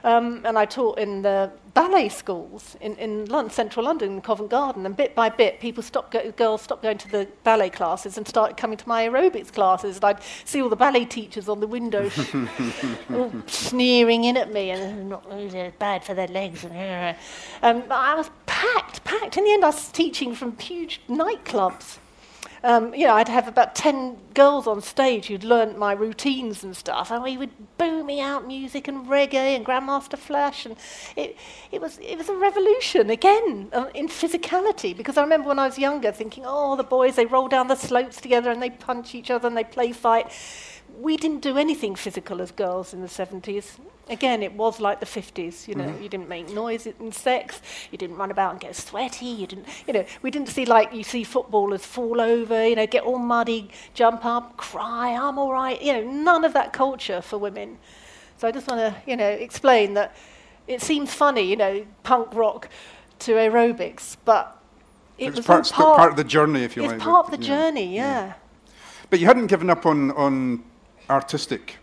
Um, 0.05 0.42
and 0.44 0.57
I 0.57 0.66
taught 0.66 1.00
in 1.00 1.22
the 1.22 1.50
ballet 1.74 2.09
schools 2.11 2.77
in, 2.81 2.94
in 2.96 3.24
London, 3.24 3.53
central 3.53 3.85
London, 3.85 4.12
in 4.12 4.20
Covent 4.20 4.50
Garden, 4.50 4.87
and 4.87 4.96
bit 4.96 5.16
by 5.16 5.31
bit, 5.31 5.59
people 5.59 5.83
stopped 5.83 6.12
go- 6.12 6.31
girls 6.31 6.62
stopped 6.62 6.85
going 6.85 6.98
to 6.98 7.11
the 7.11 7.27
ballet 7.42 7.70
classes 7.70 8.16
and 8.16 8.29
started 8.29 8.57
coming 8.57 8.77
to 8.77 8.88
my 8.88 9.09
aerobics 9.09 9.53
classes. 9.53 9.96
And 9.96 10.05
I'd 10.05 10.22
see 10.44 10.62
all 10.62 10.68
the 10.68 10.77
ballet 10.77 11.07
teachers 11.07 11.48
on 11.48 11.59
the 11.59 11.66
window 11.66 12.09
all 13.12 13.33
sneering 13.48 14.22
in 14.22 14.37
at 14.37 14.53
me, 14.53 14.70
and 14.70 15.09
not 15.09 15.27
oh, 15.29 15.72
bad 15.81 16.05
for 16.05 16.14
their 16.14 16.29
legs. 16.29 16.64
And, 16.64 17.16
um, 17.62 17.83
I 17.90 18.14
was 18.14 18.31
packed, 18.46 19.02
packed. 19.02 19.37
In 19.37 19.44
the 19.44 19.52
end, 19.52 19.65
I 19.65 19.69
was 19.69 19.88
teaching 19.88 20.37
from 20.37 20.56
huge 20.56 21.00
nightclubs. 21.08 21.98
Um, 22.65 22.94
you 22.94 23.06
know, 23.06 23.12
I'd 23.12 23.29
have 23.29 23.46
about 23.46 23.75
10 23.75 24.17
girls 24.33 24.67
on 24.67 24.81
stage 24.81 25.27
who'd 25.27 25.44
learnt 25.44 25.79
my 25.79 25.92
routines 25.92 26.65
and 26.65 26.75
stuff, 26.75 27.10
and 27.10 27.23
we 27.23 27.37
would 27.37 27.50
boo 27.77 28.02
me 28.02 28.23
out 28.23 28.46
music 28.46 28.88
and 28.88 29.06
reggae 29.06 29.54
and 29.54 29.67
Grandmaster 29.67 30.17
Flash, 30.17 30.65
and 30.65 30.75
it, 31.15 31.37
it, 31.71 31.83
was, 31.83 31.98
it 31.98 32.17
was 32.17 32.31
a 32.31 32.35
revolution, 32.35 33.10
again, 33.10 33.69
uh, 33.75 33.88
in 33.94 34.08
physicality, 34.08 34.96
because 34.96 35.19
I 35.19 35.23
remember 35.23 35.48
when 35.48 35.58
I 35.58 35.67
was 35.67 35.79
younger 35.79 36.10
thinking, 36.10 36.44
oh, 36.46 36.75
the 36.75 36.85
boys, 36.85 37.17
they 37.17 37.27
roll 37.27 37.48
down 37.48 37.69
the 37.69 37.75
slopes 37.75 38.19
together 38.19 38.50
and 38.50 38.62
they 38.62 38.71
punch 38.71 39.15
each 39.15 39.31
other 39.31 39.46
and 39.46 39.54
they 39.54 39.65
play 39.65 39.92
fight. 39.92 40.33
We 41.01 41.17
didn't 41.17 41.40
do 41.40 41.59
anything 41.59 41.95
physical 41.95 42.40
as 42.40 42.51
girls 42.51 42.95
in 42.95 43.01
the 43.03 43.09
70s 43.09 43.79
again, 44.09 44.42
it 44.42 44.53
was 44.53 44.81
like 44.81 45.01
the 45.01 45.07
50s. 45.07 45.67
You 45.69 45.75
know, 45.75 45.85
mm-hmm. 45.85 46.03
you 46.03 46.09
didn't 46.09 46.29
make 46.29 46.51
noise 46.51 46.87
in 46.87 47.13
sex. 47.13 47.61
You 47.90 47.99
didn't 47.99 48.17
run 48.17 48.31
about 48.31 48.53
and 48.53 48.61
get 48.61 48.77
sweaty. 48.77 49.27
You 49.27 49.47
didn't, 49.47 49.67
you 49.87 49.92
know, 49.92 50.05
we 50.23 50.31
didn't 50.31 50.49
see 50.49 50.65
like 50.65 50.92
you 50.92 51.05
see 51.05 51.25
footballers 51.25 51.85
fall 51.85 52.21
over, 52.21 52.67
you 52.67 52.77
know, 52.77 52.87
get 52.87 53.05
all 53.05 53.19
muddy, 53.19 53.71
jump 53.95 54.25
up, 54.25 54.57
cry, 54.57 55.11
I'm 55.11 55.38
all 55.38 55.53
right. 55.53 55.81
You 55.81 55.95
know, 55.95 56.11
none 56.11 56.45
of 56.45 56.53
that 56.55 56.73
culture 56.73 57.21
for 57.21 57.38
women. 57.38 57.79
So 58.37 58.49
I 58.49 58.51
just 58.51 58.69
want 58.69 58.81
to, 58.81 58.95
you 59.09 59.17
know, 59.17 59.29
explain 59.29 59.95
that 59.95 60.17
it 60.67 60.83
seems 60.83 61.13
funny, 61.13 61.42
you 61.42 61.57
know, 61.57 61.87
punk 62.03 62.35
rock 62.35 62.69
to 63.21 63.33
aerobics, 63.33 64.17
but 64.25 64.61
it 65.19 65.29
it's 65.29 65.37
was 65.37 65.47
part, 65.47 65.71
part, 65.71 65.97
part, 65.97 66.11
of 66.11 66.17
the 66.17 66.25
journey, 66.25 66.65
if 66.65 66.77
you 66.77 66.83
it's 66.83 66.90
like. 66.90 66.97
It's 66.97 67.05
part 67.05 67.27
of 67.27 67.31
the 67.31 67.45
yeah. 67.45 67.49
journey, 67.49 67.95
yeah. 67.95 68.27
yeah. 68.27 68.33
But 69.11 69.21
you 69.21 69.27
hadn't 69.27 69.47
given 69.47 69.71
up 69.71 69.87
on, 69.87 70.11
on 70.13 70.65
artistic 71.11 71.77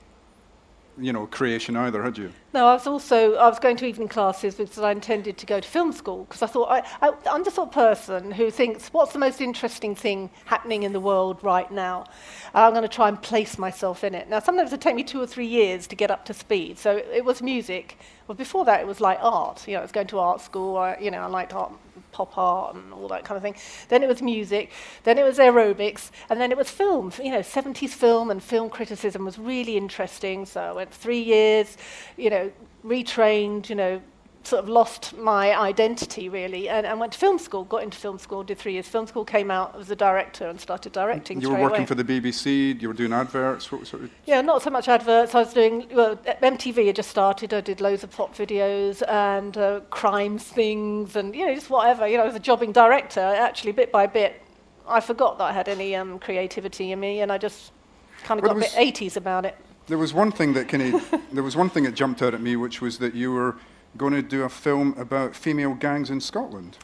you 0.99 1.13
know, 1.13 1.25
creation 1.25 1.75
either, 1.75 2.03
had 2.03 2.17
you? 2.17 2.31
No, 2.53 2.67
I 2.67 2.73
was 2.73 2.85
also 2.85 3.35
I 3.35 3.47
was 3.47 3.59
going 3.59 3.77
to 3.77 3.85
evening 3.85 4.07
classes 4.07 4.55
because 4.55 4.79
I 4.79 4.91
intended 4.91 5.37
to 5.37 5.45
go 5.45 5.59
to 5.59 5.67
film 5.67 5.91
school 5.91 6.25
because 6.25 6.41
I 6.41 6.47
thought 6.47 6.69
I, 6.69 7.07
I, 7.07 7.13
I'm 7.29 7.43
the 7.43 7.51
sort 7.51 7.69
of 7.69 7.73
person 7.73 8.31
who 8.31 8.51
thinks 8.51 8.89
what's 8.89 9.13
the 9.13 9.19
most 9.19 9.41
interesting 9.41 9.95
thing 9.95 10.29
happening 10.45 10.83
in 10.83 10.93
the 10.93 10.99
world 10.99 11.39
right 11.43 11.69
now. 11.71 12.05
I'm 12.53 12.73
going 12.73 12.83
to 12.83 12.89
try 12.89 13.07
and 13.07 13.21
place 13.21 13.57
myself 13.57 14.03
in 14.03 14.13
it. 14.13 14.29
Now, 14.29 14.39
sometimes 14.39 14.73
it 14.73 14.81
take 14.81 14.95
me 14.95 15.03
two 15.03 15.21
or 15.21 15.27
three 15.27 15.47
years 15.47 15.87
to 15.87 15.95
get 15.95 16.11
up 16.11 16.25
to 16.25 16.33
speed. 16.33 16.77
So 16.77 16.97
it 16.97 17.23
was 17.23 17.41
music. 17.41 17.97
Well, 18.27 18.35
before 18.35 18.65
that, 18.65 18.81
it 18.81 18.87
was 18.87 18.99
like 19.01 19.17
art. 19.21 19.67
You 19.67 19.75
know, 19.75 19.79
I 19.79 19.83
was 19.83 19.91
going 19.91 20.07
to 20.07 20.19
art 20.19 20.41
school. 20.41 20.77
I, 20.77 20.97
you 20.99 21.11
know, 21.11 21.21
I 21.21 21.27
liked 21.27 21.53
art 21.53 21.73
pop 22.11 22.37
art 22.37 22.75
and 22.75 22.93
all 22.93 23.07
that 23.09 23.23
kind 23.23 23.37
of 23.37 23.43
thing. 23.43 23.55
Then 23.89 24.03
it 24.03 24.07
was 24.07 24.21
music, 24.21 24.71
then 25.03 25.17
it 25.17 25.23
was 25.23 25.37
aerobics, 25.37 26.11
and 26.29 26.39
then 26.39 26.51
it 26.51 26.57
was 26.57 26.69
film. 26.69 27.11
You 27.21 27.31
know, 27.31 27.39
70s 27.39 27.89
film 27.89 28.31
and 28.31 28.41
film 28.41 28.69
criticism 28.69 29.25
was 29.25 29.37
really 29.39 29.77
interesting. 29.77 30.45
So 30.45 30.61
I 30.61 30.71
went 30.71 30.93
three 30.93 31.21
years, 31.21 31.77
you 32.17 32.29
know, 32.29 32.51
retrained, 32.85 33.69
you 33.69 33.75
know, 33.75 34.01
sort 34.43 34.63
of 34.63 34.69
lost 34.69 35.15
my 35.17 35.57
identity 35.57 36.27
really 36.27 36.67
and, 36.67 36.85
and 36.85 36.99
went 36.99 37.13
to 37.13 37.19
film 37.19 37.37
school, 37.37 37.63
got 37.65 37.83
into 37.83 37.97
film 37.97 38.17
school, 38.17 38.43
did 38.43 38.57
three 38.57 38.73
years 38.73 38.87
film 38.87 39.05
school, 39.05 39.23
came 39.23 39.51
out 39.51 39.75
as 39.79 39.91
a 39.91 39.95
director 39.95 40.47
and 40.47 40.59
started 40.59 40.91
directing. 40.91 41.41
You 41.41 41.49
were 41.49 41.59
working 41.59 41.79
away. 41.79 41.85
for 41.85 41.95
the 41.95 42.03
BBC, 42.03 42.81
you 42.81 42.87
were 42.87 42.93
doing 42.93 43.13
adverts? 43.13 43.71
What 43.71 43.85
sort 43.85 44.03
of 44.03 44.11
yeah, 44.25 44.41
not 44.41 44.61
so 44.61 44.69
much 44.69 44.87
adverts. 44.87 45.35
I 45.35 45.39
was 45.39 45.53
doing, 45.53 45.87
well, 45.93 46.15
MTV 46.15 46.87
had 46.87 46.95
just 46.95 47.09
started, 47.09 47.53
I 47.53 47.61
did 47.61 47.81
loads 47.81 48.03
of 48.03 48.11
pop 48.11 48.35
videos 48.35 49.07
and 49.07 49.57
uh, 49.57 49.81
crimes 49.91 50.43
things 50.43 51.15
and, 51.15 51.35
you 51.35 51.45
know, 51.45 51.53
just 51.53 51.69
whatever. 51.69 52.07
You 52.07 52.17
know, 52.17 52.25
as 52.25 52.35
a 52.35 52.39
jobbing 52.39 52.71
director, 52.71 53.21
actually, 53.21 53.73
bit 53.73 53.91
by 53.91 54.07
bit, 54.07 54.41
I 54.87 54.99
forgot 54.99 55.37
that 55.37 55.45
I 55.45 55.51
had 55.51 55.69
any 55.69 55.95
um, 55.95 56.17
creativity 56.19 56.91
in 56.91 56.99
me 56.99 57.21
and 57.21 57.31
I 57.31 57.37
just 57.37 57.71
kind 58.23 58.39
of 58.39 58.43
well, 58.43 58.55
got 58.55 58.67
a 58.67 58.75
bit 58.75 58.95
80s 58.95 59.17
about 59.17 59.45
it. 59.45 59.55
There 59.87 59.97
was 59.97 60.13
one 60.13 60.31
thing 60.31 60.53
that 60.53 60.73
of, 60.73 61.21
there 61.31 61.43
was 61.43 61.55
one 61.55 61.69
thing 61.69 61.83
that 61.83 61.93
jumped 61.93 62.21
out 62.21 62.33
at 62.33 62.41
me, 62.41 62.55
which 62.55 62.81
was 62.81 62.97
that 62.99 63.13
you 63.13 63.31
were 63.31 63.57
going 63.97 64.13
to 64.13 64.21
do 64.21 64.43
a 64.43 64.49
film 64.49 64.95
about 64.97 65.35
female 65.35 65.73
gangs 65.73 66.09
in 66.09 66.21
Scotland. 66.21 66.77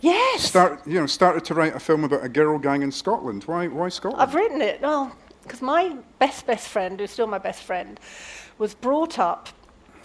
Yes. 0.00 0.42
Start, 0.42 0.86
you 0.86 1.00
know, 1.00 1.06
started 1.06 1.44
to 1.46 1.54
write 1.54 1.74
a 1.74 1.80
film 1.80 2.04
about 2.04 2.24
a 2.24 2.28
girl 2.28 2.58
gang 2.58 2.82
in 2.82 2.92
Scotland. 2.92 3.44
Why, 3.44 3.66
why 3.66 3.88
Scotland? 3.88 4.22
I've 4.22 4.34
written 4.34 4.60
it. 4.60 4.80
Well, 4.80 5.16
because 5.42 5.62
my 5.62 5.96
best 6.18 6.46
best 6.46 6.68
friend, 6.68 6.98
who's 7.00 7.10
still 7.10 7.26
my 7.26 7.38
best 7.38 7.62
friend, 7.62 7.98
was 8.58 8.74
brought 8.74 9.18
up 9.18 9.48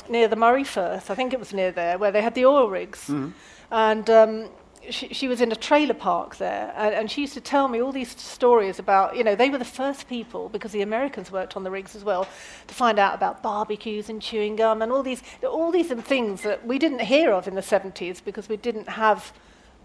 near 0.09 0.27
the 0.27 0.35
Moray 0.35 0.63
Firth. 0.63 1.09
I 1.11 1.15
think 1.15 1.33
it 1.33 1.39
was 1.39 1.53
near 1.53 1.71
there 1.71 1.97
where 1.97 2.11
they 2.11 2.21
had 2.21 2.35
the 2.35 2.45
oil 2.45 2.69
rigs, 2.69 3.07
mm-hmm. 3.07 3.29
and 3.71 4.09
um, 4.09 4.49
she, 4.91 5.07
she, 5.13 5.27
was 5.27 5.41
in 5.41 5.51
a 5.51 5.55
trailer 5.55 5.93
park 5.93 6.35
there, 6.37 6.73
and, 6.75 6.93
and, 6.93 7.09
she 7.09 7.21
used 7.21 7.33
to 7.33 7.41
tell 7.41 7.67
me 7.67 7.81
all 7.81 7.91
these 7.91 8.11
stories 8.19 8.77
about, 8.77 9.15
you 9.15 9.23
know, 9.23 9.35
they 9.35 9.49
were 9.49 9.57
the 9.57 9.65
first 9.65 10.07
people, 10.07 10.49
because 10.49 10.71
the 10.71 10.81
Americans 10.81 11.31
worked 11.31 11.55
on 11.55 11.63
the 11.63 11.71
rigs 11.71 11.95
as 11.95 12.03
well, 12.03 12.27
to 12.67 12.73
find 12.73 12.99
out 12.99 13.15
about 13.15 13.41
barbecues 13.41 14.09
and 14.09 14.21
chewing 14.21 14.55
gum 14.55 14.81
and 14.81 14.91
all 14.91 15.03
these, 15.03 15.23
all 15.43 15.71
these 15.71 15.87
things 15.87 16.41
that 16.43 16.65
we 16.65 16.77
didn't 16.77 17.01
hear 17.01 17.31
of 17.31 17.47
in 17.47 17.55
the 17.55 17.61
70s 17.61 18.23
because 18.23 18.47
we 18.49 18.57
didn't 18.57 18.89
have 18.89 19.33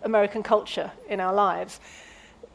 American 0.02 0.42
culture 0.42 0.90
in 1.08 1.20
our 1.20 1.32
lives. 1.34 1.80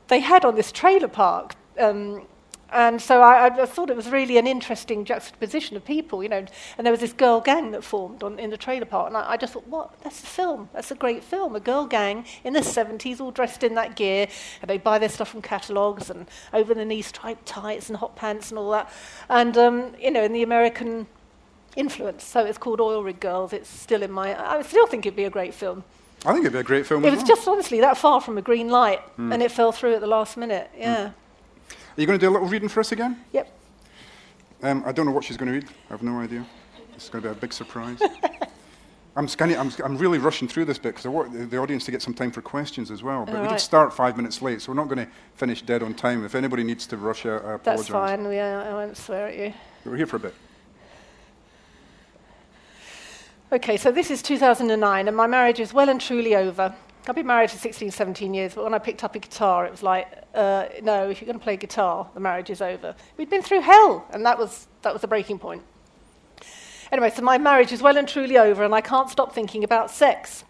They 0.07 0.19
had 0.19 0.45
on 0.45 0.55
this 0.55 0.71
trailer 0.71 1.07
park 1.07 1.55
um, 1.79 2.27
and 2.71 3.01
so 3.01 3.21
I, 3.21 3.47
I, 3.47 3.65
thought 3.65 3.89
it 3.89 3.97
was 3.97 4.09
really 4.09 4.37
an 4.37 4.47
interesting 4.47 5.03
juxtaposition 5.03 5.75
of 5.75 5.83
people, 5.83 6.23
you 6.23 6.29
know. 6.29 6.45
And 6.77 6.85
there 6.85 6.91
was 6.91 7.01
this 7.01 7.11
girl 7.11 7.41
gang 7.41 7.71
that 7.71 7.83
formed 7.83 8.23
on, 8.23 8.39
in 8.39 8.49
the 8.49 8.57
trailer 8.57 8.85
park, 8.85 9.07
and 9.07 9.17
I, 9.17 9.31
I 9.31 9.37
just 9.37 9.53
thought, 9.53 9.67
what? 9.67 10.01
That's 10.03 10.23
a 10.23 10.25
film. 10.25 10.69
That's 10.73 10.89
a 10.89 10.95
great 10.95 11.23
film. 11.23 11.55
A 11.55 11.59
girl 11.59 11.85
gang 11.85 12.25
in 12.43 12.53
the 12.53 12.61
70s, 12.61 13.19
all 13.19 13.31
dressed 13.31 13.63
in 13.63 13.75
that 13.75 13.95
gear, 13.97 14.27
and 14.61 14.69
they 14.69 14.77
buy 14.77 14.99
their 14.99 15.09
stuff 15.09 15.29
from 15.29 15.41
catalogues 15.41 16.09
and 16.09 16.27
over 16.53 16.73
the 16.73 16.85
knee 16.85 17.01
striped 17.01 17.45
tights 17.45 17.89
and 17.89 17.97
hot 17.97 18.15
pants 18.15 18.51
and 18.51 18.57
all 18.57 18.71
that. 18.71 18.91
And 19.27 19.57
um, 19.57 19.93
you 19.99 20.11
know, 20.11 20.23
in 20.23 20.31
the 20.31 20.43
American 20.43 21.07
influence, 21.75 22.23
so 22.23 22.45
it's 22.45 22.57
called 22.57 22.79
Oil 22.79 23.03
Rig 23.03 23.19
Girls. 23.19 23.51
It's 23.51 23.69
still 23.69 24.01
in 24.01 24.11
my. 24.11 24.39
I 24.39 24.61
still 24.61 24.87
think 24.87 25.05
it'd 25.05 25.17
be 25.17 25.25
a 25.25 25.29
great 25.29 25.53
film. 25.53 25.83
I 26.25 26.33
think 26.33 26.45
it'd 26.45 26.53
be 26.53 26.59
a 26.59 26.63
great 26.63 26.85
film. 26.85 27.03
It 27.03 27.09
was 27.09 27.17
well. 27.17 27.27
just 27.27 27.47
honestly 27.47 27.81
that 27.81 27.97
far 27.97 28.21
from 28.21 28.37
a 28.37 28.41
green 28.41 28.69
light, 28.69 29.01
mm. 29.17 29.33
and 29.33 29.43
it 29.43 29.51
fell 29.51 29.71
through 29.71 29.95
at 29.95 30.01
the 30.01 30.07
last 30.07 30.37
minute. 30.37 30.69
Yeah. 30.77 31.07
Mm. 31.07 31.13
Are 31.97 32.01
you 32.01 32.07
going 32.07 32.17
to 32.17 32.25
do 32.25 32.29
a 32.29 32.31
little 32.31 32.47
reading 32.47 32.69
for 32.69 32.79
us 32.79 32.93
again? 32.93 33.19
Yep. 33.33 33.51
Um, 34.63 34.83
I 34.85 34.93
don't 34.93 35.05
know 35.05 35.11
what 35.11 35.25
she's 35.25 35.35
going 35.35 35.51
to 35.51 35.53
read. 35.59 35.67
I 35.89 35.93
have 35.93 36.03
no 36.03 36.19
idea. 36.19 36.45
It's 36.95 37.09
going 37.09 37.23
to 37.23 37.29
be 37.29 37.37
a 37.37 37.39
big 37.39 37.51
surprise. 37.51 37.99
I'm, 39.17 39.27
scanning, 39.27 39.57
I'm, 39.57 39.71
I'm 39.83 39.97
really 39.97 40.17
rushing 40.17 40.47
through 40.47 40.65
this 40.65 40.77
bit 40.77 40.89
because 40.89 41.05
I 41.05 41.09
want 41.09 41.51
the 41.51 41.57
audience 41.57 41.83
to 41.85 41.91
get 41.91 42.01
some 42.01 42.13
time 42.13 42.31
for 42.31 42.41
questions 42.41 42.91
as 42.91 43.03
well. 43.03 43.25
But 43.25 43.35
All 43.35 43.41
we 43.41 43.47
right. 43.47 43.57
did 43.57 43.59
start 43.59 43.93
five 43.93 44.15
minutes 44.15 44.41
late, 44.41 44.61
so 44.61 44.71
we're 44.71 44.77
not 44.77 44.87
going 44.87 45.05
to 45.05 45.11
finish 45.35 45.61
dead 45.63 45.83
on 45.83 45.93
time. 45.93 46.23
If 46.23 46.33
anybody 46.33 46.63
needs 46.63 46.87
to 46.87 46.97
rush 46.97 47.25
out, 47.25 47.43
I 47.43 47.55
apologise. 47.55 47.87
That's 47.87 47.89
fine. 47.89 48.31
Yeah, 48.31 48.63
I 48.69 48.73
won't 48.73 48.95
swear 48.95 49.27
at 49.27 49.37
you. 49.37 49.53
We're 49.83 49.97
here 49.97 50.07
for 50.07 50.15
a 50.15 50.19
bit. 50.19 50.33
Okay, 53.51 53.75
so 53.75 53.91
this 53.91 54.09
is 54.09 54.21
2009, 54.21 55.07
and 55.09 55.17
my 55.17 55.27
marriage 55.27 55.59
is 55.59 55.73
well 55.73 55.89
and 55.89 55.99
truly 55.99 56.37
over. 56.37 56.73
I've 57.07 57.15
been 57.15 57.25
married 57.25 57.49
for 57.49 57.57
16, 57.57 57.89
17 57.89 58.33
years, 58.33 58.53
but 58.53 58.63
when 58.63 58.75
I 58.75 58.77
picked 58.77 59.03
up 59.03 59.15
a 59.15 59.19
guitar, 59.19 59.65
it 59.65 59.71
was 59.71 59.81
like, 59.81 60.07
uh, 60.35 60.67
no, 60.83 61.09
if 61.09 61.19
you're 61.19 61.25
going 61.25 61.39
to 61.39 61.43
play 61.43 61.57
guitar, 61.57 62.07
the 62.13 62.19
marriage 62.19 62.51
is 62.51 62.61
over. 62.61 62.95
We'd 63.17 63.29
been 63.29 63.41
through 63.41 63.61
hell, 63.61 64.05
and 64.11 64.23
that 64.23 64.37
was, 64.37 64.67
that 64.83 64.93
was 64.93 65.01
the 65.01 65.07
breaking 65.07 65.39
point. 65.39 65.63
Anyway, 66.91 67.09
so 67.09 67.23
my 67.23 67.39
marriage 67.39 67.71
is 67.71 67.81
well 67.81 67.97
and 67.97 68.07
truly 68.07 68.37
over, 68.37 68.63
and 68.63 68.75
I 68.75 68.81
can't 68.81 69.09
stop 69.09 69.33
thinking 69.33 69.63
about 69.63 69.89
sex. 69.89 70.43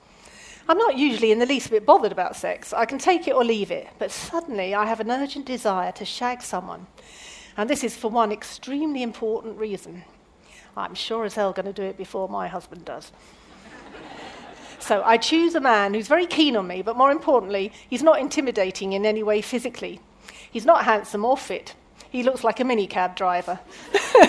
I'm 0.67 0.77
not 0.77 0.97
usually 0.97 1.31
in 1.31 1.39
the 1.39 1.45
least 1.45 1.69
bit 1.69 1.85
bothered 1.85 2.11
about 2.11 2.35
sex. 2.35 2.73
I 2.73 2.83
can 2.85 2.97
take 2.97 3.29
it 3.29 3.33
or 3.33 3.45
leave 3.45 3.71
it, 3.71 3.87
but 3.97 4.11
suddenly 4.11 4.75
I 4.75 4.85
have 4.85 4.99
an 4.99 5.09
urgent 5.09 5.45
desire 5.45 5.93
to 5.93 6.03
shag 6.03 6.41
someone. 6.41 6.85
And 7.55 7.69
this 7.69 7.83
is 7.83 7.95
for 7.95 8.09
one 8.09 8.31
extremely 8.31 9.03
important 9.03 9.57
reason. 9.57 10.03
I'm 10.75 10.95
sure 10.95 11.23
as 11.23 11.35
hell 11.35 11.53
going 11.53 11.65
to 11.65 11.73
do 11.73 11.83
it 11.83 11.97
before 11.97 12.27
my 12.27 12.47
husband 12.47 12.83
does. 12.83 13.11
So 14.81 15.03
I 15.05 15.17
choose 15.17 15.53
a 15.53 15.61
man 15.61 15.93
who's 15.93 16.07
very 16.07 16.25
keen 16.25 16.57
on 16.57 16.67
me, 16.67 16.81
but 16.81 16.97
more 16.97 17.11
importantly, 17.11 17.71
he's 17.87 18.01
not 18.01 18.19
intimidating 18.19 18.93
in 18.93 19.05
any 19.05 19.21
way 19.21 19.41
physically. 19.41 20.01
He's 20.51 20.65
not 20.65 20.85
handsome 20.85 21.23
or 21.23 21.37
fit. 21.37 21.75
He 22.09 22.23
looks 22.23 22.43
like 22.43 22.59
a 22.59 22.63
minicab 22.63 23.15
driver. 23.15 23.59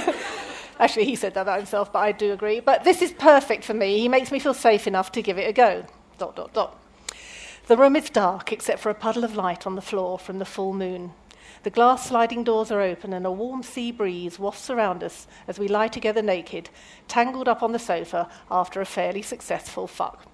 Actually, 0.79 1.07
he 1.07 1.17
said 1.17 1.35
that 1.35 1.43
about 1.43 1.59
himself, 1.59 1.93
but 1.93 2.01
I 2.01 2.13
do 2.13 2.33
agree. 2.33 2.61
But 2.61 2.85
this 2.85 3.03
is 3.03 3.13
perfect 3.13 3.65
for 3.65 3.75
me. 3.75 3.99
He 3.99 4.09
makes 4.09 4.31
me 4.31 4.39
feel 4.39 4.55
safe 4.55 4.87
enough 4.87 5.11
to 5.13 5.23
give 5.23 5.39
it 5.39 5.49
a 5.49 5.53
go. 5.53 5.87
Dot, 6.19 6.37
dot, 6.37 6.53
dot. 6.53 6.79
The 7.67 7.77
room 7.77 7.97
is 7.97 8.11
dark 8.11 8.53
except 8.53 8.81
for 8.81 8.91
a 8.91 8.95
puddle 8.95 9.25
of 9.25 9.37
light 9.37 9.67
on 9.67 9.75
the 9.75 9.81
floor 9.81 10.19
from 10.19 10.39
the 10.39 10.45
full 10.45 10.75
moon. 10.75 11.13
The 11.63 11.71
glass 11.71 12.09
sliding 12.09 12.45
doors 12.45 12.71
are 12.71 12.81
open 12.81 13.13
and 13.13 13.25
a 13.25 13.31
warm 13.31 13.63
sea 13.63 13.91
breeze 13.93 14.39
wafts 14.39 14.69
around 14.69 15.03
us 15.03 15.27
as 15.49 15.59
we 15.59 15.69
lie 15.69 15.89
together 15.89 16.21
naked, 16.21 16.71
tangled 17.09 17.49
up 17.49 17.63
on 17.63 17.73
the 17.73 17.79
sofa 17.79 18.29
after 18.51 18.81
a 18.81 18.87
fairly 18.87 19.23
successful 19.23 19.87
fuck. 19.87 20.27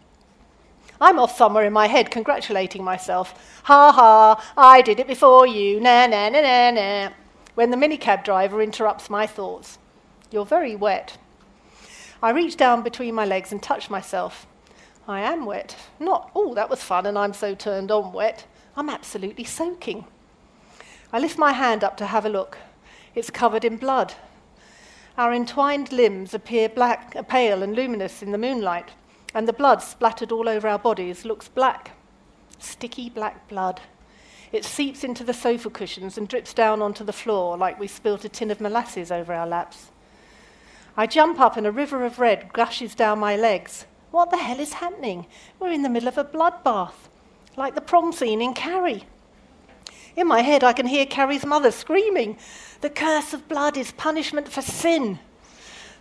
I'm 1.00 1.20
off 1.20 1.36
somewhere 1.36 1.64
in 1.64 1.72
my 1.72 1.86
head 1.86 2.10
congratulating 2.10 2.82
myself. 2.82 3.60
Ha 3.64 3.92
ha, 3.92 4.52
I 4.56 4.82
did 4.82 4.98
it 4.98 5.06
before 5.06 5.46
you, 5.46 5.78
na 5.78 6.06
na 6.08 6.28
na 6.28 6.40
na 6.40 6.70
na. 6.72 7.10
When 7.54 7.70
the 7.70 7.76
minicab 7.76 8.24
driver 8.24 8.60
interrupts 8.60 9.08
my 9.08 9.26
thoughts. 9.26 9.78
You're 10.32 10.44
very 10.44 10.74
wet. 10.74 11.16
I 12.20 12.30
reach 12.30 12.56
down 12.56 12.82
between 12.82 13.14
my 13.14 13.24
legs 13.24 13.52
and 13.52 13.62
touch 13.62 13.90
myself. 13.90 14.46
I 15.06 15.20
am 15.20 15.46
wet. 15.46 15.76
Not, 16.00 16.32
oh, 16.34 16.52
that 16.54 16.68
was 16.68 16.82
fun 16.82 17.06
and 17.06 17.16
I'm 17.16 17.32
so 17.32 17.54
turned 17.54 17.92
on 17.92 18.12
wet. 18.12 18.44
I'm 18.76 18.90
absolutely 18.90 19.44
soaking. 19.44 20.04
I 21.12 21.20
lift 21.20 21.38
my 21.38 21.52
hand 21.52 21.84
up 21.84 21.96
to 21.98 22.06
have 22.06 22.26
a 22.26 22.28
look. 22.28 22.58
It's 23.14 23.30
covered 23.30 23.64
in 23.64 23.76
blood. 23.76 24.14
Our 25.16 25.32
entwined 25.32 25.92
limbs 25.92 26.34
appear 26.34 26.68
black, 26.68 27.28
pale 27.28 27.62
and 27.62 27.74
luminous 27.74 28.20
in 28.20 28.32
the 28.32 28.38
moonlight 28.38 28.90
and 29.34 29.46
the 29.46 29.52
blood 29.52 29.82
splattered 29.82 30.32
all 30.32 30.48
over 30.48 30.68
our 30.68 30.78
bodies 30.78 31.24
looks 31.24 31.48
black. 31.48 31.92
Sticky 32.58 33.10
black 33.10 33.48
blood. 33.48 33.80
It 34.50 34.64
seeps 34.64 35.04
into 35.04 35.24
the 35.24 35.34
sofa 35.34 35.70
cushions 35.70 36.16
and 36.16 36.26
drips 36.26 36.54
down 36.54 36.80
onto 36.80 37.04
the 37.04 37.12
floor 37.12 37.56
like 37.56 37.78
we 37.78 37.86
spilt 37.86 38.24
a 38.24 38.28
tin 38.28 38.50
of 38.50 38.60
molasses 38.60 39.12
over 39.12 39.32
our 39.32 39.46
laps. 39.46 39.90
I 40.96 41.06
jump 41.06 41.38
up 41.38 41.56
and 41.56 41.66
a 41.66 41.70
river 41.70 42.04
of 42.04 42.18
red 42.18 42.52
gushes 42.52 42.94
down 42.94 43.18
my 43.18 43.36
legs. 43.36 43.86
What 44.10 44.30
the 44.30 44.38
hell 44.38 44.58
is 44.58 44.72
happening? 44.74 45.26
We're 45.60 45.72
in 45.72 45.82
the 45.82 45.90
middle 45.90 46.08
of 46.08 46.18
a 46.18 46.24
bloodbath, 46.24 47.08
like 47.56 47.74
the 47.74 47.80
prom 47.80 48.12
scene 48.12 48.40
in 48.40 48.54
Carrie. 48.54 49.04
In 50.16 50.26
my 50.26 50.40
head, 50.40 50.64
I 50.64 50.72
can 50.72 50.86
hear 50.86 51.06
Carrie's 51.06 51.46
mother 51.46 51.70
screaming, 51.70 52.38
The 52.80 52.90
curse 52.90 53.32
of 53.32 53.48
blood 53.48 53.76
is 53.76 53.92
punishment 53.92 54.48
for 54.48 54.62
sin. 54.62 55.20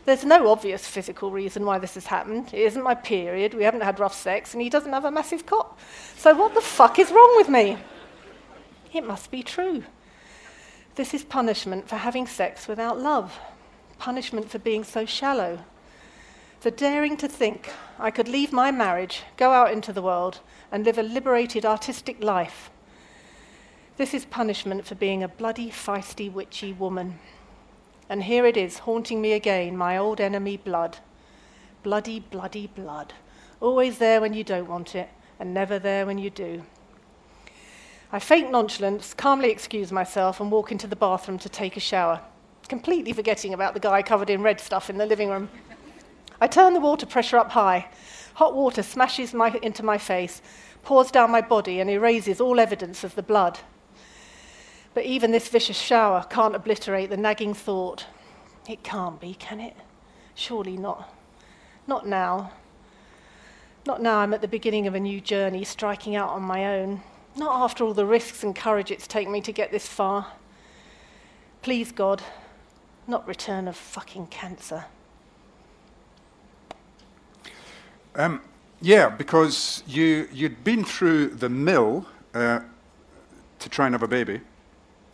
There's 0.07 0.23
no 0.23 0.49
obvious 0.49 0.87
physical 0.87 1.31
reason 1.31 1.65
why 1.65 1.79
this 1.79 1.95
has 1.95 2.05
happened. 2.05 2.53
It 2.53 2.61
isn't 2.61 2.81
my 2.81 2.95
period, 2.95 3.53
we 3.53 3.63
haven't 3.63 3.81
had 3.81 3.99
rough 3.99 4.13
sex, 4.13 4.53
and 4.53 4.61
he 4.61 4.69
doesn't 4.69 4.93
have 4.93 5.03
a 5.03 5.11
massive 5.11 5.45
cock. 5.45 5.77
So, 6.15 6.33
what 6.33 6.53
the 6.53 6.61
fuck 6.61 6.97
is 6.97 7.11
wrong 7.11 7.33
with 7.35 7.49
me? 7.49 7.77
It 8.93 9.05
must 9.05 9.31
be 9.31 9.43
true. 9.43 9.83
This 10.95 11.13
is 11.13 11.25
punishment 11.25 11.89
for 11.89 11.97
having 11.97 12.25
sex 12.25 12.69
without 12.69 12.97
love, 12.97 13.37
punishment 13.99 14.49
for 14.49 14.59
being 14.59 14.85
so 14.85 15.05
shallow, 15.05 15.59
for 16.61 16.71
daring 16.71 17.17
to 17.17 17.27
think 17.27 17.69
I 17.99 18.09
could 18.09 18.29
leave 18.29 18.53
my 18.53 18.71
marriage, 18.71 19.23
go 19.35 19.51
out 19.51 19.73
into 19.73 19.91
the 19.91 20.01
world, 20.01 20.39
and 20.71 20.85
live 20.85 20.97
a 20.97 21.03
liberated 21.03 21.65
artistic 21.65 22.23
life. 22.23 22.69
This 23.97 24.13
is 24.13 24.23
punishment 24.23 24.85
for 24.85 24.95
being 24.95 25.21
a 25.21 25.27
bloody, 25.27 25.69
feisty, 25.69 26.31
witchy 26.31 26.71
woman. 26.71 27.19
And 28.09 28.23
here 28.23 28.45
it 28.45 28.55
is, 28.55 28.79
haunting 28.79 29.21
me 29.21 29.33
again, 29.33 29.75
my 29.75 29.97
old 29.97 30.21
enemy, 30.21 30.57
blood. 30.57 30.99
Bloody, 31.83 32.19
bloody 32.19 32.67
blood. 32.67 33.13
Always 33.59 33.97
there 33.97 34.21
when 34.21 34.33
you 34.33 34.43
don't 34.43 34.69
want 34.69 34.95
it, 34.95 35.09
and 35.39 35.53
never 35.53 35.77
there 35.77 36.05
when 36.05 36.17
you 36.17 36.29
do. 36.29 36.63
I 38.11 38.19
feign 38.19 38.51
nonchalance, 38.51 39.13
calmly 39.13 39.51
excuse 39.51 39.91
myself, 39.91 40.39
and 40.39 40.49
walk 40.49 40.71
into 40.71 40.87
the 40.87 40.95
bathroom 40.95 41.37
to 41.39 41.49
take 41.49 41.75
a 41.75 41.81
shower, 41.81 42.21
completely 42.69 43.11
forgetting 43.11 43.53
about 43.53 43.73
the 43.73 43.81
guy 43.81 44.01
covered 44.01 44.29
in 44.29 44.41
red 44.41 44.61
stuff 44.61 44.89
in 44.89 44.97
the 44.97 45.05
living 45.05 45.29
room. 45.29 45.49
I 46.39 46.47
turn 46.47 46.73
the 46.73 46.79
water 46.79 47.05
pressure 47.05 47.37
up 47.37 47.51
high. 47.51 47.89
Hot 48.35 48.55
water 48.55 48.83
smashes 48.83 49.33
my, 49.33 49.59
into 49.61 49.83
my 49.83 49.97
face, 49.97 50.41
pours 50.83 51.11
down 51.11 51.31
my 51.31 51.41
body, 51.41 51.81
and 51.81 51.89
erases 51.89 52.39
all 52.39 52.59
evidence 52.59 53.03
of 53.03 53.15
the 53.15 53.23
blood. 53.23 53.59
But 54.97 55.05
even 55.05 55.29
this 55.29 55.47
vicious 55.47 55.77
shower 55.77 56.25
can't 56.27 56.55
obliterate 56.55 57.11
the 57.11 57.17
nagging 57.17 57.53
thought. 57.53 58.07
It 58.67 58.81
can't 58.81 59.21
be, 59.21 59.35
can 59.35 59.59
it? 59.59 59.75
Surely 60.33 60.75
not. 60.75 61.13
Not 61.85 62.07
now. 62.07 62.49
Not 63.85 64.01
now 64.01 64.17
I'm 64.17 64.33
at 64.33 64.41
the 64.41 64.47
beginning 64.47 64.87
of 64.87 64.95
a 64.95 64.99
new 64.99 65.21
journey, 65.21 65.63
striking 65.63 66.15
out 66.15 66.29
on 66.29 66.41
my 66.41 66.79
own. 66.79 67.03
Not 67.35 67.63
after 67.63 67.83
all 67.83 67.93
the 67.93 68.07
risks 68.07 68.43
and 68.43 68.55
courage 68.55 68.89
it's 68.89 69.05
taken 69.05 69.31
me 69.31 69.39
to 69.41 69.51
get 69.51 69.69
this 69.69 69.85
far. 69.85 70.33
Please, 71.61 71.91
God, 71.91 72.23
not 73.05 73.27
return 73.27 73.67
of 73.67 73.75
fucking 73.75 74.25
cancer. 74.25 74.85
Um, 78.15 78.41
yeah, 78.81 79.09
because 79.09 79.83
you, 79.85 80.27
you'd 80.33 80.63
been 80.63 80.83
through 80.83 81.35
the 81.35 81.49
mill 81.49 82.07
uh, 82.33 82.61
to 83.59 83.69
try 83.69 83.85
and 83.85 83.93
have 83.93 84.01
a 84.01 84.07
baby. 84.07 84.41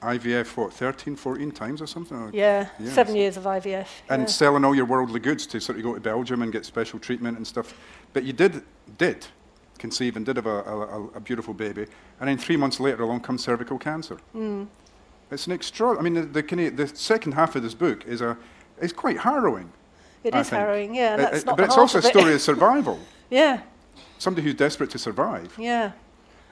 IVF, 0.03 0.55
what, 0.57 0.73
13, 0.73 1.15
14 1.15 1.51
times 1.51 1.81
or 1.81 1.87
something? 1.87 2.29
Yeah, 2.33 2.67
Yeah, 2.79 2.91
seven 2.91 3.13
so- 3.13 3.19
years 3.19 3.37
of 3.37 3.43
IVF. 3.45 3.87
And 4.09 4.23
yeah. 4.23 4.27
selling 4.27 4.65
all 4.65 4.75
your 4.75 4.85
worldly 4.85 5.19
goods 5.19 5.47
to 5.47 5.59
sort 5.59 5.77
of 5.77 5.83
go 5.83 5.93
to 5.93 5.99
Belgium 5.99 6.41
and 6.41 6.51
get 6.51 6.65
special 6.65 6.99
treatment 6.99 7.37
and 7.37 7.45
stuff. 7.47 7.73
But 8.13 8.23
you 8.23 8.33
did, 8.33 8.63
did 8.97 9.25
conceive 9.79 10.15
and 10.17 10.25
did 10.25 10.35
have 10.35 10.45
a, 10.45 10.59
a, 10.63 11.05
a 11.15 11.19
beautiful 11.19 11.53
baby. 11.53 11.87
And 12.19 12.29
then 12.29 12.37
three 12.37 12.57
months 12.57 12.79
later 12.79 13.03
along 13.03 13.21
comes 13.21 13.43
cervical 13.43 13.77
cancer. 13.79 14.17
Mm. 14.35 14.67
It's 15.31 15.47
an 15.47 15.53
extra. 15.53 15.97
I 15.97 16.01
mean, 16.01 16.13
the, 16.13 16.41
the, 16.41 16.69
the 16.69 16.87
second 16.87 17.31
half 17.33 17.55
of 17.55 17.63
this 17.63 17.73
book 17.73 18.05
is, 18.05 18.21
a, 18.21 18.37
is 18.79 18.93
quite 18.93 19.17
harrowing. 19.17 19.71
It 20.23 20.33
I 20.35 20.41
is 20.41 20.49
think. 20.49 20.59
harrowing, 20.59 20.95
yeah, 20.95 21.15
not 21.45 21.57
but 21.57 21.65
it's 21.65 21.77
also 21.77 21.97
a 21.99 22.01
story 22.01 22.33
of 22.33 22.41
survival. 22.41 22.99
Yeah, 23.29 23.61
Somebody 24.19 24.45
who's 24.45 24.53
desperate 24.53 24.91
to 24.91 24.99
survive. 24.99 25.55
yeah. 25.57 25.93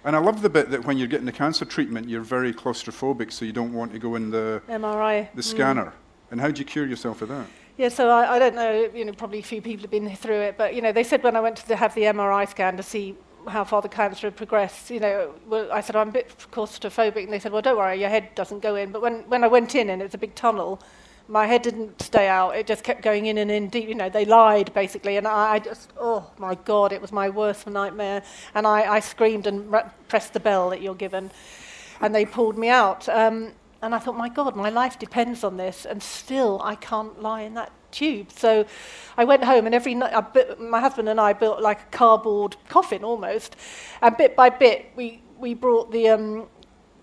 And 0.03 0.15
I 0.15 0.19
love 0.19 0.41
the 0.41 0.49
bit 0.49 0.71
that 0.71 0.85
when 0.85 0.97
you're 0.97 1.07
getting 1.07 1.27
the 1.27 1.31
cancer 1.31 1.65
treatment, 1.65 2.09
you're 2.09 2.21
very 2.21 2.53
claustrophobic, 2.53 3.31
so 3.31 3.45
you 3.45 3.51
don't 3.51 3.73
want 3.73 3.93
to 3.93 3.99
go 3.99 4.15
in 4.15 4.31
the 4.31 4.61
MRI, 4.67 5.27
the 5.35 5.41
mm. 5.41 5.45
scanner. 5.45 5.85
Mm. 5.85 5.93
And 6.31 6.41
how 6.41 6.49
do 6.49 6.59
you 6.59 6.65
cure 6.65 6.87
yourself 6.87 7.21
of 7.21 7.29
that? 7.29 7.45
Yeah, 7.77 7.89
so 7.89 8.09
I, 8.09 8.35
I 8.35 8.39
don't 8.39 8.55
know. 8.55 8.89
You 8.93 9.05
know, 9.05 9.13
probably 9.13 9.41
few 9.41 9.61
people 9.61 9.83
have 9.83 9.91
been 9.91 10.15
through 10.15 10.41
it, 10.41 10.57
but 10.57 10.73
you 10.73 10.81
know, 10.81 10.91
they 10.91 11.03
said 11.03 11.23
when 11.23 11.35
I 11.35 11.41
went 11.41 11.57
to 11.57 11.75
have 11.75 11.93
the 11.93 12.03
MRI 12.03 12.49
scan 12.49 12.77
to 12.77 12.83
see 12.83 13.15
how 13.47 13.63
far 13.63 13.81
the 13.81 13.89
cancer 13.89 14.27
had 14.27 14.35
progressed, 14.35 14.89
you 14.89 14.99
know, 14.99 15.33
well, 15.47 15.71
I 15.71 15.81
said, 15.81 15.95
oh, 15.95 15.99
I'm 15.99 16.09
a 16.09 16.11
bit 16.11 16.33
claustrophobic. 16.51 17.23
And 17.23 17.33
they 17.33 17.39
said, 17.39 17.51
well, 17.51 17.61
don't 17.61 17.77
worry, 17.77 17.99
your 17.99 18.09
head 18.09 18.33
doesn't 18.35 18.59
go 18.59 18.75
in. 18.75 18.91
But 18.91 19.01
when, 19.01 19.21
when 19.29 19.43
I 19.43 19.47
went 19.47 19.75
in 19.75 19.89
and 19.89 20.01
it's 20.01 20.13
a 20.13 20.17
big 20.17 20.35
tunnel, 20.35 20.81
my 21.31 21.47
head 21.47 21.61
didn't 21.61 22.01
stay 22.01 22.27
out, 22.27 22.57
it 22.57 22.67
just 22.67 22.83
kept 22.83 23.01
going 23.01 23.27
in 23.27 23.37
and 23.37 23.49
in 23.49 23.69
deep, 23.69 23.87
you 23.87 23.95
know, 23.95 24.09
they 24.09 24.25
lied, 24.25 24.73
basically, 24.73 25.15
and 25.15 25.25
I, 25.25 25.53
I 25.53 25.59
just, 25.59 25.93
oh, 25.97 26.29
my 26.37 26.55
God, 26.55 26.91
it 26.91 27.01
was 27.01 27.13
my 27.13 27.29
worst 27.29 27.65
nightmare. 27.67 28.21
And 28.53 28.67
I, 28.67 28.95
I 28.95 28.99
screamed 28.99 29.47
and 29.47 29.71
ra- 29.71 29.89
pressed 30.09 30.33
the 30.33 30.41
bell 30.41 30.69
that 30.71 30.81
you're 30.81 30.93
given, 30.93 31.31
and 32.01 32.13
they 32.13 32.25
pulled 32.25 32.57
me 32.57 32.67
out. 32.67 33.07
Um, 33.07 33.53
and 33.81 33.95
I 33.95 33.99
thought, 33.99 34.17
my 34.17 34.27
God, 34.27 34.57
my 34.57 34.69
life 34.69 34.99
depends 34.99 35.45
on 35.45 35.55
this, 35.55 35.85
and 35.85 36.03
still 36.03 36.59
I 36.63 36.75
can't 36.75 37.21
lie 37.21 37.43
in 37.43 37.53
that 37.53 37.71
tube. 37.91 38.29
So 38.33 38.65
I 39.15 39.23
went 39.23 39.45
home, 39.45 39.65
and 39.65 39.73
every 39.73 39.95
night, 39.95 40.33
bu- 40.33 40.57
my 40.59 40.81
husband 40.81 41.07
and 41.07 41.19
I 41.19 41.31
built 41.31 41.61
like 41.61 41.79
a 41.79 41.97
cardboard 41.97 42.57
coffin 42.67 43.05
almost, 43.05 43.55
and 44.01 44.17
bit 44.17 44.35
by 44.35 44.49
bit, 44.49 44.87
we, 44.97 45.21
we 45.39 45.53
brought 45.53 45.93
the 45.93 46.09
um, 46.09 46.47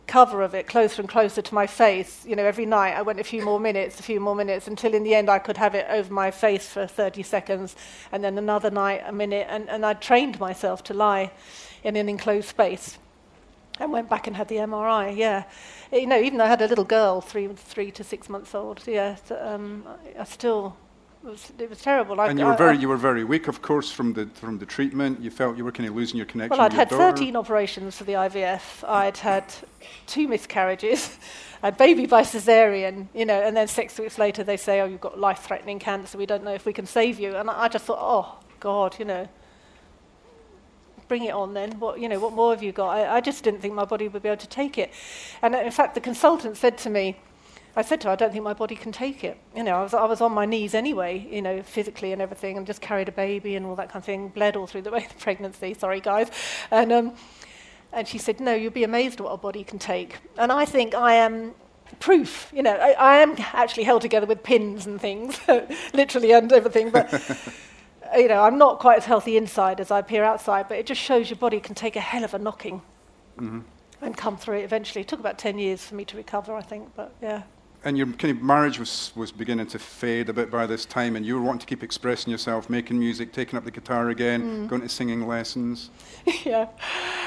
cover 0.09 0.43
of 0.43 0.55
it 0.55 0.67
closer 0.67 1.01
and 1.03 1.09
closer 1.09 1.41
to 1.41 1.55
my 1.55 1.67
face. 1.67 2.25
You 2.27 2.35
know, 2.35 2.45
every 2.45 2.67
night 2.67 2.95
I 2.95 3.03
went 3.03 3.21
a 3.21 3.25
few 3.25 3.45
more 3.45 3.61
minutes, 3.61 4.01
a 4.01 4.03
few 4.03 4.19
more 4.19 4.35
minutes, 4.35 4.67
until 4.67 4.95
in 4.95 5.05
the 5.05 5.15
end 5.15 5.31
I 5.31 5.39
could 5.39 5.59
have 5.59 5.75
it 5.75 5.87
over 5.89 6.13
my 6.13 6.31
face 6.31 6.69
for 6.69 6.87
30 6.87 7.23
seconds, 7.23 7.77
and 8.11 8.25
then 8.25 8.39
another 8.39 8.71
night, 8.71 9.03
a 9.07 9.13
minute, 9.13 9.47
and, 9.49 9.69
and 9.69 9.87
I 9.87 9.95
trained 9.95 10.41
myself 10.41 10.83
to 10.85 10.95
lie 10.95 11.31
in 11.85 11.95
an 11.95 12.09
enclosed 12.09 12.49
space. 12.49 12.99
And 13.81 13.93
went 13.93 14.11
back 14.11 14.27
and 14.27 14.35
had 14.35 14.49
the 14.49 14.57
MRI, 14.57 15.17
yeah. 15.17 15.45
You 15.93 16.09
know, 16.09 16.19
even 16.19 16.39
though 16.39 16.45
I 16.45 16.49
had 16.49 16.63
a 16.63 16.67
little 16.67 16.85
girl, 16.85 17.21
three, 17.21 17.47
three 17.47 17.93
to 17.93 18.03
six 18.03 18.29
months 18.29 18.53
old, 18.53 18.83
yeah, 18.87 19.15
so, 19.15 19.41
um, 19.41 19.85
I 20.19 20.25
still 20.25 20.77
was, 21.29 21.53
it 21.59 21.71
was 21.71 21.81
terrible. 21.81 22.21
I, 22.21 22.29
And 22.29 22.39
you 22.39 22.47
were 22.47 22.57
very, 22.57 22.77
I- 22.77 22.81
you 22.81 22.89
were 22.89 22.97
very 22.97 23.25
weak, 23.25 23.49
of 23.49 23.63
course, 23.63 23.91
from 23.91 24.13
the 24.13 24.27
from 24.35 24.59
the 24.59 24.67
treatment. 24.67 25.21
You 25.21 25.31
felt 25.31 25.57
you 25.57 25.65
were 25.65 25.73
kind 25.73 25.89
of 25.89 25.95
losing 25.95 26.17
your 26.17 26.27
connection. 26.27 26.51
well, 26.57 26.61
I'd 26.67 26.73
had 26.73 26.89
daughter. 26.89 27.17
13 27.17 27.37
operations 27.37 27.97
for 27.97 28.05
the 28.05 28.15
IVF. 28.15 28.89
I'd 28.89 29.17
had 29.19 29.45
two 30.07 30.27
miscarriages, 30.29 31.19
a 31.63 31.71
baby 31.73 32.07
by 32.07 32.23
cesarean, 32.23 33.07
you 33.15 33.25
know, 33.25 33.41
and 33.41 33.57
then 33.57 33.69
six 33.69 33.99
weeks 33.99 34.19
later 34.19 34.43
they 34.45 34.57
say, 34.57 34.81
oh, 34.81 34.87
you've 34.87 35.01
got 35.01 35.19
life-threatening 35.19 35.79
cancer. 35.79 36.19
We 36.19 36.27
don't 36.27 36.45
know 36.45 36.55
if 36.55 36.65
we 36.67 36.73
can 36.73 36.87
save 36.87 37.21
you. 37.21 37.37
And 37.37 37.51
I 37.51 37.65
I 37.65 37.69
just 37.69 37.85
thought, 37.85 37.99
oh 38.01 38.45
God, 38.61 38.99
you 38.99 39.05
know, 39.05 39.29
bring 41.09 41.25
it 41.25 41.33
on 41.33 41.55
then. 41.55 41.79
What 41.79 42.01
you 42.01 42.09
know, 42.09 42.19
what 42.21 42.33
more 42.33 42.53
have 42.53 42.63
you 42.63 42.73
got? 42.73 42.91
I, 42.91 43.17
I 43.17 43.21
just 43.21 43.45
didn't 43.45 43.61
think 43.61 43.75
my 43.75 43.85
body 43.85 44.09
would 44.09 44.23
be 44.23 44.29
able 44.29 44.41
to 44.41 44.49
take 44.49 44.79
it. 44.79 44.93
And 45.43 45.55
in 45.55 45.71
fact, 45.71 45.95
the 45.95 46.01
consultant 46.01 46.57
said 46.57 46.79
to 46.79 46.91
me, 46.91 47.17
I 47.79 47.83
said 47.83 48.01
to 48.01 48.09
her, 48.09 48.13
I 48.13 48.17
don't 48.17 48.33
think 48.33 48.43
my 48.43 48.55
body 48.55 48.75
can 48.75 48.91
take 48.91 49.23
it. 49.23 49.39
You 49.55 49.63
know, 49.63 49.77
I 49.77 49.83
was, 49.85 49.95
I 49.95 50.05
was 50.05 50.21
on 50.21 50.33
my 50.33 50.47
knees 50.47 50.75
anyway, 50.75 51.29
you 51.31 51.41
know, 51.41 51.63
physically 51.63 52.13
and 52.13 52.21
everything, 52.21 52.57
and 52.57 52.67
just 52.67 52.81
carried 52.81 53.09
a 53.09 53.13
baby 53.13 53.55
and 53.55 53.65
all 53.65 53.77
that 53.77 53.89
kind 53.89 54.03
of 54.03 54.05
thing, 54.05 54.31
bled 54.31 54.57
all 54.57 54.67
through 54.67 54.83
the 54.83 54.91
way 54.97 55.07
the 55.09 55.15
pregnancy. 55.15 55.75
Sorry, 55.75 56.01
guys. 56.01 56.29
And 56.73 56.91
um, 56.91 57.13
and 57.93 58.09
she 58.09 58.19
said, 58.19 58.41
No, 58.41 58.53
you'll 58.53 58.73
be 58.73 58.83
amazed 58.83 59.21
what 59.21 59.31
a 59.31 59.37
body 59.37 59.63
can 59.63 59.79
take. 59.79 60.19
And 60.37 60.51
I 60.51 60.65
think 60.65 60.93
I 60.97 61.15
am 61.15 61.55
proof. 62.01 62.51
You 62.53 62.65
know, 62.65 62.75
I, 62.75 62.95
I 62.95 63.17
am 63.19 63.37
actually 63.53 63.85
held 63.85 64.03
together 64.03 64.27
with 64.27 64.43
pins 64.43 64.85
and 64.85 65.01
things, 65.01 65.39
literally 65.95 66.33
and 66.33 66.53
everything. 66.53 66.91
But 66.91 67.13
you 68.17 68.27
know, 68.27 68.43
I'm 68.43 68.59
not 68.59 68.81
quite 68.81 68.99
as 68.99 69.05
healthy 69.05 69.37
inside 69.37 69.79
as 69.79 69.93
I 69.93 70.01
appear 70.01 70.25
outside. 70.25 70.67
But 70.69 70.79
it 70.79 70.87
just 70.87 71.01
shows 71.01 71.31
your 71.31 71.39
body 71.39 71.61
can 71.61 71.77
take 71.77 71.95
a 71.95 72.01
hell 72.01 72.25
of 72.25 72.35
a 72.35 72.41
knocking 72.41 72.83
and 74.03 74.17
come 74.17 74.37
through 74.37 74.59
it 74.59 74.65
eventually. 74.65 75.03
It 75.03 75.09
took 75.09 75.21
about 75.21 75.39
ten 75.39 75.61
years 75.61 75.85
for 75.85 75.95
me 75.95 76.05
to 76.07 76.17
recover, 76.17 76.57
I 76.57 76.63
think. 76.63 76.97
But 76.97 77.15
yeah. 77.23 77.43
And 77.85 77.97
your 77.97 78.09
kind 78.09 78.37
of 78.37 78.43
marriage 78.43 78.81
was, 78.81 79.13
was 79.15 79.31
beginning 79.31 79.69
to 79.69 79.79
fade 79.79 80.29
a 80.29 80.33
bit 80.33 80.51
by 80.51 80.67
this 80.67 80.85
time, 80.85 81.15
and 81.15 81.25
you 81.25 81.37
were 81.37 81.41
wanting 81.41 81.61
to 81.61 81.67
keep 81.67 81.85
expressing 81.85 82.29
yourself, 82.31 82.69
making 82.69 82.99
music, 82.99 83.33
taking 83.33 83.57
up 83.57 83.65
the 83.65 83.71
guitar 83.71 84.11
again, 84.11 84.43
Mm. 84.43 84.69
going 84.69 84.83
to 84.83 84.89
singing 84.89 85.29
lessons. 85.29 85.91
yeah. 86.45 86.67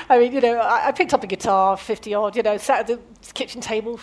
I 0.10 0.20
mean, 0.20 0.34
you 0.34 0.42
know, 0.42 0.58
I, 0.58 0.90
I 0.90 0.92
picked 0.92 1.14
up 1.14 1.24
a 1.24 1.28
guitar, 1.28 1.78
50 1.78 2.14
odd, 2.14 2.36
you 2.36 2.44
know, 2.44 2.58
sat 2.58 2.82
at 2.82 2.88
the 2.88 3.00
kitchen 3.34 3.62
table, 3.62 3.98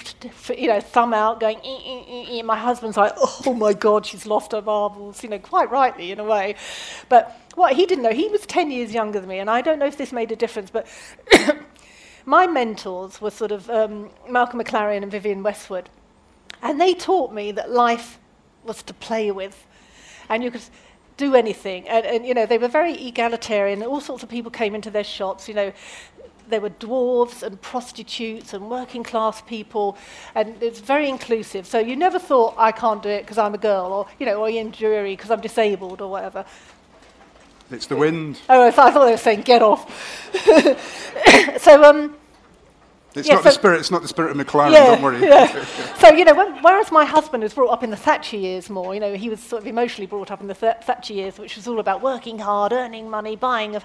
you 0.56 0.68
know, 0.68 0.80
thumb 0.80 1.12
out, 1.12 1.38
going, 1.38 1.58
ee, 1.62 1.78
ee, 1.86 2.38
ee. 2.38 2.42
my 2.42 2.56
husband's 2.56 2.96
like, 2.96 3.12
oh 3.18 3.52
my 3.52 3.74
God, 3.74 4.06
she's 4.06 4.24
lost 4.24 4.52
her 4.52 4.62
marbles, 4.62 5.22
you 5.22 5.28
know, 5.28 5.38
quite 5.38 5.70
rightly 5.70 6.12
in 6.12 6.18
a 6.18 6.24
way. 6.24 6.54
But 7.10 7.38
what 7.56 7.74
he 7.74 7.84
didn't 7.84 8.04
know, 8.04 8.12
he 8.12 8.28
was 8.28 8.46
10 8.46 8.70
years 8.70 8.94
younger 8.94 9.20
than 9.20 9.28
me, 9.28 9.38
and 9.38 9.50
I 9.50 9.60
don't 9.60 9.78
know 9.78 9.86
if 9.86 9.98
this 9.98 10.12
made 10.12 10.32
a 10.32 10.36
difference, 10.36 10.70
but 10.70 10.86
my 12.24 12.46
mentors 12.46 13.20
were 13.20 13.30
sort 13.30 13.52
of 13.52 13.68
um, 13.68 14.08
Malcolm 14.30 14.60
McLaren 14.60 15.02
and 15.02 15.12
Vivienne 15.12 15.42
Westwood. 15.42 15.90
And 16.62 16.80
they 16.80 16.94
taught 16.94 17.32
me 17.32 17.52
that 17.52 17.70
life 17.70 18.18
was 18.64 18.82
to 18.84 18.94
play 18.94 19.30
with. 19.30 19.66
And 20.28 20.42
you 20.42 20.50
could 20.50 20.62
do 21.16 21.34
anything. 21.34 21.88
And, 21.88 22.06
and, 22.06 22.26
you 22.26 22.34
know, 22.34 22.46
they 22.46 22.58
were 22.58 22.68
very 22.68 22.94
egalitarian. 22.94 23.82
All 23.82 24.00
sorts 24.00 24.22
of 24.22 24.28
people 24.28 24.50
came 24.50 24.74
into 24.74 24.90
their 24.90 25.04
shops. 25.04 25.48
You 25.48 25.54
know, 25.54 25.72
there 26.48 26.60
were 26.60 26.70
dwarves 26.70 27.42
and 27.42 27.60
prostitutes 27.60 28.54
and 28.54 28.70
working 28.70 29.02
class 29.02 29.42
people, 29.42 29.96
and 30.34 30.60
it's 30.62 30.80
very 30.80 31.08
inclusive. 31.08 31.66
So 31.66 31.78
you 31.78 31.96
never 31.96 32.18
thought, 32.18 32.54
I 32.56 32.72
can't 32.72 33.02
do 33.02 33.08
it 33.08 33.22
because 33.22 33.38
I'm 33.38 33.54
a 33.54 33.58
girl, 33.58 33.92
or, 33.92 34.06
you 34.18 34.26
know, 34.26 34.36
or 34.36 34.48
Ian 34.48 34.72
Dury 34.72 35.12
because 35.12 35.30
I'm 35.30 35.40
disabled, 35.40 36.00
or 36.00 36.10
whatever. 36.10 36.44
It's 37.70 37.86
the 37.86 37.96
wind. 37.96 38.40
Oh, 38.48 38.66
I 38.66 38.70
thought 38.70 38.94
they 38.94 39.10
were 39.10 39.16
saying, 39.18 39.42
get 39.42 39.62
off. 39.62 39.84
so, 41.60 41.84
um, 41.84 42.16
It's 43.14 43.26
Yeah, 43.26 43.36
not 43.36 43.44
the 43.44 43.50
spirit. 43.50 43.80
It's 43.80 43.90
not 43.90 44.02
the 44.02 44.08
spirit 44.08 44.30
of 44.30 44.36
McLaren. 44.46 44.70
yeah, 44.72 44.84
Don't 44.86 45.02
worry. 45.02 45.20
yeah. 45.22 45.64
So, 45.98 46.10
you 46.10 46.24
know, 46.24 46.34
when, 46.34 46.62
whereas 46.62 46.92
my 46.92 47.04
husband 47.04 47.42
was 47.42 47.54
brought 47.54 47.70
up 47.72 47.82
in 47.82 47.90
the 47.90 47.96
Thatcher 47.96 48.36
years 48.36 48.70
more, 48.70 48.94
you 48.94 49.00
know, 49.00 49.14
he 49.14 49.28
was 49.28 49.40
sort 49.40 49.62
of 49.62 49.66
emotionally 49.66 50.06
brought 50.06 50.30
up 50.30 50.40
in 50.40 50.46
the 50.46 50.54
Th- 50.54 50.76
Thatcher 50.82 51.14
years, 51.14 51.38
which 51.38 51.56
was 51.56 51.66
all 51.66 51.80
about 51.80 52.02
working 52.02 52.38
hard, 52.38 52.72
earning 52.72 53.10
money, 53.10 53.34
buying 53.34 53.74
a 53.74 53.82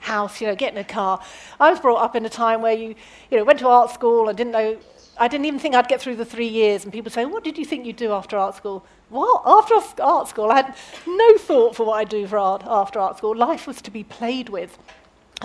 house, 0.00 0.40
you 0.40 0.46
know, 0.48 0.56
getting 0.56 0.78
a 0.78 0.84
car. 0.84 1.20
I 1.60 1.70
was 1.70 1.78
brought 1.80 2.02
up 2.02 2.16
in 2.16 2.24
a 2.26 2.28
time 2.30 2.62
where 2.62 2.74
you, 2.74 2.94
you 3.30 3.38
know, 3.38 3.44
went 3.44 3.58
to 3.60 3.68
art 3.68 3.90
school 3.90 4.28
and 4.28 4.36
didn't 4.36 4.52
know, 4.52 4.76
I 5.18 5.28
didn't 5.28 5.44
even 5.46 5.60
think 5.60 5.74
I'd 5.74 5.88
get 5.88 6.00
through 6.00 6.16
the 6.16 6.24
three 6.24 6.48
years. 6.48 6.82
And 6.84 6.92
people 6.92 7.12
say, 7.12 7.24
what 7.26 7.44
did 7.44 7.58
you 7.58 7.64
think 7.66 7.84
you'd 7.86 7.96
do 7.96 8.12
after 8.12 8.36
art 8.38 8.56
school? 8.56 8.84
Well, 9.10 9.42
After 9.44 9.74
art- 10.02 10.28
school? 10.28 10.50
I 10.50 10.56
had 10.56 10.74
no 11.06 11.36
thought 11.36 11.76
for 11.76 11.84
what 11.84 11.96
I'd 11.98 12.08
do 12.08 12.26
for 12.26 12.38
art 12.38 12.62
after 12.66 12.98
art 12.98 13.18
school. 13.18 13.36
Life 13.36 13.66
was 13.66 13.82
to 13.82 13.90
be 13.90 14.02
played 14.02 14.48
with 14.48 14.78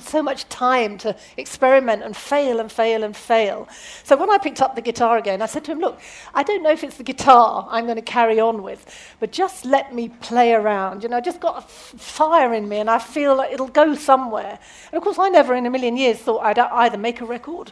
so 0.03 0.21
much 0.23 0.47
time 0.49 0.97
to 0.99 1.15
experiment 1.37 2.03
and 2.03 2.15
fail 2.15 2.59
and 2.59 2.71
fail 2.71 3.03
and 3.03 3.15
fail. 3.15 3.67
So 4.03 4.15
when 4.15 4.29
I 4.29 4.37
picked 4.37 4.61
up 4.61 4.75
the 4.75 4.81
guitar 4.81 5.17
again, 5.17 5.41
I 5.41 5.45
said 5.45 5.63
to 5.65 5.71
him, 5.71 5.79
Look, 5.79 5.99
I 6.33 6.43
don't 6.43 6.63
know 6.63 6.71
if 6.71 6.83
it's 6.83 6.97
the 6.97 7.03
guitar 7.03 7.67
I'm 7.69 7.85
going 7.85 7.97
to 7.97 8.01
carry 8.01 8.39
on 8.39 8.63
with, 8.63 8.85
but 9.19 9.31
just 9.31 9.65
let 9.65 9.93
me 9.93 10.09
play 10.09 10.53
around. 10.53 11.03
You 11.03 11.09
know, 11.09 11.17
I 11.17 11.21
just 11.21 11.39
got 11.39 11.55
a 11.55 11.65
f- 11.65 11.93
fire 11.97 12.53
in 12.53 12.67
me 12.69 12.77
and 12.77 12.89
I 12.89 12.99
feel 12.99 13.35
like 13.35 13.51
it'll 13.51 13.67
go 13.67 13.95
somewhere. 13.95 14.59
And 14.91 14.97
of 14.97 15.03
course, 15.03 15.19
I 15.19 15.29
never 15.29 15.55
in 15.55 15.65
a 15.65 15.69
million 15.69 15.97
years 15.97 16.17
thought 16.17 16.43
I'd 16.43 16.59
either 16.59 16.97
make 16.97 17.21
a 17.21 17.25
record 17.25 17.71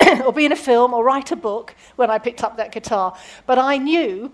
or 0.24 0.32
be 0.32 0.44
in 0.44 0.52
a 0.52 0.56
film 0.56 0.94
or 0.94 1.04
write 1.04 1.30
a 1.30 1.36
book 1.36 1.74
when 1.96 2.10
I 2.10 2.18
picked 2.18 2.42
up 2.42 2.56
that 2.56 2.72
guitar. 2.72 3.16
But 3.46 3.58
I 3.58 3.78
knew 3.78 4.32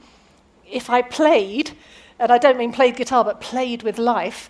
if 0.71 0.89
I 0.91 1.03
played, 1.03 1.73
and 2.19 2.31
I 2.31 2.39
don't 2.39 2.59
mean 2.59 2.73
played 2.73 2.97
guitar, 2.97 3.25
but 3.25 3.41
played 3.41 3.83
with 3.83 3.99
life, 3.99 4.49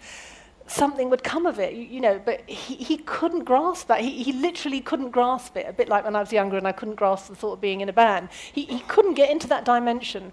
something 0.70 1.10
would 1.10 1.24
come 1.24 1.46
of 1.46 1.58
it, 1.58 1.74
you, 1.74 1.82
you 1.82 2.00
know. 2.00 2.20
But 2.24 2.48
he, 2.48 2.76
he 2.76 2.96
couldn't 2.98 3.44
grasp 3.44 3.88
that. 3.88 4.00
He, 4.00 4.22
he 4.22 4.32
literally 4.32 4.80
couldn't 4.80 5.10
grasp 5.10 5.56
it. 5.56 5.66
A 5.68 5.72
bit 5.72 5.88
like 5.88 6.04
when 6.04 6.16
I 6.16 6.20
was 6.20 6.32
younger 6.32 6.56
and 6.56 6.66
I 6.66 6.72
couldn't 6.72 6.94
grasp 6.94 7.28
the 7.28 7.34
thought 7.34 7.54
of 7.54 7.60
being 7.60 7.80
in 7.80 7.88
a 7.88 7.92
band. 7.92 8.28
He, 8.52 8.64
he 8.64 8.80
couldn't 8.80 9.14
get 9.14 9.30
into 9.30 9.46
that 9.48 9.64
dimension. 9.64 10.32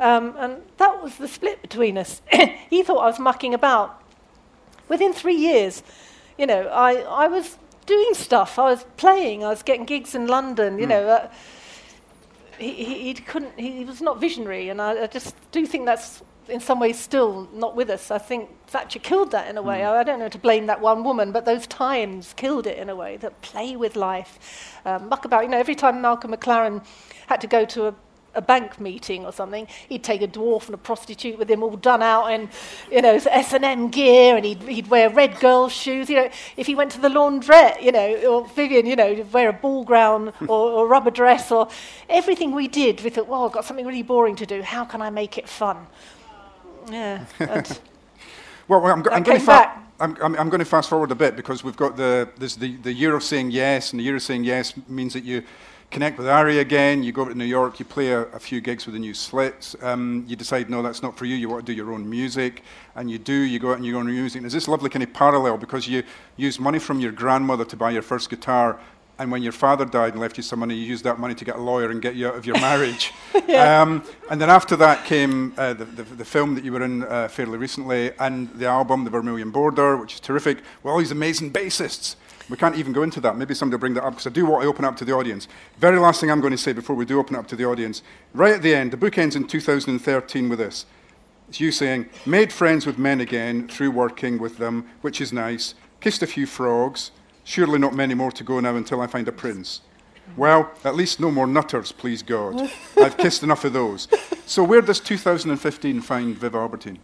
Um, 0.00 0.34
and 0.38 0.62
that 0.78 1.02
was 1.02 1.16
the 1.16 1.28
split 1.28 1.62
between 1.62 1.96
us. 1.96 2.20
he 2.70 2.82
thought 2.82 2.98
I 2.98 3.06
was 3.06 3.18
mucking 3.18 3.54
about. 3.54 4.02
Within 4.88 5.12
three 5.12 5.34
years, 5.34 5.82
you 6.38 6.46
know, 6.46 6.66
I, 6.68 7.00
I 7.00 7.26
was 7.26 7.58
doing 7.86 8.14
stuff. 8.14 8.58
I 8.58 8.70
was 8.70 8.84
playing. 8.96 9.44
I 9.44 9.48
was 9.48 9.62
getting 9.62 9.84
gigs 9.84 10.14
in 10.14 10.26
London, 10.26 10.78
you 10.78 10.86
know. 10.86 11.08
Uh, 11.08 11.30
he, 12.58 12.72
he, 12.72 13.02
he 13.02 13.14
couldn't, 13.14 13.58
he, 13.58 13.72
he 13.78 13.84
was 13.84 14.00
not 14.00 14.20
visionary, 14.20 14.68
and 14.68 14.80
I, 14.80 15.04
I 15.04 15.06
just 15.06 15.34
do 15.52 15.66
think 15.66 15.86
that's 15.86 16.22
in 16.48 16.60
some 16.60 16.80
ways 16.80 16.98
still 16.98 17.48
not 17.52 17.76
with 17.76 17.90
us. 17.90 18.10
I 18.10 18.18
think 18.18 18.50
Thatcher 18.66 18.98
killed 18.98 19.30
that 19.32 19.48
in 19.48 19.56
a 19.56 19.62
way. 19.62 19.84
I, 19.84 20.00
I 20.00 20.02
don't 20.02 20.18
know 20.18 20.28
to 20.28 20.38
blame 20.38 20.66
that 20.66 20.80
one 20.80 21.04
woman, 21.04 21.32
but 21.32 21.44
those 21.44 21.66
times 21.66 22.34
killed 22.36 22.66
it 22.66 22.78
in 22.78 22.88
a 22.88 22.96
way 22.96 23.16
that 23.18 23.40
play 23.42 23.76
with 23.76 23.96
life, 23.96 24.80
um, 24.84 25.08
muck 25.08 25.24
about. 25.24 25.44
You 25.44 25.50
know, 25.50 25.58
every 25.58 25.74
time 25.74 26.00
Malcolm 26.00 26.32
McLaren 26.32 26.84
had 27.26 27.40
to 27.40 27.46
go 27.46 27.64
to 27.64 27.88
a 27.88 27.94
a 28.36 28.42
bank 28.42 28.78
meeting 28.78 29.24
or 29.24 29.32
something, 29.32 29.66
he'd 29.88 30.04
take 30.04 30.22
a 30.22 30.28
dwarf 30.28 30.66
and 30.66 30.74
a 30.74 30.78
prostitute 30.78 31.38
with 31.38 31.50
him 31.50 31.62
all 31.62 31.76
done 31.76 32.02
out 32.02 32.26
in, 32.26 32.48
you 32.92 33.02
know, 33.02 33.14
S&M 33.14 33.88
gear, 33.88 34.36
and 34.36 34.44
he'd, 34.44 34.62
he'd 34.62 34.88
wear 34.88 35.08
red 35.08 35.40
girl 35.40 35.68
shoes. 35.68 36.08
You 36.08 36.16
know, 36.16 36.30
if 36.56 36.66
he 36.66 36.74
went 36.74 36.92
to 36.92 37.00
the 37.00 37.08
laundrette, 37.08 37.82
you 37.82 37.90
know, 37.90 38.14
or 38.28 38.46
Vivienne, 38.48 38.86
you 38.86 38.94
know, 38.94 39.14
he'd 39.14 39.32
wear 39.32 39.48
a 39.48 39.52
ball 39.52 39.84
gown 39.84 40.32
or, 40.42 40.70
or 40.70 40.86
rubber 40.86 41.10
dress, 41.10 41.50
or 41.50 41.68
everything 42.08 42.52
we 42.52 42.68
did, 42.68 43.02
we 43.02 43.10
thought, 43.10 43.26
well, 43.26 43.46
I've 43.46 43.52
got 43.52 43.64
something 43.64 43.86
really 43.86 44.02
boring 44.02 44.36
to 44.36 44.46
do. 44.46 44.62
How 44.62 44.84
can 44.84 45.00
I 45.02 45.10
make 45.10 45.38
it 45.38 45.48
fun? 45.48 45.86
Yeah. 46.90 47.24
Well, 48.68 48.80
well, 48.80 48.92
I'm, 48.92 49.00
go- 49.02 49.10
I'm 49.12 49.22
going 49.22 49.38
to 49.38 49.44
fa- 49.44 49.80
I'm, 50.00 50.16
I'm, 50.20 50.34
I'm 50.36 50.48
going 50.48 50.58
to 50.58 50.64
fast 50.64 50.88
forward 50.90 51.12
a 51.12 51.14
bit 51.14 51.36
because 51.36 51.62
we've 51.62 51.76
got 51.76 51.96
the 51.96 52.28
there's 52.36 52.56
the, 52.56 52.74
the 52.78 52.92
year 52.92 53.14
of 53.14 53.22
saying 53.22 53.52
yes, 53.52 53.92
and 53.92 54.00
the 54.00 54.04
year 54.04 54.16
of 54.16 54.22
saying 54.22 54.42
yes 54.42 54.74
means 54.88 55.12
that 55.12 55.22
you 55.22 55.44
connect 55.92 56.18
with 56.18 56.26
Ari 56.26 56.58
again. 56.58 57.04
You 57.04 57.12
go 57.12 57.22
over 57.22 57.30
to 57.30 57.38
New 57.38 57.44
York, 57.44 57.78
you 57.78 57.84
play 57.84 58.10
a, 58.10 58.22
a 58.22 58.40
few 58.40 58.60
gigs 58.60 58.84
with 58.84 58.94
the 58.94 58.98
new 58.98 59.14
Slits. 59.14 59.76
Um, 59.82 60.24
you 60.26 60.34
decide 60.34 60.68
no, 60.68 60.82
that's 60.82 61.00
not 61.00 61.16
for 61.16 61.26
you. 61.26 61.36
You 61.36 61.48
want 61.48 61.64
to 61.64 61.72
do 61.72 61.76
your 61.76 61.92
own 61.92 62.10
music, 62.10 62.64
and 62.96 63.08
you 63.08 63.18
do. 63.18 63.32
You 63.34 63.60
go 63.60 63.70
out 63.70 63.76
and 63.76 63.86
you 63.86 63.92
go 63.92 64.00
on 64.00 64.06
your 64.06 64.14
music. 64.16 64.38
And 64.40 64.44
there's 64.44 64.52
this 64.52 64.66
lovely 64.66 64.90
kind 64.90 65.04
of 65.04 65.12
parallel 65.14 65.58
because 65.58 65.86
you 65.86 66.02
use 66.36 66.58
money 66.58 66.80
from 66.80 66.98
your 66.98 67.12
grandmother 67.12 67.64
to 67.66 67.76
buy 67.76 67.90
your 67.92 68.02
first 68.02 68.30
guitar. 68.30 68.80
And 69.18 69.32
when 69.32 69.42
your 69.42 69.52
father 69.52 69.86
died 69.86 70.12
and 70.12 70.20
left 70.20 70.36
you 70.36 70.42
some 70.42 70.58
money, 70.58 70.74
you 70.74 70.84
used 70.84 71.04
that 71.04 71.18
money 71.18 71.34
to 71.34 71.44
get 71.44 71.56
a 71.56 71.60
lawyer 71.60 71.90
and 71.90 72.02
get 72.02 72.16
you 72.16 72.28
out 72.28 72.34
of 72.34 72.44
your 72.44 72.60
marriage. 72.60 73.12
um, 73.56 74.02
and 74.30 74.40
then 74.40 74.50
after 74.50 74.76
that 74.76 75.04
came 75.04 75.54
uh, 75.56 75.72
the, 75.72 75.84
the, 75.86 76.02
the 76.02 76.24
film 76.24 76.54
that 76.54 76.64
you 76.64 76.72
were 76.72 76.82
in 76.82 77.02
uh, 77.04 77.28
fairly 77.28 77.56
recently, 77.56 78.12
and 78.18 78.50
the 78.58 78.66
album, 78.66 79.04
The 79.04 79.10
Vermilion 79.10 79.50
Border, 79.50 79.96
which 79.96 80.14
is 80.14 80.20
terrific, 80.20 80.58
with 80.82 80.92
all 80.92 80.98
these 80.98 81.12
amazing 81.12 81.52
bassists. 81.52 82.16
We 82.48 82.56
can't 82.56 82.76
even 82.76 82.92
go 82.92 83.02
into 83.02 83.20
that. 83.22 83.36
Maybe 83.36 83.54
somebody 83.54 83.76
will 83.76 83.80
bring 83.80 83.94
that 83.94 84.04
up 84.04 84.12
because 84.12 84.26
I 84.26 84.30
do 84.30 84.46
want 84.46 84.62
to 84.62 84.68
open 84.68 84.84
up 84.84 84.96
to 84.98 85.04
the 85.04 85.12
audience. 85.12 85.48
Very 85.78 85.98
last 85.98 86.20
thing 86.20 86.30
I'm 86.30 86.40
going 86.40 86.52
to 86.52 86.58
say 86.58 86.72
before 86.72 86.94
we 86.94 87.04
do 87.04 87.18
open 87.18 87.34
up 87.34 87.48
to 87.48 87.56
the 87.56 87.64
audience. 87.64 88.02
Right 88.34 88.54
at 88.54 88.62
the 88.62 88.72
end, 88.74 88.92
the 88.92 88.96
book 88.96 89.18
ends 89.18 89.34
in 89.34 89.48
2013 89.48 90.48
with 90.48 90.58
this. 90.58 90.86
It's 91.48 91.60
you 91.60 91.72
saying, 91.72 92.08
made 92.24 92.52
friends 92.52 92.86
with 92.86 92.98
men 92.98 93.20
again 93.20 93.68
through 93.68 93.92
working 93.92 94.38
with 94.38 94.58
them, 94.58 94.86
which 95.00 95.20
is 95.20 95.32
nice. 95.32 95.74
Kissed 96.00 96.22
a 96.22 96.26
few 96.26 96.46
frogs. 96.46 97.10
Surely 97.46 97.78
not 97.78 97.94
many 97.94 98.12
more 98.12 98.32
to 98.32 98.44
go 98.44 98.58
now 98.60 98.74
until 98.74 99.00
I 99.00 99.06
find 99.06 99.26
a 99.28 99.32
prince. 99.32 99.80
Well, 100.36 100.72
at 100.84 100.96
least 100.96 101.20
no 101.20 101.30
more 101.30 101.46
nutters, 101.46 101.92
please 101.92 102.22
God. 102.22 102.70
I've 102.96 103.16
kissed 103.16 103.44
enough 103.44 103.64
of 103.64 103.72
those. 103.72 104.08
So 104.46 104.64
where 104.64 104.82
does 104.82 104.98
2015 104.98 106.00
find 106.00 106.36
Viv 106.36 106.54
Albertine? 106.56 106.98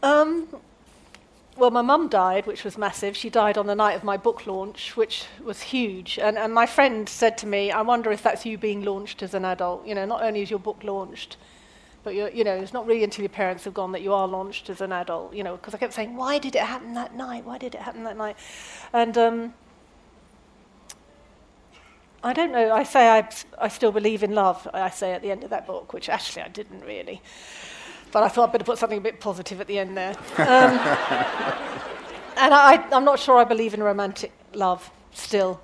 Well, 1.63 1.71
my 1.71 1.83
mum 1.83 2.09
died, 2.09 2.47
which 2.47 2.65
was 2.65 2.77
massive. 2.77 3.17
She 3.17 3.31
died 3.31 3.57
on 3.57 3.69
the 3.69 3.77
night 3.77 3.93
of 3.93 4.03
my 4.03 4.17
book 4.17 4.49
launch, 4.49 4.97
which 4.97 5.27
was 5.45 5.61
huge. 5.61 6.19
And, 6.19 6.37
and 6.37 6.53
my 6.53 6.67
friend 6.67 7.09
said 7.09 7.39
to 7.39 7.47
me, 7.47 7.71
I 7.71 7.83
wonder 7.83 8.11
if 8.11 8.21
that's 8.21 8.45
you 8.45 8.59
being 8.59 8.83
launched 8.83 9.23
as 9.23 9.33
an 9.33 9.45
adult. 9.45 9.87
You 9.87 9.95
know, 9.95 10.05
not 10.05 10.25
only 10.25 10.43
is 10.43 10.51
your 10.51 10.59
book 10.59 10.83
launched, 10.83 11.37
but 12.03 12.17
you're, 12.17 12.31
you 12.31 12.43
know, 12.43 12.57
it's 12.57 12.73
not 12.73 12.85
really 12.87 13.05
until 13.05 13.23
your 13.23 13.29
parents 13.29 13.63
have 13.65 13.75
gone 13.75 13.93
that 13.93 14.03
you 14.03 14.13
are 14.13 14.27
launched 14.27 14.71
as 14.71 14.81
an 14.81 14.91
adult. 14.91 15.35
You 15.35 15.45
know, 15.45 15.57
because 15.57 15.73
I 15.75 15.79
kept 15.79 15.93
saying, 15.93 16.17
why 16.17 16.39
did 16.39 16.57
it 16.57 16.63
happen 16.63 16.95
that 16.95 17.15
night? 17.15 17.45
Why 17.45 17.59
did 17.59 17.75
it 17.75 17.83
happen 17.83 18.03
that 18.05 18.17
night? 18.17 18.37
And 18.93 19.17
um, 19.17 19.55
I 22.25 22.33
don't 22.33 22.53
know. 22.53 22.73
I 22.73 22.85
say 22.85 23.09
I, 23.09 23.29
I 23.59 23.69
still 23.69 23.93
believe 23.93 24.23
in 24.23 24.35
love. 24.35 24.67
I 24.73 24.91
say 24.91 25.13
at 25.13 25.23
the 25.23 25.31
end 25.31 25.45
of 25.45 25.51
that 25.51 25.67
book, 25.67 25.93
which 25.93 26.09
actually 26.09 26.43
I 26.43 26.49
didn't 26.49 26.83
really. 26.83 27.21
But 28.13 28.23
I 28.23 28.29
thought 28.29 28.49
I'd 28.49 28.53
better 28.53 28.65
put 28.65 28.79
something 28.79 28.99
a 28.99 29.03
bit 29.03 29.21
positive 29.21 29.61
at 29.61 29.67
the 29.67 29.79
end 29.79 29.97
there. 29.97 30.15
Um, 30.37 30.37
and 32.37 32.55
I, 32.55 32.87
I'm 32.93 33.05
not 33.05 33.19
sure 33.19 33.39
I 33.39 33.45
believe 33.45 33.75
in 33.75 33.83
romantic 33.83 34.33
love 34.55 34.91
still. 35.13 35.61